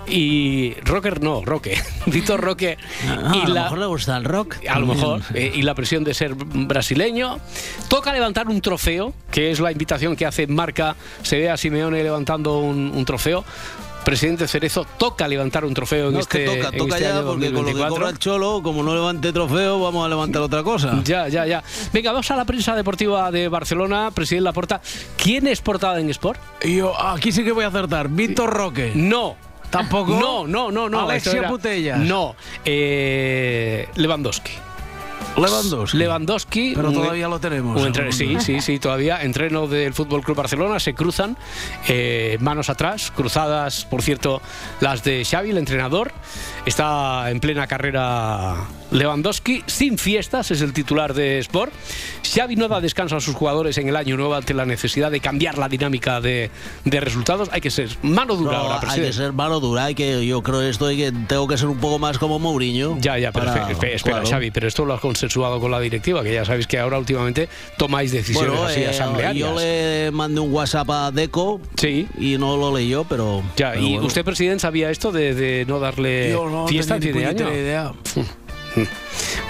y 0.09 0.75
Rocker 0.85 1.23
no, 1.23 1.45
Roque, 1.45 1.81
Víctor 2.07 2.41
Roque 2.41 2.77
Ah, 3.07 3.33
y 3.37 3.41
a 3.43 3.49
lo 3.49 3.55
la 3.55 3.63
mejor 3.65 3.79
le 3.79 3.87
gusta 3.87 4.17
el 4.17 4.25
rock. 4.25 4.57
a 4.69 4.79
lo 4.81 4.87
mejor, 4.87 5.21
eh, 5.35 5.52
y 5.55 5.63
la 5.63 5.75
presión 5.75 6.05
de 6.05 6.15
ser 6.15 6.35
brasileño. 6.35 7.39
Toca 7.89 8.13
levantar 8.13 8.49
un 8.49 8.61
trofeo, 8.61 9.13
que 9.31 9.51
es 9.51 9.61
la 9.61 9.73
invitación 9.73 10.17
que 10.17 10.27
hace 10.27 10.47
Marca. 10.47 10.97
Se 11.23 11.39
ve 11.39 11.51
a 11.51 11.57
Simeone 11.57 12.03
levantando 12.03 12.59
un, 12.59 12.93
un 12.95 13.05
trofeo. 13.05 13.45
Presidente 14.05 14.49
Cerezo, 14.49 14.85
toca 14.99 15.29
levantar 15.29 15.65
un 15.65 15.75
trofeo 15.75 16.09
en 16.09 16.15
No, 16.15 16.19
es 16.19 16.25
este, 16.25 16.45
que 16.45 16.57
toca, 16.57 16.69
en 16.73 16.79
toca 16.79 16.97
este 16.97 17.09
ya, 17.09 17.19
año 17.19 17.27
porque 17.27 17.47
con 17.53 17.67
lo 17.67 17.73
que 17.73 17.73
2024. 17.73 17.95
cobra 17.95 18.11
el 18.11 18.19
Cholo, 18.19 18.61
como 18.61 18.83
no 18.83 18.95
levante 18.95 19.33
trofeo, 19.33 19.81
vamos 19.81 20.05
a 20.05 20.09
levantar 20.09 20.43
otra 20.43 20.65
cosa. 20.65 21.01
Ya, 21.05 21.29
ya, 21.29 21.47
ya. 21.47 21.63
Venga, 21.93 22.11
vamos 22.11 22.29
a 22.33 22.37
la 22.37 22.45
prensa 22.45 22.75
deportiva 22.75 23.31
de 23.31 23.47
Barcelona. 23.47 24.11
Presidente 24.13 24.43
Laporta, 24.45 24.81
¿quién 25.17 25.47
es 25.47 25.61
portada 25.61 26.01
en 26.01 26.11
Sport? 26.11 26.41
Yo 26.65 27.01
aquí 27.01 27.31
sí 27.31 27.45
que 27.45 27.53
voy 27.53 27.65
a 27.65 27.69
acertar. 27.69 28.09
Víctor 28.09 28.51
Roque. 28.53 28.91
No. 28.95 29.37
¿Tampoco? 29.71 30.19
No, 30.19 30.47
no, 30.49 30.73
no, 30.73 30.89
no. 30.89 31.09
Alexia 31.09 31.47
Putellas. 31.47 31.99
No. 32.01 32.35
Eh, 32.65 33.89
Lewandowski. 33.95 34.51
Lewandowski. 35.37 35.97
Lewandowski. 35.97 36.73
Pero 36.75 36.93
todavía 36.93 37.29
lo 37.29 37.39
tenemos. 37.41 37.81
un 37.81 37.87
entre- 37.87 38.13
sí, 38.13 38.37
sí, 38.41 38.61
sí, 38.61 38.79
todavía. 38.79 39.23
Entreno 39.23 39.67
del 39.67 39.95
Fútbol 39.95 40.23
Club 40.23 40.37
Barcelona. 40.37 40.79
Se 40.81 40.95
cruzan 40.95 41.37
eh, 41.89 42.37
manos 42.41 42.69
atrás, 42.69 43.11
cruzadas, 43.15 43.85
por 43.85 44.03
cierto, 44.03 44.43
las 44.81 45.03
de 45.05 45.25
Xavi, 45.25 45.51
el 45.51 45.59
entrenador. 45.59 46.13
Está 46.67 47.31
en 47.31 47.41
plena 47.41 47.67
carrera 47.67 48.57
Lewandowski, 48.93 49.63
sin 49.67 49.99
fiestas, 49.99 50.51
es 50.51 50.61
el 50.61 50.73
titular 50.73 51.15
de 51.15 51.39
Sport. 51.39 51.73
Xavi 52.35 52.57
no 52.57 52.69
da 52.69 52.81
descanso 52.81 53.17
a 53.17 53.21
sus 53.21 53.35
jugadores 53.35 53.77
en 53.79 53.89
el 53.89 53.97
año 53.97 54.17
nuevo 54.17 54.35
ante 54.35 54.55
la 54.55 54.65
necesidad 54.67 55.11
de 55.11 55.21
cambiar 55.21 55.59
la 55.59 55.69
dinámica 55.69 56.21
de, 56.21 56.51
de 56.85 57.01
resultados. 57.01 57.49
Hay 57.53 57.61
que 57.61 57.71
ser 57.71 57.89
mano 58.03 58.37
dura 58.37 58.53
No, 58.53 58.59
ahora, 58.59 58.75
hay 58.75 58.81
que 58.81 58.87
presidente. 58.87 59.13
ser 59.17 59.33
mano 59.33 59.61
dura, 59.61 59.85
hay 59.87 59.95
que, 59.95 60.25
yo 60.27 60.43
creo 60.43 60.63
esto 60.63 60.87
hay 60.87 60.97
que 60.97 61.13
tengo 61.27 61.49
que 61.49 61.59
ser 61.59 61.69
un 61.69 61.79
poco 61.79 61.99
más 61.99 62.19
como 62.19 62.39
Mourinho. 62.39 62.97
Ya, 63.01 63.19
ya, 63.19 63.33
pero 63.33 63.47
para- 63.47 63.69
espe- 63.69 63.77
espe- 63.79 63.95
espera, 63.95 64.17
claro. 64.21 64.31
Xavi, 64.31 64.51
pero 64.51 64.69
esto 64.69 64.85
lo 64.85 64.95
has 64.95 65.01
consensuado 65.01 65.61
con 65.61 65.71
la 65.71 65.81
directiva, 65.81 66.23
que 66.23 66.33
ya 66.35 66.45
sabéis 66.45 66.67
que 66.67 66.79
ahora 66.79 66.99
últimamente 66.99 67.49
tomáis 67.79 68.13
decisiones 68.13 68.51
Bueno, 68.51 68.65
así 68.67 68.81
eh, 68.83 68.89
asamblearias. 68.89 69.49
yo 69.49 69.59
le 69.59 70.11
mandé 70.13 70.41
un 70.41 70.53
WhatsApp 70.53 70.89
a 70.91 71.11
Deco 71.11 71.61
Sí. 71.77 72.07
y 72.19 72.37
no 72.39 72.57
lo 72.57 72.75
leyó, 72.77 73.05
pero. 73.05 73.43
Ya, 73.57 73.73
pero 73.73 73.83
¿y 73.85 73.93
bueno. 73.95 74.07
usted, 74.07 74.25
presidente, 74.25 74.61
sabía 74.61 74.91
esto 74.91 75.13
de, 75.13 75.35
de 75.35 75.65
no 75.67 75.81
darle 75.81 76.31
Yo 76.31 76.49
no 76.49 76.67
fiesta 76.69 76.97
en 76.97 77.03
fin 77.03 77.13
de 77.15 77.27
año? 77.27 77.53
idea. 77.53 77.93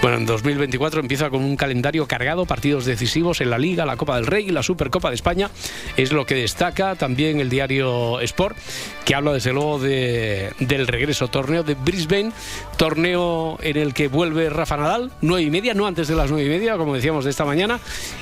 Bueno, 0.01 0.17
en 0.17 0.25
2024 0.25 0.99
empieza 0.99 1.29
con 1.29 1.41
un 1.45 1.55
calendario 1.55 2.05
cargado, 2.07 2.45
partidos 2.45 2.83
decisivos 2.83 3.39
en 3.39 3.49
la 3.49 3.57
Liga, 3.57 3.85
la 3.85 3.95
Copa 3.95 4.17
del 4.17 4.25
Rey 4.25 4.47
y 4.47 4.51
la 4.51 4.61
Supercopa 4.61 5.07
de 5.07 5.15
España. 5.15 5.49
Es 5.95 6.11
lo 6.11 6.25
que 6.25 6.35
destaca 6.35 6.95
también 6.95 7.39
el 7.39 7.49
diario 7.49 8.19
Sport, 8.19 8.57
que 9.05 9.15
habla 9.15 9.31
desde 9.31 9.53
luego 9.53 9.79
de- 9.79 10.51
del 10.59 10.87
regreso 10.87 11.29
torneo 11.29 11.63
de 11.63 11.75
Brisbane, 11.75 12.33
torneo 12.77 13.57
en 13.61 13.77
el 13.77 13.93
que 13.93 14.09
vuelve 14.09 14.49
Rafa 14.49 14.75
Nadal, 14.75 15.11
nueve 15.21 15.43
y 15.43 15.49
media, 15.49 15.73
no 15.73 15.87
antes 15.87 16.09
de 16.09 16.15
las 16.15 16.29
nueve 16.29 16.45
y 16.47 16.49
media, 16.49 16.75
como 16.75 16.93
decíamos 16.95 17.23
de 17.23 17.31
esta 17.31 17.45
mañana. 17.45 17.79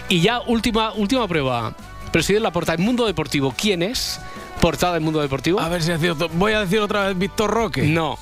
Y 0.07 0.21
ya 0.21 0.41
última, 0.41 0.93
última 0.93 1.27
prueba. 1.27 1.73
Presidente 2.11 2.43
Laporta, 2.43 2.75
en 2.75 2.81
Mundo 2.81 3.07
Deportivo, 3.07 3.55
¿quién 3.57 3.81
es? 3.81 4.19
Portada 4.61 4.93
del 4.93 5.01
Mundo 5.01 5.19
Deportivo. 5.19 5.59
A 5.59 5.67
ver 5.69 5.81
si 5.81 5.91
es 5.91 5.99
cierto. 5.99 6.29
Voy 6.33 6.53
a 6.53 6.61
decir 6.61 6.79
otra 6.79 7.07
vez 7.07 7.17
Víctor 7.17 7.49
Roque. 7.51 7.81
No, 7.81 8.17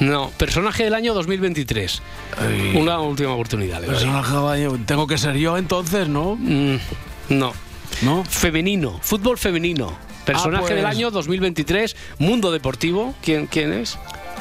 no. 0.00 0.30
Personaje 0.38 0.84
del 0.84 0.94
año 0.94 1.12
2023. 1.14 2.02
Una 2.76 2.98
última 3.00 3.32
oportunidad. 3.32 3.80
le. 3.82 3.86
Personaje 3.88 4.32
caballo. 4.32 4.78
Tengo 4.86 5.06
que 5.06 5.18
ser 5.18 5.36
yo 5.36 5.56
entonces, 5.58 6.08
¿no? 6.08 6.36
Mm, 6.36 6.76
no. 7.28 7.52
¿No? 8.02 8.24
Femenino. 8.24 8.98
Fútbol 9.02 9.38
femenino. 9.38 9.92
Personaje 10.24 10.64
Ah, 10.64 10.66
pues- 10.66 10.74
del 10.76 10.86
año 10.86 11.10
2023, 11.10 11.94
Mundo 12.18 12.50
Deportivo. 12.50 13.14
¿Quién, 13.22 13.46
quién 13.46 13.72
es? 13.72 13.98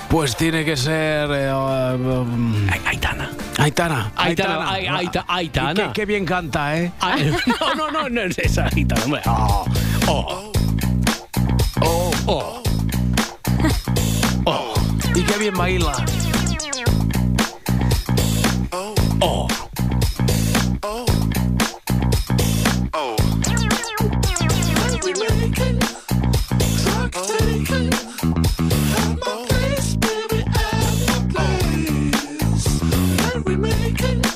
Pues 0.09 0.35
tiene 0.37 0.63
que 0.65 0.77
ser. 0.77 1.29
eh, 1.31 1.53
um, 1.53 2.67
Aitana. 2.87 3.31
Aitana. 3.57 4.11
Aitana, 4.15 4.69
Ai- 4.71 4.87
Aita- 4.87 5.25
Aitana. 5.27 5.85
Y 5.89 5.93
Qué, 5.93 6.05
bien 6.05 6.25
canta, 6.25 6.77
¿eh? 6.79 6.91
Ah, 7.01 7.15
no, 7.59 7.75
no, 7.75 7.91
no, 7.91 8.09
no 8.09 8.21
es 8.21 8.37
esa 8.39 8.67
Aitana. 8.73 9.03
hombre. 9.03 9.21
Oh, 9.25 9.65
oh. 10.07 10.51
Oh, 12.27 12.63
you 15.15 15.23
gave 15.27 15.39
me 15.39 15.47
a 15.47 15.51
mail 15.51 15.83
oh. 15.83 15.91
Oh. 15.91 15.93
Y 15.93 15.93
qué 15.93 15.97
bien 15.97 15.97
baila. 15.97 16.05
Oh. 18.71 18.95
oh. 19.21 19.47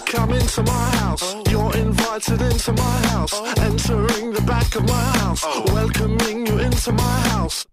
Come 0.06 0.34
into 0.34 0.64
my 0.64 0.72
house. 0.98 1.36
You're 1.50 1.76
invited 1.76 2.42
into 2.42 2.74
my 2.74 3.08
house. 3.08 3.34
Entering 3.58 4.34
the 4.34 4.42
back 4.42 4.76
of 4.76 4.88
my 4.88 4.94
house. 5.18 5.44
Welcoming 5.72 6.46
you 6.46 6.60
into 6.60 6.92
my 6.92 7.20
house. 7.30 7.66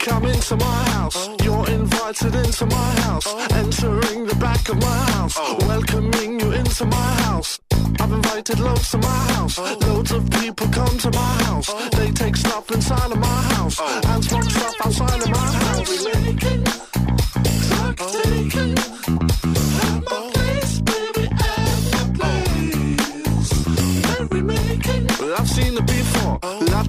Come 0.00 0.24
into 0.24 0.56
my 0.56 0.84
house. 0.90 1.28
You're 1.44 1.68
invited 1.70 2.34
into 2.34 2.66
my 2.66 2.90
house. 3.02 3.26
Entering 3.52 4.26
the 4.26 4.34
back 4.36 4.68
of 4.68 4.80
my 4.80 5.00
house. 5.12 5.36
Welcoming 5.66 6.40
you 6.40 6.52
into 6.52 6.84
my 6.86 7.10
house. 7.26 7.60
I've 8.00 8.12
invited 8.12 8.58
loads 8.60 8.90
to 8.92 8.98
my 8.98 9.22
house. 9.34 9.58
Loads 9.58 10.12
of 10.12 10.30
people 10.30 10.66
come 10.68 10.98
to 10.98 11.10
my 11.10 11.34
house. 11.44 11.68
They 11.96 12.10
take 12.12 12.36
stuff 12.36 12.70
inside 12.70 13.12
of 13.12 13.18
my 13.18 13.42
house 13.54 13.80
and 13.80 14.24
smoke 14.24 14.44
stuff 14.44 14.74
outside 14.84 15.22
of 15.22 15.30
my 15.30 15.52
house. 15.64 16.06
Clock 17.68 17.96
taking. 18.12 19.99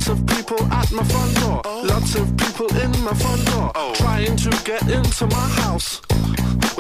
Lots 0.02 0.20
of 0.20 0.26
people 0.26 0.66
at 0.74 0.92
my 0.92 1.04
front 1.04 1.36
door. 1.42 1.62
Lots 1.84 2.16
of 2.16 2.36
people 2.36 2.66
in 2.82 2.90
my 3.04 3.14
front 3.14 3.46
door. 3.52 3.72
Trying 3.94 4.36
to 4.36 4.50
get 4.66 4.82
into 4.90 5.28
my 5.28 5.48
house. 5.62 6.02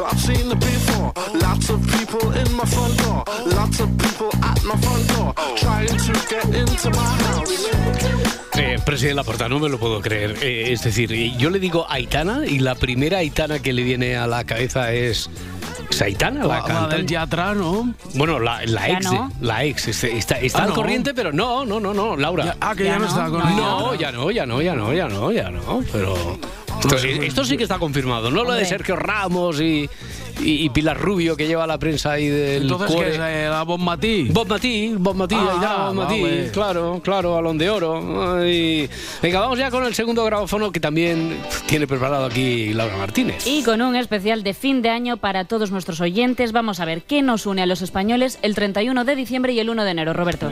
I've 0.03 0.19
seen 0.19 0.49
it 0.49 0.59
before. 0.59 1.13
Lots 1.35 1.69
of 1.69 1.85
people 1.99 2.31
in 2.31 2.51
my 2.55 2.65
front 2.65 2.97
door. 2.97 3.23
Lots 3.45 3.79
of 3.79 3.95
people 3.99 4.31
at 4.41 4.63
my 4.63 4.75
front 4.77 5.07
door. 5.13 5.33
Trying 5.55 5.95
to 5.95 6.13
get 6.31 6.45
into 6.45 6.89
my 6.89 7.09
house. 7.29 7.67
Eh, 8.57 8.79
no 9.49 9.59
me 9.59 9.69
lo 9.69 9.77
puedo 9.77 10.01
creer. 10.01 10.37
Eh, 10.41 10.71
es 10.71 10.81
decir, 10.81 11.13
eh, 11.13 11.31
yo 11.37 11.51
le 11.51 11.59
digo 11.59 11.85
Aitana 11.89 12.47
y 12.47 12.57
la 12.57 12.73
primera 12.73 13.19
Aitana 13.19 13.59
que 13.59 13.71
le 13.71 13.83
viene 13.83 14.15
a 14.15 14.25
la 14.25 14.45
cabeza 14.45 14.93
es. 14.93 15.29
¿Es 15.91 16.01
Aitana, 16.01 16.45
la, 16.45 16.87
del 16.87 17.05
teatro, 17.05 17.53
¿no? 17.53 17.93
Bueno, 18.15 18.39
la, 18.39 18.65
la 18.65 18.89
ex, 18.89 19.09
de- 19.09 19.15
no. 19.15 19.31
la 19.41 19.63
ex, 19.65 19.87
este, 19.89 20.17
está, 20.17 20.39
está 20.39 20.59
Ah, 20.59 20.63
al 20.63 20.69
¿no? 20.69 20.75
corriente, 20.75 21.13
pero 21.13 21.31
no, 21.33 21.65
no, 21.65 21.79
no, 21.79 21.93
no, 21.93 22.15
Laura. 22.15 22.45
Ya- 22.45 22.57
ah, 22.61 22.73
que 22.75 22.85
ya, 22.85 22.91
Ya 22.93 22.99
no 22.99 23.05
no, 23.05 23.09
está 23.11 23.29
con 23.29 23.39
no. 23.39 23.49
ella. 23.49 23.57
No, 23.57 23.93
ya 23.95 24.11
no, 24.11 24.31
ya 24.31 24.45
no, 24.45 24.61
ya 24.61 24.75
no, 24.75 24.93
ya 24.93 25.07
no, 25.09 25.31
ya 25.31 25.49
no, 25.51 25.83
pero... 25.91 26.15
Esto, 26.81 26.95
esto 26.97 27.45
sí 27.45 27.57
que 27.57 27.63
está 27.63 27.77
confirmado, 27.77 28.31
no 28.31 28.37
lo 28.37 28.53
de 28.53 28.63
Hombre. 28.63 28.65
Sergio 28.65 28.95
Ramos 28.95 29.61
y, 29.61 29.87
y- 30.43 30.65
y 30.65 30.69
Pilar 30.69 30.97
Rubio 30.99 31.35
que 31.37 31.47
lleva 31.47 31.65
la 31.67 31.77
prensa 31.77 32.11
ahí 32.13 32.27
del 32.27 32.63
Entonces, 32.63 32.95
¿qué 32.95 33.09
es 33.09 33.17
eh, 33.19 33.47
la 33.49 33.63
Bob 33.63 33.79
Matí? 33.79 34.27
Bob 34.29 34.47
Matí, 34.47 34.93
Bob 34.97 35.15
Matí, 35.15 35.35
Ah, 35.35 35.47
ahí 35.49 35.55
está, 35.55 35.85
Bob 35.87 35.93
Matí, 35.95 36.21
vale. 36.21 36.51
claro, 36.51 37.01
claro, 37.03 37.37
Alón 37.37 37.57
de 37.57 37.69
Oro. 37.69 38.37
Ay. 38.39 38.89
Venga, 39.21 39.39
vamos 39.39 39.59
ya 39.59 39.69
con 39.71 39.85
el 39.85 39.93
segundo 39.95 40.23
grabófono 40.25 40.71
que 40.71 40.79
también 40.79 41.37
tiene 41.67 41.87
preparado 41.87 42.25
aquí 42.25 42.73
Laura 42.73 42.97
Martínez. 42.97 43.45
Y 43.47 43.63
con 43.63 43.81
un 43.81 43.95
especial 43.95 44.43
de 44.43 44.53
fin 44.53 44.81
de 44.81 44.89
año 44.89 45.17
para 45.17 45.45
todos 45.45 45.71
nuestros 45.71 46.01
oyentes, 46.01 46.51
vamos 46.51 46.79
a 46.79 46.85
ver 46.85 47.01
qué 47.03 47.21
nos 47.21 47.45
une 47.45 47.61
a 47.61 47.65
los 47.65 47.81
españoles 47.81 48.39
el 48.41 48.55
31 48.55 49.03
de 49.05 49.15
diciembre 49.15 49.53
y 49.53 49.59
el 49.59 49.69
1 49.69 49.83
de 49.83 49.91
enero, 49.91 50.13
Roberto. 50.13 50.49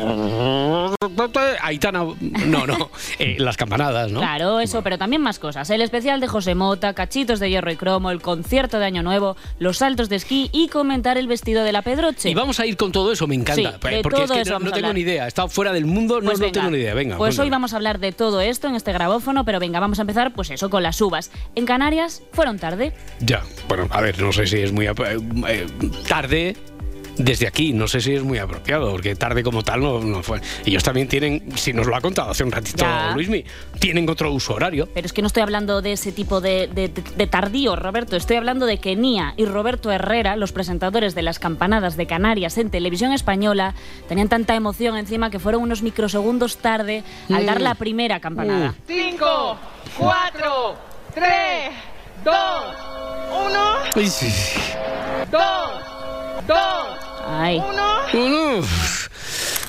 Aitana, 1.62 2.04
no, 2.46 2.66
no, 2.68 2.90
eh, 3.20 3.36
las 3.40 3.58
campanadas, 3.58 4.12
¿no? 4.12 4.20
Claro, 4.20 4.60
eso, 4.60 4.82
pero 4.82 4.98
también 4.98 5.22
más 5.22 5.40
cosas. 5.40 5.70
El 5.70 5.82
especial 5.82 6.20
de 6.20 6.28
José 6.28 6.56
Mota, 6.56 6.94
cachitos 6.94 7.40
de 7.40 7.50
hierro 7.50 7.72
y 7.72 7.76
cromo, 7.76 8.12
el 8.12 8.22
concierto 8.22 8.80
de 8.80 8.86
Año 8.86 9.04
Nuevo, 9.04 9.36
los 9.60 9.79
saltos 9.80 10.10
de 10.10 10.18
esquí 10.18 10.50
y 10.54 10.68
comentar 10.68 11.18
el 11.18 11.28
vestido 11.28 11.64
de 11.64 11.72
la 11.72 11.82
Pedroche. 11.82 12.30
Y 12.30 12.34
vamos 12.34 12.60
a 12.60 12.66
ir 12.66 12.78
con 12.78 12.92
todo 12.92 13.12
eso, 13.12 13.28
me 13.28 13.36
encanta. 13.36 13.80
Sí, 13.82 13.90
de 13.90 14.02
porque 14.02 14.24
es 14.24 14.32
que 14.32 14.44
no, 14.46 14.60
no 14.60 14.72
tengo 14.72 14.94
ni 14.94 15.02
idea. 15.02 15.28
Estado 15.28 15.48
fuera 15.50 15.74
del 15.74 15.86
mundo, 15.86 16.22
no, 16.22 16.26
Pues 16.26 16.40
no 16.40 16.44
venga. 16.46 16.54
tengo 16.54 16.72
ni 16.72 16.78
idea. 16.78 16.94
Venga, 16.94 17.18
Pues 17.18 17.40
hoy 17.40 17.50
vamos 17.50 17.74
a 17.74 17.78
hablar 17.78 18.00
de 18.00 18.12
todo 18.12 18.42
esto 18.42 18.68
en 18.68 18.76
este 18.76 18.94
grabófono, 18.94 19.46
pero 19.46 19.60
venga, 19.60 19.80
vamos 19.80 20.00
a 20.00 20.02
empezar 20.04 20.34
pues 20.34 20.52
eso, 20.52 20.70
con 20.70 20.84
las 20.84 21.02
uvas. 21.02 21.32
En 21.56 21.66
Canarias 21.66 22.22
fueron 22.32 22.60
tarde. 22.60 22.94
Ya, 23.20 23.44
bueno, 23.68 23.88
a 23.90 24.02
ver, 24.02 24.22
no 24.22 24.32
sé 24.32 24.48
si 24.48 24.58
es 24.58 24.72
muy 24.72 24.88
eh, 24.88 24.94
eh, 25.48 25.68
tarde. 26.08 26.56
Desde 27.20 27.48
aquí, 27.48 27.74
no 27.74 27.88
sé 27.88 28.00
si 28.00 28.14
es 28.16 28.24
muy 28.24 28.38
apropiado, 28.38 28.90
porque 28.92 29.14
tarde 29.14 29.44
como 29.44 29.62
tal 29.62 29.82
no, 29.82 30.00
no 30.00 30.24
fue. 30.24 30.40
Ellos 30.66 30.82
también 30.84 31.08
tienen, 31.10 31.56
si 31.58 31.74
nos 31.74 31.86
lo 31.86 31.96
ha 31.96 32.00
contado 32.02 32.32
hace 32.32 32.46
un 32.46 32.52
ratito 32.52 32.78
Ya. 32.86 33.12
Luismi, 33.14 33.44
tienen 33.78 34.10
otro 34.10 34.32
uso 34.32 34.54
horario. 34.54 34.88
Pero 34.94 35.06
es 35.06 35.12
que 35.12 35.22
no 35.22 35.28
estoy 35.28 35.44
hablando 35.44 35.82
de 35.82 35.92
ese 35.92 36.14
tipo 36.14 36.40
de, 36.40 36.68
de- 36.68 37.28
tardío, 37.28 37.76
Roberto. 37.76 38.16
Estoy 38.16 38.38
hablando 38.38 38.66
de 38.66 38.78
que 38.80 38.96
Nia 38.96 39.34
y 39.36 39.44
Roberto 39.46 39.92
Herrera, 39.92 40.38
los 40.38 40.54
presentadores 40.54 41.14
de 41.14 41.22
las 41.22 41.40
campanadas 41.40 41.98
de 41.98 42.08
Canarias 42.08 42.58
en 42.58 42.70
televisión 42.72 43.12
española, 43.12 43.76
tenían 44.08 44.30
tanta 44.30 44.56
emoción 44.56 44.96
encima 44.98 45.30
que 45.30 45.40
fueron 45.40 45.62
unos 45.62 45.82
microsegundos 45.84 46.58
tarde 46.58 47.04
al 47.32 47.46
dar 47.46 47.60
Mm. 47.60 47.64
la 47.64 47.76
primera 47.76 48.20
campanada. 48.22 48.76
5, 48.88 49.58
4, 49.98 50.76
3, 51.14 51.28
2, 52.24 52.36
1, 53.46 53.60
Ay, 53.96 54.08
sí. 54.08 54.28
2, 55.32 55.42
2, 56.48 56.58
Ay. 57.32 57.62
1. 58.12 58.58
Uf. 58.58 58.99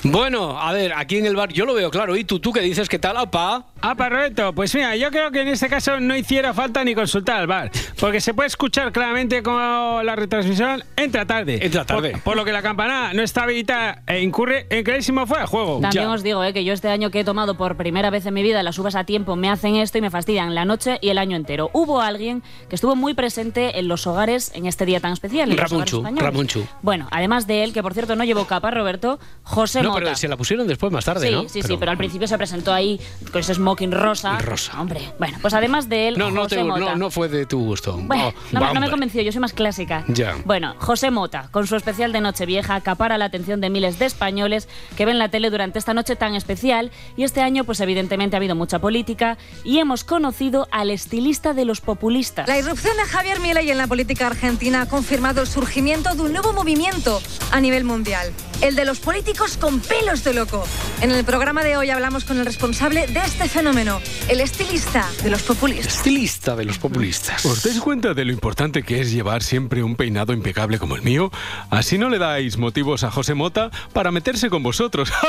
Bueno, 0.03 0.59
a 0.59 0.71
ver, 0.73 0.93
aquí 0.93 1.17
en 1.17 1.27
el 1.27 1.35
bar 1.35 1.53
yo 1.53 1.65
lo 1.65 1.75
veo 1.75 1.91
claro. 1.91 2.15
¿Y 2.15 2.23
tú, 2.23 2.39
tú 2.39 2.51
qué 2.51 2.61
dices? 2.61 2.89
¿Qué 2.89 2.97
tal, 2.97 3.17
apa? 3.17 3.65
Ah, 3.81 3.93
Roberto, 3.93 4.53
pues 4.53 4.73
mira, 4.73 4.95
yo 4.95 5.11
creo 5.11 5.31
que 5.31 5.41
en 5.41 5.47
este 5.47 5.67
caso 5.69 5.99
no 5.99 6.15
hiciera 6.15 6.53
falta 6.53 6.83
ni 6.83 6.95
consultar 6.95 7.39
al 7.41 7.47
bar, 7.47 7.71
porque 7.99 8.19
se 8.19 8.33
puede 8.33 8.47
escuchar 8.47 8.91
claramente 8.91 9.43
como 9.43 10.01
la 10.03 10.15
retransmisión 10.15 10.83
entra 10.95 11.25
tarde. 11.25 11.63
Entra 11.65 11.85
tarde. 11.85 12.11
Por, 12.11 12.21
por 12.21 12.35
lo 12.37 12.45
que 12.45 12.51
la 12.51 12.61
campanada 12.61 13.13
no 13.13 13.21
está 13.21 13.43
habilitada 13.43 14.01
e 14.07 14.21
incurre 14.21 14.65
en 14.69 14.83
clarísimo 14.83 15.25
fuera 15.27 15.43
de 15.43 15.47
juego. 15.47 15.79
También 15.81 16.07
os 16.07 16.23
digo 16.23 16.43
eh, 16.43 16.53
que 16.53 16.63
yo 16.63 16.73
este 16.73 16.89
año 16.89 17.11
que 17.11 17.19
he 17.19 17.23
tomado 17.23 17.55
por 17.55 17.77
primera 17.77 18.09
vez 18.09 18.25
en 18.25 18.33
mi 18.33 18.41
vida 18.43 18.63
las 18.63 18.77
uvas 18.79 18.95
a 18.95 19.03
tiempo 19.03 19.35
me 19.35 19.49
hacen 19.49 19.75
esto 19.75 19.97
y 19.97 20.01
me 20.01 20.09
fastidian 20.09 20.55
la 20.55 20.65
noche 20.65 20.97
y 21.01 21.09
el 21.09 21.17
año 21.19 21.35
entero. 21.37 21.69
Hubo 21.73 22.01
alguien 22.01 22.41
que 22.69 22.75
estuvo 22.75 22.95
muy 22.95 23.13
presente 23.13 23.77
en 23.79 23.87
los 23.87 24.07
hogares 24.07 24.51
en 24.55 24.65
este 24.65 24.85
día 24.85 24.99
tan 24.99 25.13
especial. 25.13 25.51
españoles. 25.51 26.23
Ramonchu. 26.23 26.65
Bueno, 26.81 27.07
además 27.11 27.45
de 27.45 27.63
él, 27.63 27.73
que 27.73 27.83
por 27.83 27.93
cierto 27.93 28.15
no 28.15 28.23
llevó 28.23 28.45
capa, 28.45 28.71
Roberto, 28.71 29.19
José 29.43 29.81
No, 29.83 29.90
Pero 29.95 30.15
se 30.15 30.27
la 30.27 30.37
pusieron 30.37 30.67
después, 30.67 30.91
más 30.91 31.05
tarde, 31.05 31.27
sí, 31.27 31.33
¿no? 31.33 31.49
sí, 31.49 31.61
sí, 31.61 31.77
pero 31.77 31.91
al 31.91 31.97
principio 31.97 32.27
se 32.27 32.37
presentó 32.37 32.73
ahí 32.73 32.99
con 33.31 33.41
ese 33.41 33.53
smoking 33.55 33.91
rosa. 33.91 34.37
Rosa. 34.39 34.79
Hombre, 34.79 35.13
bueno, 35.19 35.37
pues 35.41 35.53
además 35.53 35.89
de 35.89 36.09
él, 36.09 36.17
No, 36.17 36.31
no, 36.31 36.43
José 36.43 36.57
te- 36.57 36.63
Mota. 36.63 36.79
no, 36.79 36.95
no 36.95 37.11
fue 37.11 37.27
de 37.29 37.45
tu 37.45 37.59
gusto. 37.59 37.97
Bueno, 38.01 38.29
Oh, 38.29 38.33
no, 38.51 38.59
me- 38.61 38.73
no 38.73 38.79
me 38.81 38.89
convencido, 38.89 39.23
yo 39.23 39.31
soy 39.31 39.41
más 39.41 39.53
clásica. 39.53 40.03
Ya. 40.07 40.35
Bueno, 40.45 40.75
José 40.79 41.11
Mota, 41.11 41.49
con 41.51 41.67
su 41.67 41.75
especial 41.75 42.11
de 42.11 42.21
Nochevieja, 42.21 42.75
acapara 42.75 43.17
la 43.17 43.25
atención 43.25 43.61
de 43.61 43.69
miles 43.69 43.99
de 43.99 44.05
españoles 44.05 44.67
que 44.97 45.05
ven 45.05 45.17
la 45.19 45.29
tele 45.29 45.49
durante 45.49 45.79
esta 45.79 45.93
noche 45.93 46.15
tan 46.15 46.35
especial. 46.35 46.91
Y 47.17 47.23
este 47.23 47.41
año, 47.41 47.63
pues 47.63 47.79
evidentemente 47.81 48.35
ha 48.35 48.37
habido 48.37 48.55
mucha 48.55 48.79
política 48.79 49.37
y 49.63 49.79
hemos 49.79 50.03
conocido 50.03 50.67
al 50.71 50.91
estilista 50.91 51.53
de 51.53 51.65
los 51.65 51.81
populistas. 51.81 52.47
La 52.47 52.57
irrupción 52.57 52.95
de 52.97 53.03
Javier 53.03 53.39
Milei 53.39 53.69
en 53.71 53.77
la 53.77 53.87
política 53.87 54.27
argentina 54.27 54.81
ha 54.83 54.85
confirmado 54.87 55.41
el 55.41 55.47
surgimiento 55.47 56.13
de 56.15 56.21
un 56.21 56.31
nuevo 56.33 56.53
movimiento 56.53 57.21
a 57.51 57.59
nivel 57.59 57.83
mundial, 57.83 58.31
el 58.61 58.75
de 58.75 58.85
los 58.85 58.99
políticos 58.99 59.57
con 59.57 59.79
pelos 59.79 60.23
de 60.23 60.33
loco. 60.33 60.63
En 61.01 61.11
el 61.11 61.25
programa 61.25 61.63
de 61.63 61.77
hoy 61.77 61.89
hablamos 61.89 62.25
con 62.25 62.37
el 62.39 62.45
responsable 62.45 63.07
de 63.07 63.19
este 63.19 63.49
fenómeno, 63.49 63.99
el 64.29 64.39
estilista 64.39 65.09
de 65.23 65.31
los 65.31 65.41
populistas. 65.41 65.95
Estilista 65.97 66.55
de 66.55 66.65
los 66.65 66.77
populistas. 66.77 67.43
¿Os 67.45 67.63
dais 67.63 67.79
cuenta 67.79 68.13
de 68.13 68.23
lo 68.23 68.31
importante 68.31 68.83
que 68.83 68.99
es 69.01 69.11
llevar 69.11 69.41
siempre 69.41 69.81
un 69.81 69.95
peinado 69.95 70.31
impecable 70.33 70.77
como 70.77 70.95
el 70.95 71.01
mío? 71.01 71.31
Así 71.71 71.97
no 71.97 72.09
le 72.09 72.19
dais 72.19 72.57
motivos 72.57 73.03
a 73.03 73.09
José 73.09 73.33
Mota 73.33 73.71
para 73.93 74.11
meterse 74.11 74.49
con 74.49 74.61
vosotros. 74.61 75.11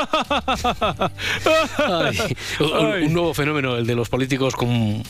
Ay, 1.77 2.17
un, 2.59 3.03
un 3.05 3.13
nuevo 3.13 3.33
fenómeno, 3.33 3.77
el 3.77 3.87
de 3.87 3.95
los 3.95 4.09
políticos 4.09 4.55
con 4.55 5.01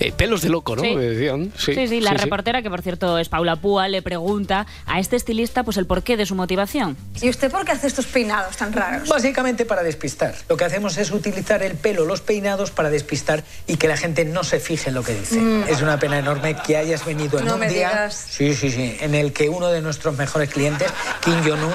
eh, 0.00 0.12
pelos 0.16 0.40
de 0.40 0.48
loco, 0.48 0.76
¿no? 0.76 0.82
Sí. 0.82 0.94
Decían. 0.94 1.52
Sí, 1.58 1.74
Sí, 1.74 1.88
sí, 1.88 2.00
la 2.00 2.12
sí, 2.12 2.16
sí. 2.16 2.22
reportera, 2.24 2.62
que 2.62 2.70
por 2.70 2.80
cierto 2.80 3.18
es 3.18 3.28
Paula 3.28 3.56
Púa, 3.56 3.88
le 3.88 4.00
pregunta 4.00 4.66
a 4.86 4.98
este 4.98 5.16
estilista 5.16 5.62
pues 5.62 5.76
el 5.76 5.84
porqué 5.86 6.16
de 6.16 6.24
su 6.24 6.34
motivación. 6.34 6.96
¿Y 7.20 7.28
usted 7.28 7.50
por 7.50 7.65
qué 7.66 7.72
hace 7.72 7.86
estos 7.86 8.06
peinados 8.06 8.56
tan 8.56 8.72
raros? 8.72 9.08
Básicamente 9.08 9.66
para 9.66 9.82
despistar. 9.82 10.34
Lo 10.48 10.56
que 10.56 10.64
hacemos 10.64 10.96
es 10.96 11.10
utilizar 11.10 11.62
el 11.62 11.74
pelo, 11.74 12.06
los 12.06 12.22
peinados, 12.22 12.70
para 12.70 12.88
despistar 12.88 13.44
y 13.66 13.76
que 13.76 13.88
la 13.88 13.98
gente 13.98 14.24
no 14.24 14.42
se 14.44 14.58
fije 14.60 14.88
en 14.88 14.94
lo 14.94 15.02
que 15.02 15.14
dice. 15.14 15.38
Mm. 15.38 15.64
Es 15.68 15.82
una 15.82 15.98
pena 15.98 16.18
enorme 16.18 16.56
que 16.56 16.78
hayas 16.78 17.04
venido 17.04 17.38
en 17.38 17.44
No 17.44 17.54
un 17.54 17.60
me 17.60 17.68
día 17.68 17.88
digas. 17.90 18.26
sí, 18.30 18.54
sí, 18.54 18.70
sí, 18.70 18.96
en 19.00 19.14
el 19.14 19.32
que 19.34 19.48
uno 19.50 19.68
de 19.68 19.82
nuestros 19.82 20.16
mejores 20.16 20.48
clientes, 20.48 20.88
Kim 21.22 21.34
Jong-un, 21.44 21.74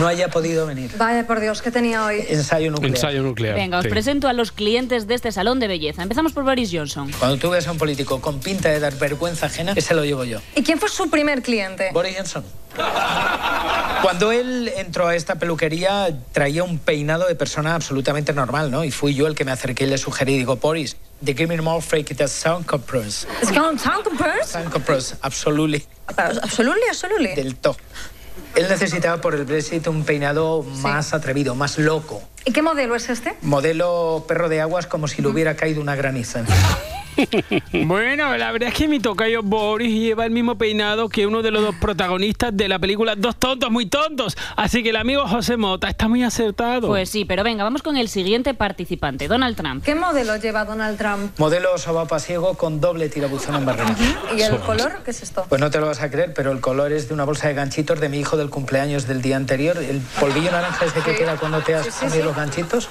no 0.00 0.06
haya 0.06 0.28
podido 0.28 0.66
venir. 0.66 0.90
Vaya 0.98 1.26
por 1.26 1.40
Dios, 1.40 1.62
¿qué 1.62 1.70
tenía 1.70 2.04
hoy? 2.04 2.24
Ensayo 2.28 2.70
nuclear. 2.70 2.94
Ensayo 2.94 3.22
nuclear. 3.22 3.54
Venga, 3.54 3.78
os 3.78 3.84
sí. 3.84 3.88
presento 3.90 4.28
a 4.28 4.32
los 4.32 4.52
clientes 4.52 5.06
de 5.06 5.14
este 5.14 5.32
salón 5.32 5.60
de 5.60 5.68
belleza. 5.68 6.02
Empezamos 6.02 6.32
por 6.32 6.44
Boris 6.44 6.70
Johnson. 6.72 7.10
Cuando 7.18 7.38
tú 7.38 7.50
ves 7.50 7.66
a 7.68 7.72
un 7.72 7.78
político 7.78 8.20
con 8.20 8.40
pinta 8.40 8.68
de 8.68 8.80
dar 8.80 8.94
vergüenza 8.96 9.46
ajena, 9.46 9.72
ese 9.76 9.94
lo 9.94 10.04
llevo 10.04 10.24
yo. 10.24 10.40
¿Y 10.56 10.62
quién 10.62 10.78
fue 10.78 10.88
su 10.88 11.08
primer 11.08 11.42
cliente? 11.42 11.90
Boris 11.92 12.16
Johnson. 12.16 12.44
Cuando 14.02 14.30
él 14.30 14.72
entró 14.76 15.08
a 15.08 15.16
esta 15.16 15.36
peluquería, 15.36 16.08
traía 16.32 16.62
un 16.62 16.78
peinado 16.78 17.26
de 17.26 17.34
persona 17.34 17.74
absolutamente 17.74 18.32
normal, 18.32 18.70
¿no? 18.70 18.84
Y 18.84 18.90
fui 18.90 19.14
yo 19.14 19.26
el 19.26 19.34
que 19.34 19.44
me 19.44 19.50
acerqué 19.50 19.84
y 19.84 19.86
le 19.88 19.98
sugerí, 19.98 20.36
digo, 20.36 20.56
Boris, 20.56 20.96
the 21.24 21.34
give 21.34 21.48
me 21.48 21.60
more 21.60 21.84
it 21.98 22.20
as 22.20 22.30
sound 22.30 22.64
compress. 22.64 23.26
¿Es 23.42 23.50
que 23.50 23.60
un 23.60 23.78
sound 23.78 24.04
compress? 24.04 24.48
Sound 24.48 24.70
compress, 24.70 25.16
absolutely. 25.20 25.84
Absolutely, 26.16 26.88
absolutely. 26.88 27.34
Del 27.34 27.56
top. 27.56 27.76
Él 28.54 28.66
necesitaba 28.68 29.20
por 29.20 29.34
el 29.34 29.44
Brexit 29.44 29.86
un 29.88 30.04
peinado 30.04 30.62
más 30.62 31.12
atrevido, 31.12 31.54
más 31.54 31.78
loco. 31.78 32.22
¿Y 32.44 32.52
qué 32.52 32.62
modelo 32.62 32.94
es 32.94 33.08
este? 33.08 33.36
Modelo 33.42 34.24
perro 34.26 34.48
de 34.48 34.60
aguas 34.60 34.86
como 34.86 35.08
si 35.08 35.22
le 35.22 35.28
hubiera 35.28 35.56
caído 35.56 35.80
una 35.80 35.96
graniza. 35.96 36.44
Bueno, 37.84 38.36
la 38.36 38.52
verdad 38.52 38.68
es 38.68 38.74
que 38.74 38.88
mi 38.88 39.00
tocayo 39.00 39.42
Boris 39.42 39.92
lleva 39.92 40.24
el 40.24 40.30
mismo 40.30 40.56
peinado 40.56 41.08
que 41.08 41.26
uno 41.26 41.42
de 41.42 41.50
los 41.50 41.62
dos 41.62 41.74
protagonistas 41.76 42.56
de 42.56 42.68
la 42.68 42.78
película 42.78 43.14
Dos 43.16 43.36
tontos 43.36 43.70
muy 43.70 43.86
tontos. 43.86 44.36
Así 44.56 44.82
que 44.82 44.90
el 44.90 44.96
amigo 44.96 45.26
José 45.26 45.56
Mota 45.56 45.88
está 45.88 46.08
muy 46.08 46.22
acertado. 46.22 46.88
Pues 46.88 47.10
sí, 47.10 47.24
pero 47.24 47.42
venga, 47.44 47.64
vamos 47.64 47.82
con 47.82 47.96
el 47.96 48.08
siguiente 48.08 48.54
participante, 48.54 49.28
Donald 49.28 49.56
Trump. 49.56 49.84
¿Qué 49.84 49.94
modelo 49.94 50.36
lleva 50.36 50.64
Donald 50.64 50.98
Trump? 50.98 51.32
Modelo 51.38 51.76
sobapasiego 51.78 52.54
con 52.54 52.80
doble 52.80 53.08
tirabuzón 53.08 53.56
en 53.56 53.64
barrera. 53.66 53.94
¿Y 54.36 54.40
el 54.42 54.56
color? 54.58 55.00
¿Qué 55.04 55.10
es 55.10 55.22
esto? 55.22 55.46
Pues 55.48 55.60
no 55.60 55.70
te 55.70 55.80
lo 55.80 55.86
vas 55.86 56.00
a 56.02 56.10
creer, 56.10 56.32
pero 56.34 56.52
el 56.52 56.60
color 56.60 56.92
es 56.92 57.08
de 57.08 57.14
una 57.14 57.24
bolsa 57.24 57.48
de 57.48 57.54
ganchitos 57.54 58.00
de 58.00 58.08
mi 58.08 58.18
hijo 58.18 58.36
del 58.36 58.50
cumpleaños 58.50 59.06
del 59.06 59.22
día 59.22 59.36
anterior. 59.36 59.76
El 59.78 60.00
polvillo 60.20 60.50
naranja 60.50 60.84
ese 60.86 61.00
que 61.00 61.12
Sí. 61.12 61.18
queda 61.18 61.36
cuando 61.36 61.60
te 61.62 61.74
has 61.74 61.84
Sí, 61.86 61.90
sí, 61.92 61.98
comido 62.00 62.16
sí. 62.16 62.22
los 62.22 62.36
ganchitos, 62.36 62.88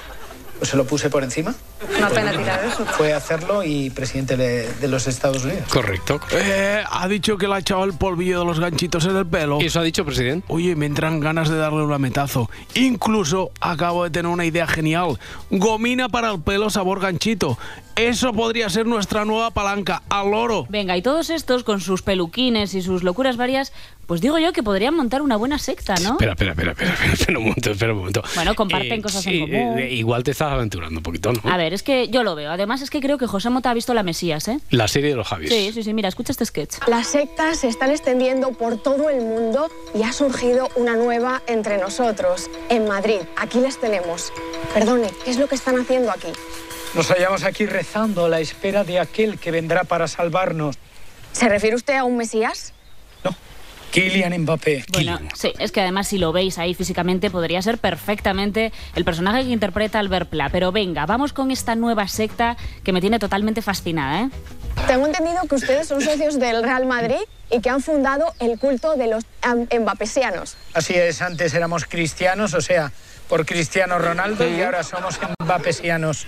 pues 0.58 0.70
se 0.70 0.76
lo 0.76 0.84
puse 0.86 1.08
por 1.10 1.22
encima. 1.24 1.54
Una 1.96 2.08
pena 2.08 2.30
tirar 2.32 2.64
eso. 2.64 2.84
Fue 2.86 3.12
a 3.12 3.18
hacerlo 3.18 3.62
y 3.64 3.90
presidente 3.90 4.36
de, 4.36 4.72
de 4.74 4.88
los 4.88 5.06
Estados 5.06 5.44
Unidos. 5.44 5.64
Correcto. 5.70 6.20
Eh, 6.32 6.82
ha 6.90 7.06
dicho 7.08 7.36
que 7.38 7.46
le 7.46 7.54
ha 7.54 7.58
echado 7.58 7.84
el 7.84 7.92
polvillo 7.94 8.40
de 8.40 8.44
los 8.44 8.58
ganchitos 8.60 9.04
en 9.06 9.16
el 9.16 9.26
pelo. 9.26 9.58
¿Eso 9.60 9.80
ha 9.80 9.82
dicho, 9.82 10.04
presidente? 10.04 10.44
Oye, 10.48 10.74
me 10.76 10.86
entran 10.86 11.20
ganas 11.20 11.48
de 11.48 11.56
darle 11.56 11.82
un 11.82 11.90
lametazo. 11.90 12.50
Incluso 12.74 13.50
acabo 13.60 14.04
de 14.04 14.10
tener 14.10 14.30
una 14.30 14.44
idea 14.44 14.66
genial. 14.66 15.18
Gomina 15.50 16.08
para 16.08 16.30
el 16.32 16.40
pelo 16.40 16.70
sabor 16.70 17.00
ganchito. 17.00 17.58
Eso 17.96 18.32
podría 18.32 18.68
ser 18.70 18.86
nuestra 18.86 19.24
nueva 19.24 19.50
palanca. 19.50 20.02
Al 20.08 20.32
oro. 20.32 20.66
Venga, 20.68 20.96
y 20.96 21.02
todos 21.02 21.30
estos 21.30 21.64
con 21.64 21.80
sus 21.80 22.02
peluquines 22.02 22.74
y 22.74 22.80
sus 22.82 23.02
locuras 23.02 23.36
varias, 23.36 23.72
pues 24.06 24.20
digo 24.20 24.38
yo 24.38 24.52
que 24.52 24.62
podrían 24.62 24.94
montar 24.94 25.20
una 25.20 25.34
buena 25.36 25.58
secta, 25.58 25.96
¿no? 25.96 26.12
Espera, 26.12 26.32
espera, 26.32 26.52
espera, 26.52 26.70
espera, 26.72 26.92
espera, 26.92 27.12
espera 27.12 27.38
un 27.38 27.44
momento, 27.46 27.70
espera 27.72 27.92
un 27.92 27.98
momento. 27.98 28.22
Bueno, 28.36 28.54
comparten 28.54 28.92
Eh, 29.00 29.02
cosas 29.02 29.26
en 29.26 29.40
común. 29.40 29.78
eh, 29.80 29.92
igual 29.94 30.22
te 30.22 30.30
estás 30.30 30.52
aventurando 30.52 31.00
un 31.00 31.02
poquito, 31.02 31.32
¿no? 31.32 31.40
A 31.50 31.56
ver, 31.56 31.67
es 31.72 31.82
que 31.82 32.08
yo 32.08 32.22
lo 32.22 32.34
veo. 32.34 32.50
Además, 32.50 32.82
es 32.82 32.90
que 32.90 33.00
creo 33.00 33.18
que 33.18 33.26
José 33.26 33.50
Mota 33.50 33.70
ha 33.70 33.74
visto 33.74 33.94
la 33.94 34.02
Mesías, 34.02 34.48
¿eh? 34.48 34.60
La 34.70 34.88
serie 34.88 35.10
de 35.10 35.16
los 35.16 35.26
Javis. 35.26 35.50
Sí, 35.50 35.70
sí, 35.72 35.82
sí. 35.82 35.94
Mira, 35.94 36.08
escucha 36.08 36.32
este 36.32 36.44
sketch. 36.44 36.76
Las 36.86 37.08
sectas 37.08 37.58
se 37.58 37.68
están 37.68 37.90
extendiendo 37.90 38.52
por 38.52 38.76
todo 38.76 39.10
el 39.10 39.20
mundo 39.20 39.70
y 39.94 40.02
ha 40.02 40.12
surgido 40.12 40.68
una 40.76 40.96
nueva 40.96 41.42
entre 41.46 41.78
nosotros, 41.78 42.50
en 42.68 42.86
Madrid. 42.86 43.20
Aquí 43.36 43.60
les 43.60 43.80
tenemos. 43.80 44.32
Perdone, 44.74 45.08
¿qué 45.24 45.30
es 45.30 45.38
lo 45.38 45.48
que 45.48 45.54
están 45.54 45.78
haciendo 45.78 46.10
aquí? 46.10 46.28
Nos 46.94 47.08
hallamos 47.08 47.44
aquí 47.44 47.66
rezando 47.66 48.24
a 48.24 48.28
la 48.28 48.40
espera 48.40 48.84
de 48.84 48.98
aquel 48.98 49.38
que 49.38 49.50
vendrá 49.50 49.84
para 49.84 50.08
salvarnos. 50.08 50.76
¿Se 51.32 51.48
refiere 51.48 51.76
usted 51.76 51.94
a 51.94 52.04
un 52.04 52.16
Mesías? 52.16 52.72
Kylian 53.98 54.42
Mbappé. 54.42 54.84
Bueno, 54.92 55.18
sí, 55.34 55.52
es 55.58 55.72
que 55.72 55.80
además 55.80 56.06
si 56.08 56.18
lo 56.18 56.32
veis 56.32 56.58
ahí 56.58 56.74
físicamente 56.74 57.30
podría 57.30 57.60
ser 57.62 57.78
perfectamente 57.78 58.72
el 58.94 59.04
personaje 59.04 59.42
que 59.44 59.50
interpreta 59.50 59.98
Albert 59.98 60.30
Pla. 60.30 60.48
Pero 60.50 60.70
venga, 60.72 61.04
vamos 61.06 61.32
con 61.32 61.50
esta 61.50 61.74
nueva 61.74 62.06
secta 62.06 62.56
que 62.84 62.92
me 62.92 63.00
tiene 63.00 63.18
totalmente 63.18 63.62
fascinada, 63.62 64.22
¿eh? 64.22 64.30
Tengo 64.86 65.06
entendido 65.06 65.42
que 65.48 65.56
ustedes 65.56 65.88
son 65.88 66.00
socios 66.00 66.38
del 66.38 66.62
Real 66.62 66.86
Madrid 66.86 67.18
y 67.50 67.60
que 67.60 67.70
han 67.70 67.82
fundado 67.82 68.32
el 68.38 68.58
culto 68.58 68.94
de 68.94 69.08
los 69.08 69.24
embapesianos. 69.70 70.56
Así 70.74 70.94
es, 70.94 71.20
antes 71.20 71.52
éramos 71.54 71.84
cristianos, 71.84 72.54
o 72.54 72.60
sea, 72.60 72.92
por 73.28 73.44
Cristiano 73.44 73.98
Ronaldo, 73.98 74.48
y 74.48 74.62
ahora 74.62 74.84
somos 74.84 75.18
embapesianos. 75.40 76.26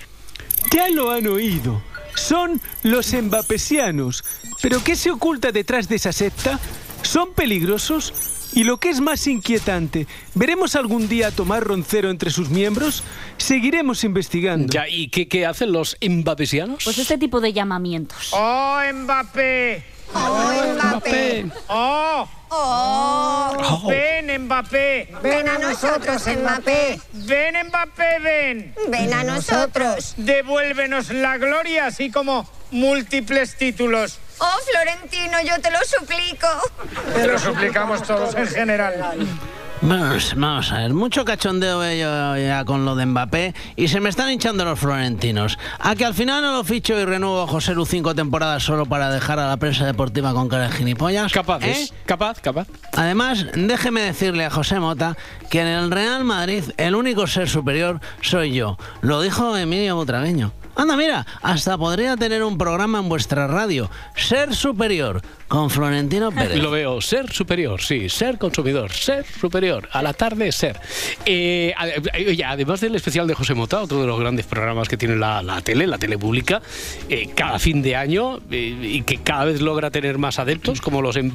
Ya 0.73 0.89
lo 0.89 1.11
han 1.11 1.27
oído. 1.27 1.81
Son 2.15 2.61
los 2.83 3.13
embapesianos. 3.13 4.25
¿Pero 4.61 4.83
qué 4.83 4.97
se 4.97 5.11
oculta 5.11 5.53
detrás 5.53 5.89
de 5.89 5.97
esa 5.97 6.13
secta? 6.13 6.59
¿Son 7.03 7.33
peligrosos? 7.35 8.13
Y 8.53 8.65
lo 8.65 8.79
que 8.79 8.91
es 8.91 9.01
más 9.01 9.27
inquietante, 9.29 10.09
¿veremos 10.35 10.75
algún 10.75 11.09
día 11.09 11.29
a 11.29 11.31
Tomás 11.31 11.63
Roncero 11.63 12.11
entre 12.11 12.31
sus 12.31 12.51
miembros? 12.51 13.05
Seguiremos 13.37 14.03
investigando. 14.03 14.73
Ya, 14.73 14.89
¿y 14.89 15.09
qué, 15.09 15.29
qué 15.29 15.47
hacen 15.47 15.71
los 15.73 15.97
embapesianos? 16.01 16.83
Pues 16.83 16.99
este 16.99 17.17
tipo 17.17 17.41
de 17.41 17.53
llamamientos. 17.53 18.31
¡Oh, 18.33 18.81
Mbappé! 18.93 19.85
¡Oh, 20.15 20.53
Mbappé! 20.75 21.47
¡Oh! 21.69 22.29
¡Oh! 22.49 23.87
¡Ven, 23.89 24.47
Mbappé! 24.47 25.09
Ven 25.23 25.49
a 25.49 25.59
nosotros, 25.59 26.21
Mbappé. 26.27 27.01
¡Ven, 27.13 27.55
Mbappé, 27.69 28.19
ven! 28.21 28.75
Ven 28.89 29.13
a 29.13 29.23
nosotros. 29.23 30.15
Devuélvenos 30.17 31.11
la 31.11 31.39
gloria, 31.39 31.87
así 31.87 32.11
como 32.11 32.51
múltiples 32.73 33.57
títulos. 33.57 34.19
Oh, 34.41 34.59
Florentino, 34.71 35.39
yo 35.43 35.61
te 35.61 35.71
lo 35.71 35.79
suplico. 35.85 36.47
Te 37.15 37.27
lo 37.27 37.39
suplicamos 37.39 38.03
todos 38.03 38.35
en 38.35 38.47
general. 38.47 39.17
Vamos, 39.83 40.35
vamos 40.37 40.73
a 40.73 40.79
ver, 40.79 40.93
mucho 40.93 41.25
cachondeo 41.25 41.83
ya 42.37 42.65
con 42.67 42.85
lo 42.85 42.95
de 42.97 43.07
Mbappé 43.07 43.55
y 43.77 43.89
se 43.89 43.99
me 43.99 44.11
están 44.11 44.31
hinchando 44.31 44.63
los 44.65 44.79
florentinos. 44.79 45.59
A 45.79 45.95
que 45.95 46.05
al 46.05 46.13
final 46.13 46.43
no 46.43 46.53
lo 46.53 46.65
ficho 46.65 46.99
y 47.01 47.05
renuevo 47.07 47.43
a 47.43 47.47
José 47.47 47.75
Lu 47.75 47.87
cinco 47.87 48.15
temporadas 48.15 48.63
solo 48.63 48.85
para 48.85 49.11
dejar 49.11 49.39
a 49.39 49.49
la 49.49 49.57
prensa 49.57 49.87
deportiva 49.87 50.35
con 50.35 50.49
cara 50.51 50.69
de 50.69 50.73
gilipollas. 50.77 51.33
Capaz, 51.33 51.63
¿Eh? 51.63 51.89
capaz, 52.05 52.41
capaz. 52.43 52.69
Además, 52.93 53.47
déjeme 53.55 54.03
decirle 54.03 54.45
a 54.45 54.51
José 54.51 54.81
Mota 54.81 55.17
que 55.49 55.63
en 55.63 55.69
el 55.69 55.91
Real 55.91 56.25
Madrid 56.25 56.65
el 56.77 56.95
único 56.95 57.27
ser 57.27 57.49
superior 57.49 58.01
soy 58.21 58.53
yo. 58.53 58.77
Lo 59.01 59.23
dijo 59.23 59.57
Emilio 59.57 59.97
Butragueño. 59.97 60.53
Anda, 60.81 60.97
mira, 60.97 61.27
hasta 61.43 61.77
podría 61.77 62.17
tener 62.17 62.43
un 62.43 62.57
programa 62.57 63.01
en 63.01 63.11
vuestra 63.11 63.47
radio. 63.47 63.91
Ser 64.15 64.55
superior, 64.55 65.21
con 65.51 65.69
Florentino 65.69 66.31
Pérez. 66.35 66.59
Lo 66.59 66.71
veo, 66.71 67.01
ser 67.01 67.31
superior, 67.33 67.83
sí, 67.83 68.09
ser 68.09 68.39
consumidor, 68.39 68.93
ser 68.93 69.27
superior, 69.27 69.89
a 69.93 70.01
la 70.01 70.15
tarde 70.15 70.53
ser. 70.53 70.81
Eh, 71.27 71.75
eh, 72.15 72.43
además 72.47 72.81
del 72.81 72.95
especial 72.95 73.27
de 73.27 73.35
José 73.35 73.55
Mota, 73.55 73.83
otro 73.83 74.01
de 74.01 74.07
los 74.07 74.19
grandes 74.19 74.47
programas 74.47 74.89
que 74.89 74.97
tiene 74.97 75.17
la, 75.17 75.43
la 75.43 75.61
tele, 75.61 75.89
la 75.89 75.99
tele 75.99 76.17
pública, 76.17 76.63
eh, 77.09 77.31
cada 77.35 77.59
fin 77.59 77.83
de 77.83 77.97
año 77.97 78.39
eh, 78.51 78.79
y 78.81 79.03
que 79.03 79.19
cada 79.19 79.45
vez 79.45 79.61
logra 79.61 79.91
tener 79.91 80.19
más 80.19 80.39
adeptos, 80.39 80.81
como 80.81 81.03
los 81.03 81.17
em- 81.17 81.33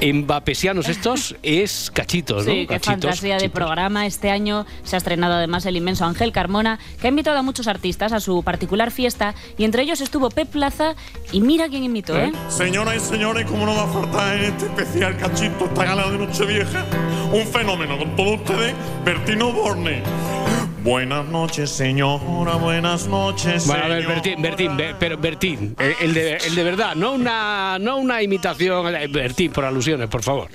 embapesianos 0.00 0.88
estos, 0.88 1.36
es 1.42 1.90
cachitos, 1.92 2.46
¿no? 2.46 2.52
Sí, 2.52 2.60
qué 2.60 2.74
Cachitos, 2.74 3.02
fantasía 3.02 3.36
de 3.38 3.48
programa. 3.48 4.06
Este 4.06 4.30
año 4.30 4.66
se 4.82 4.96
ha 4.96 4.98
estrenado 4.98 5.34
además 5.34 5.66
el 5.66 5.76
inmenso 5.76 6.04
Ángel 6.04 6.32
Carmona, 6.32 6.78
que 7.00 7.06
ha 7.06 7.10
invitado 7.10 7.38
a 7.38 7.42
muchos 7.42 7.68
artistas 7.68 8.12
a 8.12 8.20
su 8.20 8.42
particular 8.42 8.90
fiesta 8.90 9.34
y 9.56 9.64
entre 9.64 9.82
ellos 9.82 10.00
estuvo 10.00 10.30
Pep 10.30 10.48
Plaza 10.48 10.94
y 11.32 11.40
mira 11.40 11.68
quién 11.68 11.84
invitó, 11.84 12.18
¿eh? 12.18 12.32
Señoras 12.56 12.96
y 12.96 13.00
señores, 13.00 13.46
¿cómo 13.46 13.66
no 13.66 13.74
va 13.74 13.82
a 13.84 13.86
faltar 13.88 14.36
en 14.36 14.44
este 14.44 14.66
especial 14.66 15.16
cachito, 15.16 15.64
esta 15.64 15.84
gala 15.84 16.08
de 16.10 16.18
Nochevieja? 16.18 16.84
Un 17.32 17.46
fenómeno 17.46 17.98
con 17.98 18.14
todos 18.14 18.38
ustedes, 18.40 18.74
Bertino 19.04 19.50
Borne. 19.52 20.02
Buenas 20.84 21.26
noches, 21.26 21.70
señora, 21.70 22.54
buenas 22.56 23.08
noches, 23.08 23.66
Bueno, 23.66 23.84
a 23.84 23.88
ver. 23.88 24.06
Bertín, 24.06 24.42
Bertín, 24.42 24.76
Be- 24.76 24.94
pero 25.00 25.16
Bertín, 25.16 25.74
el, 25.78 25.94
el 26.00 26.14
de, 26.14 26.36
el 26.36 26.54
de 26.54 26.62
verdad, 26.62 26.94
no 26.94 27.12
una, 27.12 27.78
no 27.80 27.96
una 27.96 28.22
imitación, 28.22 28.94
eh, 28.94 29.06
Bertín, 29.08 29.50
por 29.50 29.64
alusiones, 29.64 30.08
por 30.08 30.22
favor. 30.22 30.48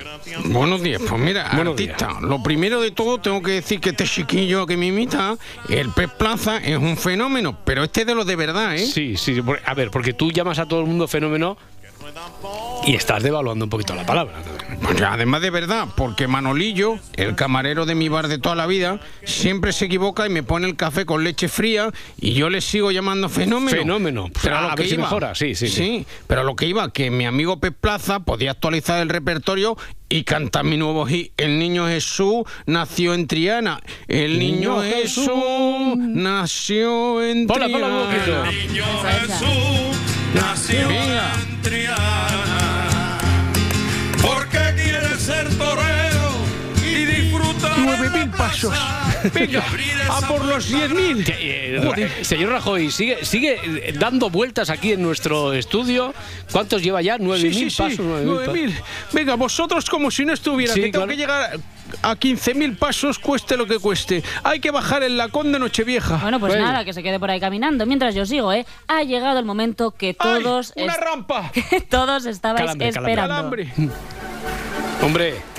Buenos 0.46 0.84
días, 0.84 1.02
pues 1.10 1.20
mira, 1.20 1.50
Buenos 1.56 1.72
artista, 1.74 2.20
lo 2.22 2.42
primero 2.44 2.80
de 2.80 2.92
todo 2.92 3.18
tengo 3.18 3.42
que 3.42 3.52
decir 3.54 3.82
que 3.82 3.90
este 3.90 4.06
chiquillo 4.06 4.68
que 4.68 4.78
me 4.78 4.86
imita, 4.88 5.36
el 5.68 5.90
Pez 5.90 6.12
Plaza, 6.12 6.58
es 6.60 6.78
un 6.78 6.96
fenómeno, 6.96 7.58
pero 7.66 7.84
este 7.84 8.02
es 8.02 8.08
de 8.08 8.14
los 8.16 8.28
de 8.28 8.36
verdad, 8.36 8.76
¿eh? 8.76 8.86
Sí, 8.86 9.18
sí, 9.18 9.42
a 9.66 9.74
ver, 9.74 9.90
porque 9.90 10.14
tú 10.14 10.32
llamas 10.32 10.60
a 10.60 10.68
todo 10.68 10.80
el 10.82 10.86
mundo 10.86 11.08
fenómeno 11.08 11.58
Y 12.86 12.96
estás 12.96 13.22
devaluando 13.24 13.66
un 13.66 13.70
poquito 13.70 13.94
la 13.96 14.06
palabra. 14.06 14.36
Pues 14.82 15.02
además 15.02 15.42
de 15.42 15.50
verdad, 15.50 15.88
porque 15.96 16.28
Manolillo, 16.28 16.98
el 17.16 17.36
camarero 17.36 17.86
de 17.86 17.96
mi 17.96 18.10
bar 18.10 18.28
de 18.28 18.38
toda 18.38 18.56
la 18.56 18.66
vida, 18.68 19.00
siempre 19.26 19.74
se 19.74 19.86
equivoca 19.86 20.26
y 20.26 20.30
me 20.30 20.44
pone 20.44 20.68
el 20.68 20.76
café 20.76 21.06
con 21.06 21.24
leche 21.24 21.48
fría 21.50 21.92
y 22.20 22.34
yo 22.34 22.50
le 22.50 22.62
sigo 22.62 22.92
llamando 22.92 23.30
fenómeno. 23.30 23.78
Fenómeno. 23.78 24.30
Pero 24.42 24.56
A 24.56 24.60
a 24.60 24.62
lo 24.64 24.68
ver 24.70 24.78
que 24.78 24.84
si 24.88 24.94
iba, 24.96 25.04
mejora, 25.04 25.36
sí, 25.36 25.56
sí, 25.56 25.68
sí. 25.68 25.76
Sí, 25.76 26.06
pero 26.28 26.42
a 26.42 26.44
lo 26.44 26.56
que 26.56 26.66
iba, 26.68 26.92
que 26.92 27.12
mi 27.12 27.26
amigo 27.26 27.60
Pep 27.60 27.76
Plaza 27.80 28.22
podía 28.22 28.52
actualizar 28.52 29.02
el 29.02 29.10
repertorio 29.10 29.78
y 30.08 30.24
cantar 30.24 30.64
mi 30.64 30.78
nuevo 30.78 31.06
hit. 31.06 31.34
El 31.38 31.60
niño 31.60 31.88
Jesús 31.88 32.44
nació 32.66 33.14
en 33.14 33.28
Triana. 33.28 33.82
El 34.08 34.40
niño, 34.40 34.82
Niño 34.82 34.82
Jesús, 34.82 35.26
Jesús 35.26 35.98
nació 35.98 37.24
en 37.24 37.48
Triana. 37.48 37.88
un 37.88 38.06
poquito. 38.06 38.46
Niño 38.46 38.86
Jesús 39.04 40.19
nació 40.34 40.90
en 40.90 41.62
Triana. 41.62 43.18
Porque 44.22 44.60
quiere 44.76 45.18
ser 45.18 45.48
torero 45.58 45.89
9.000 47.80 48.32
pasos. 48.32 48.74
Venga, 49.34 49.64
a 50.10 50.22
por 50.28 50.46
los 50.46 50.72
10.000. 50.72 51.36
Eh, 51.38 52.10
señor 52.22 52.52
Rajoy, 52.52 52.92
sigue, 52.92 53.24
sigue 53.26 53.60
eh, 53.64 53.94
dando 53.98 54.30
vueltas 54.30 54.70
aquí 54.70 54.94
en 54.94 55.02
nuestro 55.02 55.54
estudio. 55.54 56.14
¿Cuántos 56.52 56.82
lleva 56.82 57.02
ya? 57.02 57.18
9.000 57.18 57.38
sí, 57.40 57.54
sí, 57.54 57.70
sí. 57.70 57.82
pasos. 57.82 58.00
9.000. 58.00 58.74
Venga, 59.14 59.36
vosotros 59.36 59.90
como 59.90 60.12
si 60.12 60.26
no 60.26 60.34
estuviera, 60.34 60.74
que 60.74 60.82
tengo 60.82 61.06
claro. 61.06 61.10
que 61.10 61.18
llegar 61.18 61.60
a 62.02 62.16
15.000 62.16 62.78
pasos, 62.78 63.20
cueste 63.20 63.58
lo 63.58 63.66
que 63.66 63.80
cueste. 63.80 64.24
Hay 64.44 64.60
que 64.60 64.72
bajar 64.72 65.04
el 65.04 65.18
lacón 65.18 65.52
de 65.52 65.60
Nochevieja. 65.60 66.18
Bueno, 66.18 66.40
pues 66.40 66.58
nada, 66.58 66.86
que 66.86 66.94
se 66.94 67.04
quede 67.04 67.20
por 67.20 67.30
ahí 67.32 67.40
caminando. 67.40 67.86
Mientras 67.86 68.16
yo 68.16 68.26
sigo, 68.26 68.54
¿eh? 68.54 68.66
Ha 68.88 69.04
llegado 69.04 69.40
el 69.40 69.46
momento 69.46 69.92
que 69.92 70.14
todos... 70.14 70.74
Ay, 70.76 70.84
¡Una 70.84 70.98
rampa! 70.98 71.52
Que 71.70 71.82
todos 71.82 72.26
estabais 72.26 72.62
calambre, 72.62 72.90
esperando. 72.90 73.36
Calambre. 73.36 73.74
Hombre... 75.04 75.59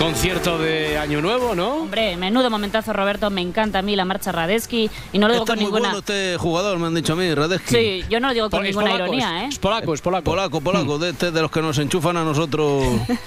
Concierto 0.00 0.56
de 0.58 0.96
Año 0.96 1.20
Nuevo, 1.20 1.54
¿no? 1.54 1.74
Hombre, 1.82 2.16
menudo 2.16 2.48
momentazo, 2.48 2.94
Roberto. 2.94 3.28
Me 3.28 3.42
encanta 3.42 3.80
a 3.80 3.82
mí 3.82 3.94
la 3.96 4.06
marcha 4.06 4.32
Radesky. 4.32 4.90
Y 5.12 5.18
no 5.18 5.26
lo 5.28 5.34
digo 5.34 5.44
Está 5.44 5.52
con 5.52 5.58
muy 5.62 5.64
ninguna... 5.66 5.88
bueno 5.90 5.98
este 5.98 6.38
jugador, 6.38 6.78
me 6.78 6.86
han 6.86 6.94
dicho 6.94 7.12
a 7.12 7.16
mí, 7.16 7.34
Radesky. 7.34 7.74
Sí, 7.74 8.04
yo 8.08 8.18
no 8.18 8.28
lo 8.28 8.34
digo 8.34 8.48
con 8.48 8.60
Pol- 8.60 8.66
es 8.66 8.74
ninguna 8.74 8.92
polaco, 8.92 9.12
ironía, 9.14 9.44
¿eh? 9.44 9.48
Es 9.50 9.58
polaco, 9.58 9.92
es 9.92 10.00
polaco. 10.00 10.24
Polaco, 10.24 10.60
polaco, 10.62 10.98
de 10.98 11.10
este 11.10 11.30
de 11.30 11.42
los 11.42 11.50
que 11.50 11.60
nos 11.60 11.76
enchufan 11.78 12.16
a 12.16 12.24
nosotros. 12.24 12.82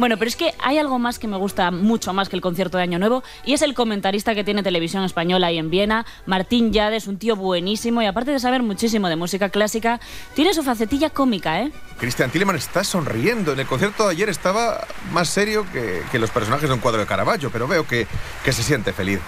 Bueno, 0.00 0.16
pero 0.16 0.28
es 0.28 0.34
que 0.34 0.52
hay 0.58 0.78
algo 0.78 0.98
más 0.98 1.20
que 1.20 1.28
me 1.28 1.36
gusta 1.36 1.70
mucho 1.70 2.12
más 2.12 2.28
que 2.28 2.34
el 2.34 2.42
concierto 2.42 2.76
de 2.76 2.82
Año 2.82 2.98
Nuevo 2.98 3.22
y 3.44 3.52
es 3.52 3.62
el 3.62 3.72
comentarista 3.74 4.34
que 4.34 4.42
tiene 4.42 4.64
televisión 4.64 5.04
española 5.04 5.46
ahí 5.46 5.58
en 5.58 5.70
Viena, 5.70 6.04
Martín 6.26 6.72
Yades, 6.72 7.06
un 7.06 7.16
tío 7.18 7.36
buenísimo 7.36 8.02
y 8.02 8.06
aparte 8.06 8.32
de 8.32 8.40
saber 8.40 8.64
muchísimo 8.64 9.08
de 9.08 9.14
música 9.14 9.50
clásica, 9.50 10.00
tiene 10.34 10.52
su 10.52 10.64
facetilla 10.64 11.10
cómica, 11.10 11.60
¿eh? 11.62 11.70
Christian 11.98 12.30
Tilleman 12.32 12.56
está 12.56 12.82
sonriendo. 12.82 13.52
En 13.52 13.60
el 13.60 13.66
concierto 13.66 14.06
de 14.06 14.10
ayer 14.10 14.28
estaba 14.28 14.84
más 15.12 15.28
serio 15.28 15.64
que, 15.74 16.02
que 16.10 16.18
los 16.18 16.30
personajes 16.30 16.68
de 16.68 16.74
un 16.74 16.80
cuadro 16.80 17.00
de 17.00 17.06
Caravaggio, 17.06 17.50
pero 17.50 17.66
veo 17.68 17.86
que, 17.86 18.06
que 18.44 18.52
se 18.52 18.62
siente 18.62 18.92
feliz 18.92 19.20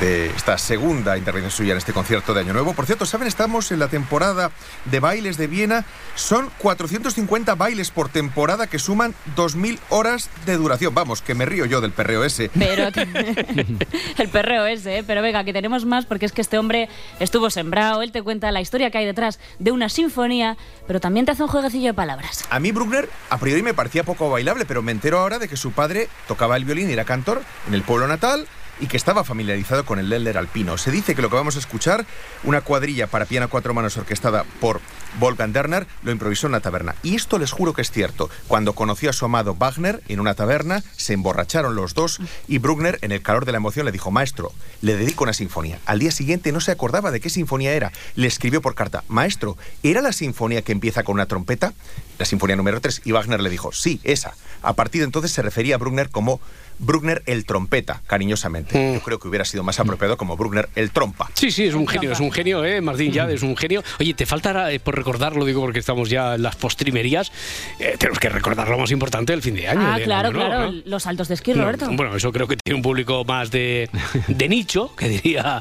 de 0.00 0.26
esta 0.30 0.56
segunda 0.58 1.18
intervención 1.18 1.50
suya 1.50 1.72
en 1.72 1.78
este 1.78 1.92
concierto 1.92 2.32
de 2.32 2.40
Año 2.40 2.52
Nuevo. 2.54 2.72
Por 2.72 2.86
cierto, 2.86 3.04
¿saben? 3.04 3.28
Estamos 3.28 3.70
en 3.70 3.78
la 3.78 3.88
temporada 3.88 4.50
de 4.86 5.00
bailes 5.00 5.36
de 5.36 5.46
Viena. 5.46 5.84
Son 6.14 6.50
450 6.58 7.54
bailes 7.54 7.90
por 7.90 8.08
temporada 8.08 8.66
que 8.66 8.78
suman 8.78 9.14
2.000 9.36 9.78
horas 9.90 10.30
de 10.46 10.56
duración. 10.56 10.94
Vamos, 10.94 11.20
que 11.20 11.34
me 11.34 11.44
río 11.44 11.66
yo 11.66 11.80
del 11.80 11.92
perreo 11.92 12.24
ese. 12.24 12.50
Pero 12.58 12.88
el 14.18 14.28
perreo 14.30 14.66
ese, 14.66 14.98
¿eh? 14.98 15.04
Pero 15.06 15.20
venga, 15.22 15.44
que 15.44 15.52
tenemos 15.52 15.84
más 15.84 16.06
porque 16.06 16.26
es 16.26 16.32
que 16.32 16.40
este 16.40 16.58
hombre 16.58 16.88
estuvo 17.18 17.50
sembrado, 17.50 18.02
él 18.02 18.10
te 18.10 18.22
cuenta 18.22 18.50
la 18.52 18.62
historia 18.62 18.90
que 18.90 18.98
hay 18.98 19.06
detrás 19.06 19.38
de 19.58 19.70
una 19.70 19.88
sinfonía, 19.90 20.56
pero 20.86 20.98
también 21.00 21.26
te 21.26 21.32
hace 21.32 21.42
un 21.42 21.48
jueguecillo 21.48 21.88
de 21.88 21.94
palabras. 21.94 22.44
A 22.48 22.58
mí 22.58 22.72
Bruckner 22.72 23.08
a 23.28 23.38
priori 23.38 23.62
me 23.62 23.74
parecía 23.74 24.02
poco 24.02 24.30
bailable, 24.30 24.64
pero 24.64 24.80
me 24.82 24.92
entero 24.92 25.18
ahora 25.18 25.38
de 25.38 25.48
que 25.48 25.56
su 25.56 25.72
padre 25.72 25.89
tocaba 26.28 26.56
el 26.56 26.64
violín 26.64 26.90
y 26.90 26.92
era 26.92 27.04
cantor 27.04 27.42
en 27.68 27.74
el 27.74 27.82
pueblo 27.82 28.06
natal 28.06 28.46
y 28.80 28.86
que 28.86 28.96
estaba 28.96 29.24
familiarizado 29.24 29.84
con 29.84 29.98
el 29.98 30.08
Länder 30.08 30.38
alpino. 30.38 30.78
Se 30.78 30.90
dice 30.90 31.14
que 31.14 31.22
lo 31.22 31.28
que 31.28 31.36
vamos 31.36 31.56
a 31.56 31.58
escuchar, 31.58 32.06
una 32.44 32.62
cuadrilla 32.62 33.06
para 33.06 33.26
piano 33.26 33.46
a 33.46 33.48
cuatro 33.48 33.74
manos 33.74 33.96
orquestada 33.96 34.44
por 34.60 34.80
Wolfgang 35.18 35.52
Derner, 35.52 35.86
lo 36.02 36.10
improvisó 36.10 36.46
en 36.46 36.52
una 36.52 36.60
taberna. 36.60 36.94
Y 37.02 37.14
esto 37.14 37.38
les 37.38 37.52
juro 37.52 37.74
que 37.74 37.82
es 37.82 37.90
cierto. 37.90 38.30
Cuando 38.48 38.72
conoció 38.72 39.10
a 39.10 39.12
su 39.12 39.24
amado 39.24 39.54
Wagner 39.54 40.02
en 40.08 40.20
una 40.20 40.34
taberna, 40.34 40.82
se 40.96 41.12
emborracharon 41.12 41.74
los 41.74 41.94
dos 41.94 42.20
y 42.48 42.58
Bruckner, 42.58 42.98
en 43.02 43.12
el 43.12 43.22
calor 43.22 43.44
de 43.44 43.52
la 43.52 43.58
emoción, 43.58 43.84
le 43.84 43.92
dijo, 43.92 44.10
maestro, 44.10 44.52
le 44.80 44.96
dedico 44.96 45.24
una 45.24 45.32
sinfonía. 45.34 45.78
Al 45.84 45.98
día 45.98 46.10
siguiente 46.10 46.52
no 46.52 46.60
se 46.60 46.72
acordaba 46.72 47.10
de 47.10 47.20
qué 47.20 47.28
sinfonía 47.28 47.72
era. 47.72 47.92
Le 48.14 48.26
escribió 48.26 48.62
por 48.62 48.74
carta, 48.74 49.04
maestro, 49.08 49.58
¿era 49.82 50.00
la 50.00 50.12
sinfonía 50.12 50.62
que 50.62 50.72
empieza 50.72 51.02
con 51.02 51.14
una 51.14 51.26
trompeta? 51.26 51.74
La 52.18 52.24
sinfonía 52.24 52.56
número 52.56 52.80
3. 52.80 53.02
Y 53.04 53.12
Wagner 53.12 53.40
le 53.40 53.50
dijo, 53.50 53.72
sí, 53.72 54.00
esa. 54.04 54.34
A 54.62 54.74
partir 54.74 55.00
de 55.00 55.06
entonces 55.06 55.32
se 55.32 55.42
refería 55.42 55.76
a 55.76 55.78
Bruckner 55.78 56.10
como 56.10 56.40
Bruckner 56.80 57.22
el 57.26 57.44
trompeta, 57.44 58.00
cariñosamente. 58.06 58.94
Yo 58.94 59.00
creo 59.00 59.18
que 59.18 59.28
hubiera 59.28 59.44
sido 59.44 59.62
más 59.62 59.78
apropiado 59.80 60.16
como 60.16 60.36
Bruckner 60.36 60.68
el 60.74 60.90
trompa. 60.90 61.30
Sí, 61.34 61.50
sí, 61.50 61.64
es 61.64 61.74
un 61.74 61.86
genio, 61.86 62.12
es 62.12 62.20
un 62.20 62.32
genio, 62.32 62.64
¿eh? 62.64 62.80
Martín 62.80 63.12
Yade 63.12 63.34
es 63.34 63.42
un 63.42 63.56
genio. 63.56 63.82
Oye, 64.00 64.14
te 64.14 64.26
falta, 64.26 64.72
eh, 64.72 64.80
por 64.80 64.96
recordarlo, 64.96 65.44
digo 65.44 65.60
porque 65.60 65.78
estamos 65.78 66.08
ya 66.10 66.34
en 66.34 66.42
las 66.42 66.56
postrimerías, 66.56 67.30
eh, 67.78 67.96
tenemos 67.98 68.18
que 68.18 68.28
recordar 68.30 68.68
lo 68.68 68.78
más 68.78 68.90
importante 68.90 69.32
del 69.32 69.42
fin 69.42 69.54
de 69.54 69.68
año. 69.68 69.80
ah, 69.82 69.98
claro, 70.02 70.28
año 70.28 70.36
nuevo, 70.38 70.50
claro, 70.54 70.72
¿no? 70.72 70.82
los 70.86 71.02
saltos 71.02 71.28
de 71.28 71.34
esquí, 71.34 71.52
No, 71.54 71.62
Roberto. 71.62 71.88
Bueno, 71.92 72.16
eso 72.16 72.32
creo 72.32 72.48
que 72.48 72.56
tiene 72.56 72.76
un 72.76 72.82
público 72.82 73.24
más 73.24 73.50
de, 73.50 73.88
de 74.28 74.48
nicho, 74.48 74.94
que 74.96 75.08
diría 75.08 75.60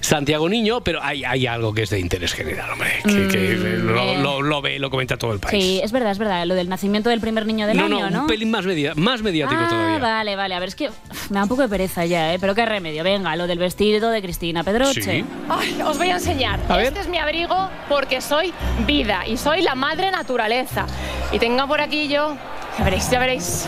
Santiago 0.00 0.48
Niño, 0.48 0.82
pero 0.82 1.02
hay, 1.02 1.24
hay 1.24 1.46
algo 1.46 1.72
que 1.72 1.82
es 1.82 1.90
de 1.90 2.00
interés 2.00 2.32
general, 2.32 2.70
hombre, 2.72 2.90
que, 3.04 3.28
que 3.28 3.46
Mm, 3.56 3.86
lo, 3.86 4.16
lo- 4.22 4.42
lo 4.42 4.62
ve, 4.62 4.78
lo 4.78 4.90
comenta 4.90 5.16
todo 5.16 5.32
el 5.32 5.38
país. 5.40 5.62
Sí, 5.62 5.80
es 5.82 5.92
verdad, 5.92 6.10
es 6.12 6.18
verdad, 6.18 6.44
lo 6.46 6.54
del 6.54 6.68
nacimiento 6.68 7.08
del 7.10 7.20
primer 7.20 7.46
niño 7.46 7.66
del 7.66 7.76
no, 7.76 7.84
año, 7.84 8.00
no, 8.00 8.10
¿no? 8.10 8.20
un 8.22 8.26
pelín 8.26 8.50
más, 8.50 8.64
media- 8.66 8.92
más 8.96 9.22
mediático 9.22 9.60
ah, 9.64 9.68
todavía. 9.68 9.98
vale, 9.98 10.36
vale. 10.36 10.55
A 10.56 10.58
ver, 10.58 10.70
es 10.70 10.74
que 10.74 10.88
uf, 10.88 11.30
me 11.30 11.36
da 11.36 11.42
un 11.42 11.50
poco 11.50 11.60
de 11.60 11.68
pereza 11.68 12.06
ya, 12.06 12.32
¿eh? 12.32 12.38
Pero 12.38 12.54
qué 12.54 12.64
remedio. 12.64 13.04
Venga, 13.04 13.36
lo 13.36 13.46
del 13.46 13.58
vestido 13.58 14.08
de 14.08 14.22
Cristina 14.22 14.64
Pedroche. 14.64 15.02
Sí. 15.02 15.24
Ay, 15.50 15.82
os 15.82 15.98
voy 15.98 16.08
a 16.08 16.14
enseñar. 16.14 16.58
A 16.70 16.78
ver. 16.78 16.86
Este 16.86 17.00
es 17.00 17.08
mi 17.08 17.18
abrigo 17.18 17.68
porque 17.90 18.22
soy 18.22 18.54
vida 18.86 19.26
y 19.26 19.36
soy 19.36 19.60
la 19.60 19.74
madre 19.74 20.10
naturaleza. 20.10 20.86
Y 21.30 21.38
tengo 21.38 21.68
por 21.68 21.82
aquí 21.82 22.08
yo. 22.08 22.38
Ya 22.78 22.84
veréis, 22.84 23.10
ya 23.10 23.18
veréis. 23.18 23.66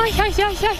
Ay, 0.00 0.12
ay, 0.22 0.34
ay, 0.46 0.58
ay. 0.70 0.78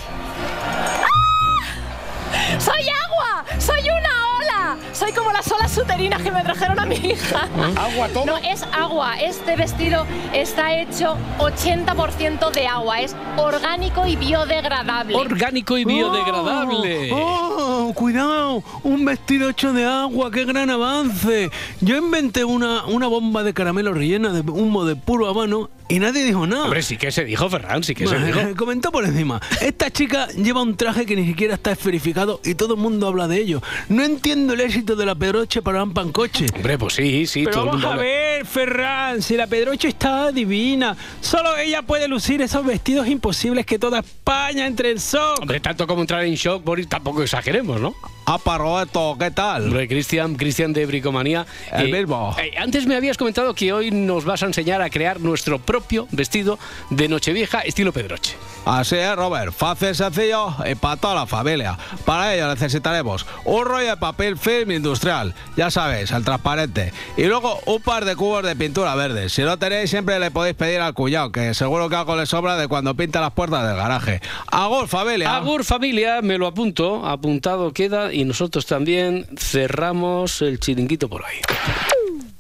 ¡Ah! 1.03 2.61
¡Soy 2.61 2.83
agua! 2.83 3.45
¡Soy 3.59 3.81
una 3.81 4.37
ola! 4.39 4.77
Soy 4.95 5.11
como 5.13 5.33
las 5.33 5.51
olas 5.51 5.77
uterinas 5.77 6.23
que 6.23 6.31
me 6.31 6.41
trajeron 6.45 6.79
a 6.79 6.87
mi 6.87 6.95
hija. 6.95 7.49
¿Agua 7.77 8.09
todo? 8.11 8.27
No, 8.27 8.37
es 8.37 8.63
agua. 8.73 9.17
Este 9.21 9.57
vestido 9.57 10.07
está 10.33 10.73
hecho 10.81 11.17
80% 11.39 12.53
de 12.53 12.67
agua. 12.69 13.01
Es 13.01 13.17
orgánico 13.37 14.07
y 14.07 14.15
biodegradable. 14.15 15.17
Orgánico 15.17 15.77
y 15.77 15.85
biodegradable. 15.85 17.11
¡Oh! 17.13 17.93
¡Cuidado! 17.95 18.63
Un 18.85 19.05
vestido 19.05 19.51
hecho 19.51 19.73
de 19.73 19.85
agua, 19.85 20.31
qué 20.31 20.45
gran 20.45 20.71
avance. 20.71 21.51
Yo 21.81 21.97
inventé 21.97 22.45
una, 22.45 22.85
una 22.85 23.09
bomba 23.09 23.43
de 23.43 23.53
caramelo 23.53 23.95
rellena 23.95 24.33
de 24.33 24.49
humo 24.49 24.85
de 24.85 24.95
puro 24.95 25.27
habano 25.29 25.71
y 25.89 25.99
nadie 25.99 26.25
dijo 26.25 26.47
nada. 26.47 26.65
Hombre, 26.65 26.83
sí 26.83 26.97
que 26.97 27.13
se 27.13 27.25
dijo, 27.25 27.49
Ferran, 27.51 27.83
sí 27.83 27.95
que 27.95 28.07
se 28.07 28.19
Bueno, 28.19 28.27
dijo. 28.27 28.57
Comentó 28.57 28.91
por 28.91 29.05
encima. 29.05 29.41
Esta 29.61 29.91
chica 29.91 30.29
lleva 30.29 30.63
un 30.63 30.77
traje 30.77 31.05
que 31.05 31.17
ni 31.17 31.27
siquiera 31.27 31.55
está 31.55 31.73
esferificado 31.73 32.41
y 32.45 32.55
todo 32.55 32.75
el 32.75 32.81
mundo 32.81 33.07
habla 33.07 33.29
de 33.29 33.39
ello. 33.39 33.63
No 33.89 34.03
entiendo 34.03 34.55
el 34.55 34.61
éxito 34.61 34.84
de 34.85 35.07
la 35.07 35.15
Pedroche 35.15 35.63
para 35.63 35.83
un 35.83 35.95
pancoche. 35.95 36.47
Hombre, 36.55 36.77
pues 36.79 36.95
sí, 36.95 37.27
sí, 37.27 37.45
Pero 37.45 37.53
todo 37.53 37.63
el 37.65 37.69
vamos 37.71 37.83
mundo 37.83 38.01
a 38.01 38.05
ver, 38.05 38.45
Ferran, 38.47 39.23
si 39.23 39.37
la 39.37 39.47
Pedroche 39.47 39.89
está 39.89 40.31
divina. 40.31 40.95
Solo 41.23 41.57
ella 41.57 41.81
puede 41.83 42.07
lucir 42.07 42.43
esos 42.43 42.65
vestidos 42.67 43.09
imposibles 43.09 43.65
que 43.65 43.79
toda 43.79 44.01
España 44.01 44.67
entre 44.67 44.91
en 44.91 44.99
shock. 44.99 45.41
Hombre, 45.41 45.61
tanto 45.61 45.87
como 45.87 46.03
entrar 46.03 46.23
en 46.25 46.35
shock, 46.35 46.63
Boris, 46.63 46.87
tampoco 46.89 47.23
exageremos, 47.23 47.81
¿no? 47.81 47.95
Apa, 48.27 48.59
Roberto, 48.59 49.17
¿qué 49.19 49.31
tal? 49.31 49.65
Hombre, 49.65 49.89
Cristian, 49.89 50.35
Cristian 50.37 50.73
de 50.73 50.85
Bricomanía. 50.87 51.47
El 51.73 51.91
mismo. 51.91 52.35
eh, 52.39 52.53
antes 52.59 52.87
me 52.87 52.95
habías 52.97 53.17
comentado 53.17 53.55
que 53.55 53.73
hoy 53.73 53.91
nos 53.91 54.25
vas 54.25 54.43
a 54.43 54.47
enseñar 54.47 54.83
a 54.83 54.91
crear 54.91 55.21
nuestro 55.21 55.59
propio 55.59 56.07
vestido 56.11 56.59
de 56.91 57.09
Nochevieja 57.09 57.61
estilo 57.61 57.93
Pedroche. 57.93 58.35
Así 58.67 58.97
es, 58.97 59.15
Robert. 59.15 59.53
Fácil, 59.53 59.95
sencillo 59.95 60.55
y 60.71 60.75
para 60.75 60.97
toda 60.97 61.15
la 61.15 61.27
familia. 61.27 61.79
Para 62.07 62.35
ello 62.35 62.49
necesitaremos 62.49 63.27
un 63.45 63.65
rollo 63.65 63.91
de 63.91 63.97
papel 63.99 64.39
film 64.39 64.71
industrial, 64.75 65.35
ya 65.57 65.71
sabéis, 65.71 66.11
el 66.11 66.25
transparente. 66.25 66.93
Y 67.17 67.25
luego 67.25 67.61
un 67.67 67.81
par 67.81 68.05
de 68.05 68.17
cubos 68.17 68.45
de 68.45 68.57
pintura 68.57 68.95
verde. 68.95 69.29
Si 69.29 69.43
no 69.43 69.59
tenéis, 69.59 69.91
siempre 69.91 70.19
le 70.19 70.31
podéis 70.31 70.57
pedir 70.57 70.81
al 70.81 70.95
cuñado, 70.95 71.33
que 71.33 71.55
seguro 71.55 71.89
que 71.89 71.97
algo 71.97 72.17
le 72.17 72.27
sobra 72.27 72.57
de 72.57 72.69
cuando 72.69 72.95
pinta 72.95 73.21
las 73.21 73.33
puertas 73.33 73.67
del 73.67 73.77
garaje. 73.77 74.21
Agur, 74.47 74.89
familia. 74.89 75.35
Agur 75.35 75.65
familia, 75.65 76.21
me 76.23 76.39
lo 76.39 76.47
apunto, 76.47 77.07
apuntado 77.07 77.73
queda 77.73 78.13
y 78.13 78.25
nosotros 78.25 78.67
también 78.67 79.27
cerramos 79.39 80.43
el 80.43 80.61
chiringuito 80.61 81.09
por 81.09 81.25
ahí. 81.25 81.41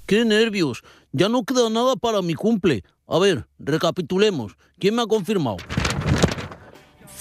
¡Qué 0.07 0.24
nervios! 0.24 0.82
Ya 1.12 1.28
no 1.28 1.45
queda 1.45 1.70
nada 1.70 1.97
para 1.97 2.22
mi 2.22 2.35
cumple. 2.35 2.85
A 3.07 3.18
ver, 3.18 3.47
recapitulemos. 3.59 4.57
¿Quién 4.78 4.97
me 4.97 5.03
ha 5.03 5.07
confirmado? 5.07 5.59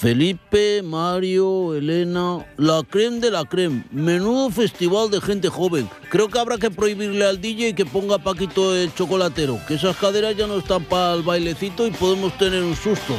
Felipe, 0.04 0.82
Mario, 0.82 1.74
Elena, 1.74 2.44
la 2.58 2.82
creme 2.82 3.20
de 3.20 3.30
la 3.30 3.46
creme. 3.46 3.84
Menudo 3.90 4.50
festival 4.50 5.10
de 5.10 5.18
gente 5.18 5.48
joven. 5.48 5.88
Creo 6.10 6.28
que 6.28 6.38
habrá 6.38 6.58
que 6.58 6.70
prohibirle 6.70 7.24
al 7.24 7.40
DJ 7.40 7.74
que 7.74 7.86
ponga 7.86 8.18
Paquito 8.18 8.76
el 8.76 8.94
chocolatero, 8.94 9.58
que 9.66 9.76
esas 9.76 9.96
caderas 9.96 10.36
ya 10.36 10.46
no 10.46 10.58
están 10.58 10.84
para 10.84 11.14
el 11.14 11.22
bailecito 11.22 11.86
y 11.86 11.90
podemos 11.90 12.36
tener 12.36 12.62
un 12.62 12.76
susto. 12.76 13.14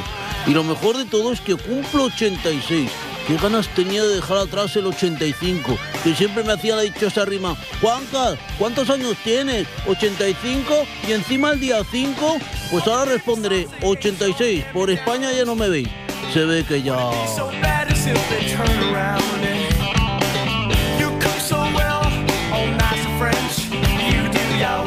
Y 0.46 0.52
lo 0.52 0.62
mejor 0.62 0.96
de 0.96 1.06
todo 1.06 1.32
es 1.32 1.40
que 1.40 1.56
cumplo 1.56 2.04
86. 2.04 2.88
Qué 3.26 3.36
ganas 3.36 3.66
tenía 3.74 4.04
de 4.04 4.14
dejar 4.14 4.36
atrás 4.36 4.76
el 4.76 4.86
85, 4.86 5.76
que 6.04 6.14
siempre 6.14 6.44
me 6.44 6.52
hacía 6.52 6.76
la 6.76 6.82
dichosa 6.82 7.24
rima. 7.24 7.56
Juanca, 7.80 8.38
¿cuántos 8.60 8.90
años 8.90 9.16
tienes? 9.24 9.66
¿85? 9.88 10.86
Y 11.08 11.12
encima 11.14 11.50
el 11.50 11.58
día 11.58 11.82
5, 11.90 12.36
pues 12.70 12.86
ahora 12.86 13.06
responderé 13.06 13.66
86. 13.82 14.66
Por 14.72 14.88
España 14.88 15.32
ya 15.32 15.44
no 15.44 15.56
me 15.56 15.68
veis. 15.68 16.05
So 17.26 17.50
bad 17.62 17.90
as 17.90 18.06
if 18.06 18.28
turn 18.48 18.94
around 18.94 19.22
you 20.98 21.08
cook 21.20 21.38
so 21.40 21.56
well, 21.56 22.04
all 22.52 22.66
nice 22.66 23.04
French. 23.18 23.70
You 24.12 24.28
do 24.32 24.58
your 24.58 24.85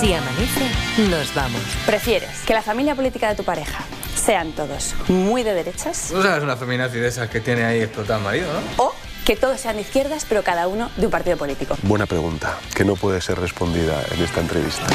Si 0.00 0.14
amanece, 0.14 1.10
nos 1.10 1.34
vamos. 1.34 1.60
¿Prefieres 1.84 2.30
que 2.46 2.54
la 2.54 2.62
familia 2.62 2.94
política 2.94 3.28
de 3.28 3.34
tu 3.34 3.44
pareja 3.44 3.84
sean 4.14 4.52
todos 4.52 4.94
muy 5.08 5.42
de 5.42 5.52
derechas 5.52 6.10
No 6.12 6.22
sabes 6.22 6.42
una 6.42 6.56
feminazi 6.56 6.98
de 6.98 7.08
esas 7.08 7.28
que 7.28 7.40
tiene 7.40 7.64
ahí 7.64 7.80
explotado 7.80 8.18
el 8.18 8.24
marido, 8.24 8.46
¿no? 8.50 8.82
o 8.82 8.94
que 9.26 9.36
todos 9.36 9.60
sean 9.60 9.76
de 9.76 9.82
izquierdas 9.82 10.24
pero 10.26 10.42
cada 10.42 10.68
uno 10.68 10.90
de 10.96 11.04
un 11.04 11.10
partido 11.12 11.36
político? 11.36 11.76
Buena 11.82 12.06
pregunta, 12.06 12.58
que 12.74 12.84
no 12.84 12.96
puede 12.96 13.20
ser 13.20 13.38
respondida 13.38 14.02
en 14.10 14.22
esta 14.22 14.40
entrevista. 14.40 14.86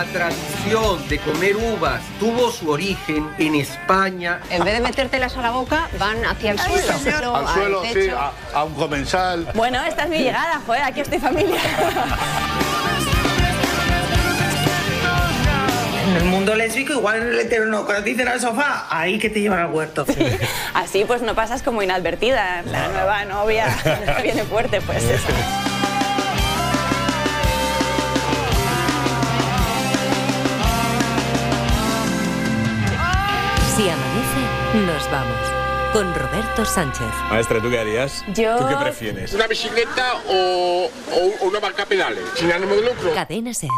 La 0.00 0.06
tradición 0.06 1.08
de 1.10 1.18
comer 1.18 1.56
uvas 1.56 2.00
tuvo 2.18 2.50
su 2.50 2.70
origen 2.70 3.28
en 3.36 3.54
España. 3.54 4.40
En 4.48 4.64
vez 4.64 4.72
de 4.72 4.80
metértelas 4.80 5.36
a 5.36 5.42
la 5.42 5.50
boca, 5.50 5.90
van 5.98 6.24
hacia 6.24 6.52
el 6.52 6.58
suelo. 6.58 7.36
Al 7.36 7.46
suelo, 7.48 7.82
sí, 7.92 8.08
a, 8.08 8.32
a 8.58 8.64
un 8.64 8.72
comensal. 8.72 9.46
Bueno, 9.52 9.84
esta 9.84 10.04
es 10.04 10.08
mi 10.08 10.20
llegada, 10.20 10.58
joder, 10.64 10.84
aquí 10.84 11.00
estoy 11.00 11.18
familia. 11.18 11.60
En 16.08 16.16
el 16.16 16.24
mundo 16.24 16.54
lésbico, 16.54 16.94
igual 16.94 17.18
en 17.18 17.28
el 17.28 17.38
hetero 17.38 17.66
no. 17.66 17.84
Cuando 17.84 18.02
te 18.02 18.08
dicen 18.08 18.26
al 18.26 18.40
sofá, 18.40 18.86
ahí 18.88 19.18
que 19.18 19.28
te 19.28 19.42
llevan 19.42 19.58
al 19.58 19.70
huerto. 19.70 20.06
Así 20.72 21.04
pues 21.04 21.20
no 21.20 21.34
pasas 21.34 21.62
como 21.62 21.82
inadvertida. 21.82 22.62
La 22.62 22.88
nueva 22.88 23.26
novia 23.26 23.66
viene 24.22 24.44
fuerte, 24.44 24.80
pues 24.80 25.04
eso. 25.04 25.28
Si 33.80 33.88
amanece, 33.88 34.86
nos 34.86 35.10
vamos. 35.10 35.38
Con 35.94 36.14
Roberto 36.14 36.66
Sánchez. 36.66 37.06
Maestra, 37.30 37.62
¿tú 37.62 37.70
qué 37.70 37.78
harías? 37.78 38.22
Yo- 38.34 38.58
¿Tú 38.58 38.68
qué 38.68 38.76
prefieres? 38.76 39.32
¿Una 39.32 39.46
bicicleta 39.46 40.16
o, 40.28 40.84
o- 41.14 41.44
o 41.44 41.48
una 41.48 41.60
barca 41.60 41.86
pedales? 41.86 42.22
Sin 42.34 42.52
ánimo 42.52 42.74
de 42.74 42.82
lucro. 42.82 43.14
Cadena 43.14 43.54
Ser. 43.54 43.70